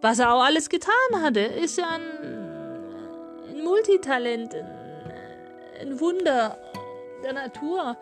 Was 0.00 0.18
er 0.18 0.32
auch 0.32 0.42
alles 0.42 0.70
getan 0.70 0.92
hatte, 1.22 1.40
ist 1.40 1.76
ja 1.76 1.86
ein 1.88 3.62
Multitalent, 3.62 4.54
ein, 4.54 4.66
ein 5.82 6.00
Wunder 6.00 6.56
der 7.22 7.34
Natur. 7.34 7.96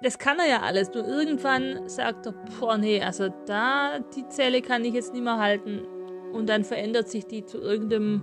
das 0.00 0.18
kann 0.18 0.38
er 0.38 0.46
ja 0.46 0.60
alles. 0.60 0.94
Nur 0.94 1.06
irgendwann 1.06 1.88
sagt 1.88 2.26
er, 2.26 2.34
boah, 2.60 2.78
nee, 2.78 3.02
also 3.02 3.28
da, 3.46 3.98
die 4.14 4.28
Zelle 4.28 4.62
kann 4.62 4.84
ich 4.84 4.94
jetzt 4.94 5.12
nicht 5.12 5.24
mehr 5.24 5.38
halten. 5.38 5.84
Und 6.32 6.48
dann 6.48 6.62
verändert 6.62 7.08
sich 7.08 7.26
die 7.26 7.44
zu 7.44 7.58
irgendeinem 7.58 8.22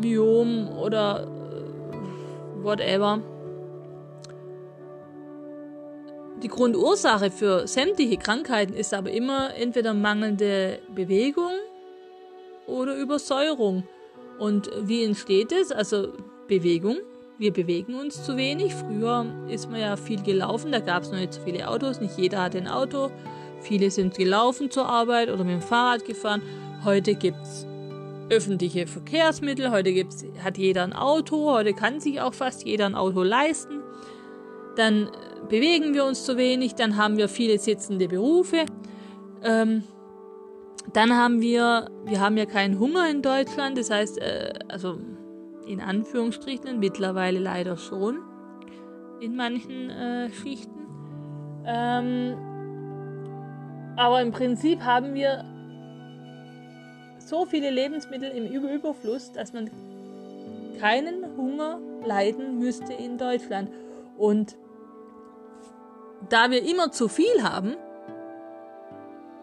Myom 0.00 0.68
oder 0.76 1.28
äh, 1.28 2.64
whatever. 2.64 3.20
Die 6.42 6.48
Grundursache 6.48 7.30
für 7.30 7.68
sämtliche 7.68 8.16
Krankheiten 8.16 8.74
ist 8.74 8.92
aber 8.92 9.12
immer 9.12 9.54
entweder 9.54 9.94
mangelnde 9.94 10.80
Bewegung 10.92 11.52
oder 12.66 12.96
Übersäuerung. 12.96 13.84
Und 14.40 14.68
wie 14.80 15.04
entsteht 15.04 15.52
es? 15.52 15.70
Also 15.70 16.08
Bewegung. 16.48 16.96
Wir 17.38 17.52
bewegen 17.52 17.94
uns 17.94 18.24
zu 18.24 18.36
wenig. 18.36 18.74
Früher 18.74 19.24
ist 19.48 19.70
man 19.70 19.80
ja 19.80 19.96
viel 19.96 20.20
gelaufen, 20.22 20.72
da 20.72 20.80
gab 20.80 21.04
es 21.04 21.12
noch 21.12 21.18
nicht 21.18 21.34
so 21.34 21.40
viele 21.42 21.68
Autos. 21.68 22.00
Nicht 22.00 22.18
jeder 22.18 22.42
hat 22.42 22.56
ein 22.56 22.66
Auto. 22.66 23.12
Viele 23.60 23.92
sind 23.92 24.16
gelaufen 24.16 24.68
zur 24.68 24.86
Arbeit 24.86 25.28
oder 25.28 25.44
mit 25.44 25.54
dem 25.54 25.62
Fahrrad 25.62 26.04
gefahren. 26.04 26.42
Heute 26.84 27.14
gibt 27.14 27.40
es 27.42 27.66
öffentliche 28.30 28.88
Verkehrsmittel, 28.88 29.70
heute 29.70 29.92
gibt's, 29.92 30.24
hat 30.42 30.58
jeder 30.58 30.82
ein 30.82 30.92
Auto, 30.92 31.52
heute 31.52 31.72
kann 31.74 32.00
sich 32.00 32.20
auch 32.20 32.34
fast 32.34 32.64
jeder 32.64 32.86
ein 32.86 32.96
Auto 32.96 33.22
leisten. 33.22 33.80
Dann 34.76 35.08
bewegen 35.48 35.94
wir 35.94 36.04
uns 36.04 36.24
zu 36.24 36.36
wenig, 36.36 36.74
dann 36.74 36.96
haben 36.96 37.16
wir 37.16 37.28
viele 37.28 37.58
sitzende 37.58 38.08
Berufe. 38.08 38.64
Ähm, 39.42 39.84
dann 40.92 41.16
haben 41.16 41.40
wir, 41.40 41.90
wir 42.04 42.20
haben 42.20 42.36
ja 42.36 42.46
keinen 42.46 42.78
Hunger 42.78 43.08
in 43.08 43.22
Deutschland, 43.22 43.78
das 43.78 43.90
heißt, 43.90 44.18
äh, 44.18 44.52
also 44.68 44.98
in 45.66 45.80
Anführungsstrichen 45.80 46.78
mittlerweile 46.78 47.38
leider 47.38 47.76
schon 47.76 48.18
in 49.20 49.36
manchen 49.36 49.90
äh, 49.90 50.30
Schichten. 50.30 50.86
Ähm, 51.64 52.36
aber 53.96 54.20
im 54.20 54.32
Prinzip 54.32 54.80
haben 54.82 55.14
wir 55.14 55.44
so 57.18 57.44
viele 57.44 57.70
Lebensmittel 57.70 58.30
im 58.30 58.46
Überfluss, 58.46 59.32
dass 59.32 59.52
man 59.52 59.70
keinen 60.80 61.36
Hunger 61.36 61.78
leiden 62.04 62.58
müsste 62.58 62.92
in 62.92 63.16
Deutschland. 63.16 63.70
Und 64.18 64.56
da 66.28 66.50
wir 66.50 66.62
immer 66.62 66.92
zu 66.92 67.08
viel 67.08 67.42
haben 67.42 67.76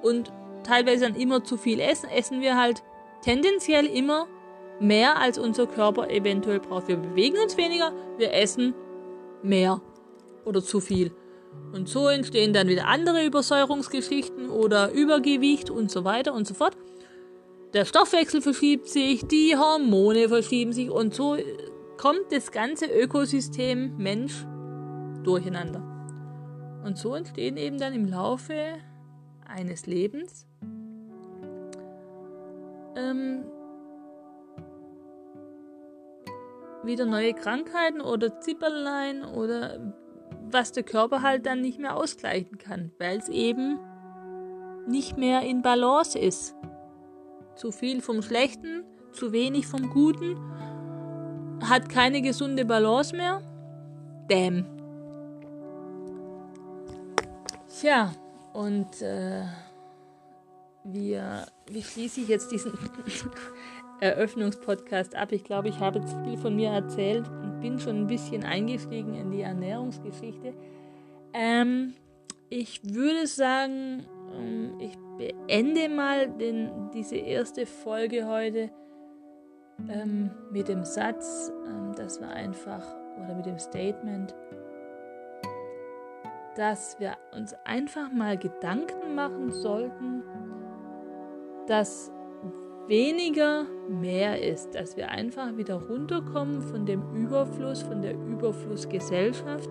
und 0.01 0.31
teilweise 0.63 1.05
dann 1.05 1.15
immer 1.15 1.43
zu 1.43 1.57
viel 1.57 1.79
essen, 1.79 2.09
essen 2.09 2.41
wir 2.41 2.57
halt 2.57 2.83
tendenziell 3.21 3.85
immer 3.85 4.27
mehr, 4.79 5.17
als 5.17 5.37
unser 5.37 5.67
Körper 5.67 6.09
eventuell 6.09 6.59
braucht. 6.59 6.87
Wir 6.87 6.97
bewegen 6.97 7.37
uns 7.37 7.57
weniger, 7.57 7.91
wir 8.17 8.33
essen 8.33 8.73
mehr 9.43 9.81
oder 10.45 10.63
zu 10.63 10.79
viel. 10.79 11.11
Und 11.73 11.89
so 11.89 12.07
entstehen 12.07 12.53
dann 12.53 12.67
wieder 12.67 12.87
andere 12.87 13.25
Übersäuerungsgeschichten 13.25 14.49
oder 14.49 14.91
Übergewicht 14.91 15.69
und 15.69 15.91
so 15.91 16.03
weiter 16.03 16.33
und 16.33 16.47
so 16.47 16.53
fort. 16.53 16.77
Der 17.73 17.85
Stoffwechsel 17.85 18.41
verschiebt 18.41 18.87
sich, 18.87 19.27
die 19.27 19.55
Hormone 19.55 20.29
verschieben 20.29 20.73
sich 20.73 20.89
und 20.89 21.13
so 21.13 21.37
kommt 21.97 22.31
das 22.31 22.51
ganze 22.51 22.85
Ökosystem 22.85 23.95
Mensch 23.97 24.45
durcheinander. 25.23 25.88
Und 26.89 26.97
so 26.97 27.13
entstehen 27.13 27.55
eben 27.55 27.77
dann 27.77 27.93
im 27.93 28.07
Laufe 28.07 28.79
eines 29.45 29.85
Lebens 29.85 30.47
ähm, 32.95 33.45
wieder 36.83 37.05
neue 37.05 37.35
Krankheiten 37.35 38.01
oder 38.01 38.39
Zipperlein 38.39 39.23
oder 39.23 39.93
was 40.49 40.71
der 40.71 40.81
Körper 40.81 41.21
halt 41.21 41.45
dann 41.45 41.61
nicht 41.61 41.77
mehr 41.77 41.95
ausgleichen 41.95 42.57
kann, 42.57 42.91
weil 42.97 43.19
es 43.19 43.29
eben 43.29 43.77
nicht 44.87 45.15
mehr 45.15 45.43
in 45.43 45.61
Balance 45.61 46.17
ist. 46.17 46.55
Zu 47.53 47.71
viel 47.71 48.01
vom 48.01 48.23
Schlechten, 48.23 48.83
zu 49.11 49.31
wenig 49.31 49.67
vom 49.67 49.91
Guten, 49.91 50.37
hat 51.69 51.87
keine 51.87 52.23
gesunde 52.23 52.65
Balance 52.65 53.15
mehr. 53.15 53.43
Damn. 54.27 54.78
Tja, 57.79 58.11
und 58.51 59.01
äh, 59.01 59.43
wir, 60.83 61.45
wie 61.71 61.81
schließe 61.81 62.19
ich 62.19 62.27
jetzt 62.27 62.51
diesen 62.51 62.73
Eröffnungspodcast 64.01 65.15
ab? 65.15 65.31
Ich 65.31 65.45
glaube, 65.45 65.69
ich 65.69 65.79
habe 65.79 65.99
jetzt 65.99 66.13
viel 66.25 66.37
von 66.37 66.57
mir 66.57 66.71
erzählt 66.71 67.25
und 67.29 67.61
bin 67.61 67.79
schon 67.79 68.01
ein 68.01 68.07
bisschen 68.07 68.43
eingestiegen 68.43 69.15
in 69.15 69.31
die 69.31 69.43
Ernährungsgeschichte. 69.43 70.53
Ähm, 71.33 71.93
ich 72.49 72.81
würde 72.83 73.27
sagen, 73.27 74.05
ähm, 74.37 74.77
ich 74.79 74.97
beende 75.17 75.87
mal 75.87 76.27
den, 76.31 76.91
diese 76.93 77.15
erste 77.15 77.65
Folge 77.65 78.27
heute 78.27 78.71
ähm, 79.87 80.31
mit 80.51 80.67
dem 80.67 80.83
Satz, 80.83 81.49
ähm, 81.65 81.93
dass 81.95 82.19
wir 82.19 82.27
einfach, 82.27 82.85
oder 83.23 83.35
mit 83.35 83.45
dem 83.45 83.57
Statement, 83.57 84.35
dass 86.59 86.99
wir 86.99 87.15
uns 87.33 87.55
einfach 87.63 88.11
mal 88.11 88.37
Gedanken 88.37 89.15
machen 89.15 89.49
sollten, 89.49 90.23
dass 91.67 92.11
weniger 92.87 93.63
mehr 93.87 94.43
ist, 94.43 94.75
dass 94.75 94.97
wir 94.97 95.07
einfach 95.09 95.55
wieder 95.55 95.75
runterkommen 95.75 96.61
von 96.61 96.85
dem 96.85 97.15
Überfluss, 97.15 97.81
von 97.81 98.01
der 98.01 98.13
Überflussgesellschaft. 98.13 99.69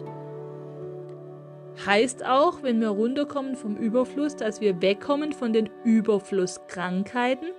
Heißt 1.85 2.25
auch, 2.25 2.63
wenn 2.63 2.81
wir 2.81 2.89
runterkommen 2.89 3.55
vom 3.55 3.77
Überfluss, 3.77 4.35
dass 4.35 4.63
wir 4.63 4.81
wegkommen 4.81 5.33
von 5.33 5.53
den 5.53 5.69
Überflusskrankheiten. 5.85 7.51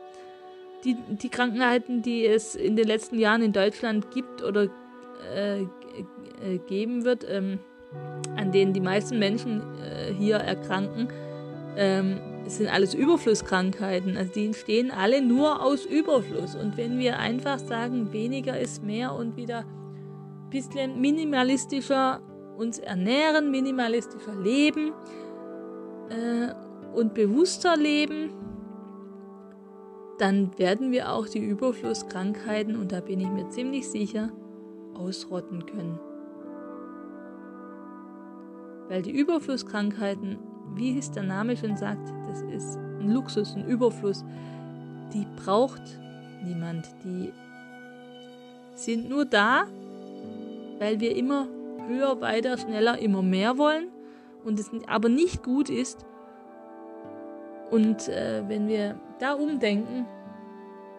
Die, 0.85 0.95
die 0.95 1.29
Krankheiten, 1.29 2.01
die 2.01 2.25
es 2.25 2.55
in 2.55 2.75
den 2.75 2.87
letzten 2.87 3.19
Jahren 3.19 3.43
in 3.43 3.53
Deutschland 3.53 4.09
gibt 4.09 4.41
oder 4.41 4.69
äh, 5.35 5.61
äh, 5.61 6.57
geben 6.67 7.05
wird, 7.05 7.27
ähm, 7.29 7.59
an 8.35 8.51
denen 8.51 8.73
die 8.73 8.81
meisten 8.81 9.19
Menschen 9.19 9.61
äh, 9.81 10.13
hier 10.13 10.37
erkranken, 10.37 11.09
ähm, 11.75 12.19
sind 12.47 12.71
alles 12.71 12.93
Überflusskrankheiten. 12.93 14.17
Also 14.17 14.33
die 14.33 14.45
entstehen 14.45 14.91
alle 14.91 15.21
nur 15.21 15.63
aus 15.63 15.85
Überfluss. 15.85 16.55
Und 16.55 16.77
wenn 16.77 16.99
wir 16.99 17.19
einfach 17.19 17.59
sagen, 17.59 18.11
weniger 18.11 18.59
ist 18.59 18.83
mehr 18.83 19.13
und 19.13 19.35
wieder 19.37 19.59
ein 19.59 20.49
bisschen 20.49 20.99
minimalistischer 20.99 22.21
uns 22.57 22.79
ernähren, 22.79 23.51
minimalistischer 23.51 24.35
leben 24.35 24.91
äh, 26.09 26.53
und 26.93 27.13
bewusster 27.13 27.77
leben, 27.77 28.33
dann 30.17 30.57
werden 30.59 30.91
wir 30.91 31.13
auch 31.13 31.27
die 31.29 31.39
Überflusskrankheiten, 31.39 32.75
und 32.75 32.91
da 32.91 32.99
bin 32.99 33.21
ich 33.21 33.29
mir 33.29 33.47
ziemlich 33.49 33.87
sicher, 33.87 34.31
ausrotten 34.93 35.65
können. 35.65 35.97
Weil 38.89 39.03
die 39.03 39.11
Überflusskrankheiten, 39.11 40.39
wie 40.73 40.97
es 40.97 41.11
der 41.11 41.23
Name 41.23 41.55
schon 41.55 41.77
sagt, 41.77 42.11
das 42.27 42.41
ist 42.41 42.77
ein 42.77 43.11
Luxus, 43.11 43.55
ein 43.55 43.65
Überfluss, 43.67 44.25
die 45.13 45.25
braucht 45.43 45.81
niemand. 46.43 46.87
Die 47.03 47.31
sind 48.73 49.07
nur 49.09 49.25
da, 49.25 49.65
weil 50.79 50.99
wir 50.99 51.15
immer 51.15 51.47
höher, 51.87 52.19
weiter, 52.19 52.57
schneller, 52.57 52.97
immer 52.99 53.21
mehr 53.21 53.57
wollen 53.57 53.89
und 54.43 54.59
es 54.59 54.69
aber 54.87 55.09
nicht 55.09 55.43
gut 55.43 55.69
ist. 55.69 56.05
Und 57.69 58.07
äh, 58.07 58.43
wenn 58.47 58.67
wir 58.67 58.99
da 59.19 59.33
umdenken 59.33 60.07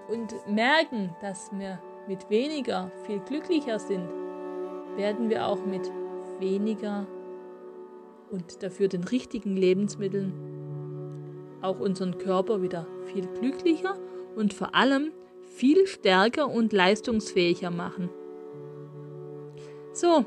und 0.08 0.34
merken, 0.46 1.10
dass 1.20 1.50
wir 1.52 1.80
mit 2.06 2.30
weniger 2.30 2.90
viel 3.06 3.18
glücklicher 3.20 3.78
sind, 3.78 4.08
werden 4.96 5.28
wir 5.30 5.46
auch 5.46 5.64
mit 5.64 5.90
weniger 6.38 7.06
und 8.30 8.62
dafür 8.62 8.88
den 8.88 9.04
richtigen 9.04 9.56
Lebensmitteln 9.56 10.32
auch 11.62 11.78
unseren 11.78 12.18
Körper 12.18 12.62
wieder 12.62 12.86
viel 13.12 13.26
glücklicher 13.26 13.96
und 14.36 14.54
vor 14.54 14.74
allem 14.74 15.12
viel 15.44 15.86
stärker 15.86 16.48
und 16.48 16.72
leistungsfähiger 16.72 17.70
machen. 17.70 18.08
So, 19.92 20.24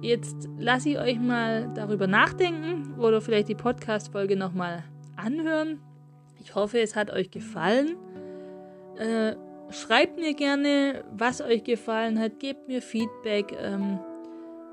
jetzt 0.00 0.48
lasse 0.58 0.90
ich 0.90 0.98
euch 0.98 1.18
mal 1.18 1.72
darüber 1.74 2.06
nachdenken 2.06 2.94
oder 2.98 3.20
vielleicht 3.20 3.48
die 3.48 3.54
Podcast-Folge 3.54 4.36
nochmal 4.36 4.84
anhören. 5.16 5.80
Ich 6.40 6.54
hoffe, 6.54 6.80
es 6.80 6.96
hat 6.96 7.10
euch 7.10 7.30
gefallen. 7.30 7.96
Äh, 8.98 9.36
schreibt 9.70 10.18
mir 10.18 10.34
gerne, 10.34 11.04
was 11.16 11.40
euch 11.40 11.62
gefallen 11.64 12.18
hat. 12.18 12.40
Gebt 12.40 12.66
mir 12.68 12.82
Feedback. 12.82 13.56
Ähm, 13.58 14.00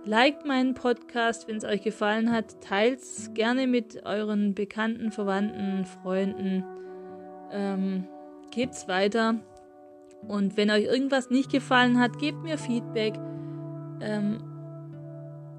Liked 0.05 0.45
meinen 0.45 0.73
Podcast, 0.73 1.47
wenn 1.47 1.57
es 1.57 1.65
euch 1.65 1.81
gefallen 1.81 2.31
hat. 2.31 2.61
Teilt 2.61 3.01
es 3.01 3.33
gerne 3.33 3.67
mit 3.67 4.05
euren 4.05 4.55
Bekannten, 4.55 5.11
Verwandten, 5.11 5.85
Freunden. 5.85 6.63
Ähm, 7.51 8.07
es 8.55 8.87
weiter. 8.87 9.35
Und 10.27 10.57
wenn 10.57 10.71
euch 10.71 10.85
irgendwas 10.85 11.29
nicht 11.29 11.51
gefallen 11.51 11.99
hat, 11.99 12.17
gebt 12.17 12.41
mir 12.43 12.57
Feedback. 12.57 13.15
Ähm, 14.01 14.41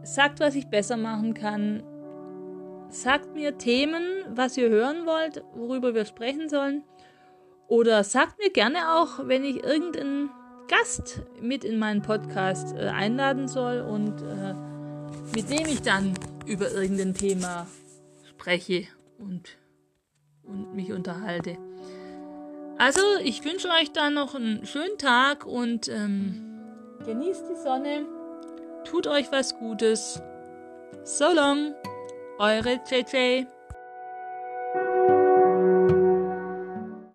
sagt, 0.03 0.41
was 0.41 0.55
ich 0.55 0.69
besser 0.69 0.97
machen 0.97 1.35
kann. 1.35 1.83
Sagt 2.89 3.35
mir 3.35 3.59
Themen, 3.59 4.03
was 4.35 4.57
ihr 4.57 4.69
hören 4.71 5.07
wollt, 5.07 5.45
worüber 5.55 5.95
wir 5.95 6.05
sprechen 6.07 6.49
sollen. 6.49 6.83
Oder 7.69 8.03
sagt 8.03 8.39
mir 8.39 8.51
gerne 8.51 8.95
auch, 8.97 9.29
wenn 9.29 9.45
ich 9.45 9.63
irgendeinen 9.63 10.31
Gast 10.71 11.21
mit 11.41 11.65
in 11.65 11.81
meinen 11.81 12.01
Podcast 12.01 12.77
äh, 12.77 12.87
einladen 12.87 13.49
soll 13.49 13.81
und 13.81 14.23
äh, 14.23 14.55
mit 15.35 15.51
dem 15.51 15.67
ich 15.67 15.83
dann 15.83 16.15
über 16.47 16.71
irgendein 16.71 17.13
Thema 17.13 17.67
spreche 18.29 18.87
und, 19.19 19.59
und 20.45 20.73
mich 20.77 20.93
unterhalte. 20.93 21.59
Also, 22.79 23.01
ich 23.25 23.45
wünsche 23.45 23.69
euch 23.69 23.91
dann 23.93 24.15
noch 24.15 24.37
einen 24.37 24.65
schönen 24.65 24.97
Tag 24.97 25.45
und 25.45 25.89
ähm, 25.89 26.41
genießt 27.05 27.45
die 27.51 27.61
Sonne, 27.61 28.07
tut 28.85 29.09
euch 29.09 29.33
was 29.33 29.59
Gutes. 29.59 30.23
So 31.03 31.33
long, 31.35 31.75
eure 32.39 32.81
JJ. 32.89 33.47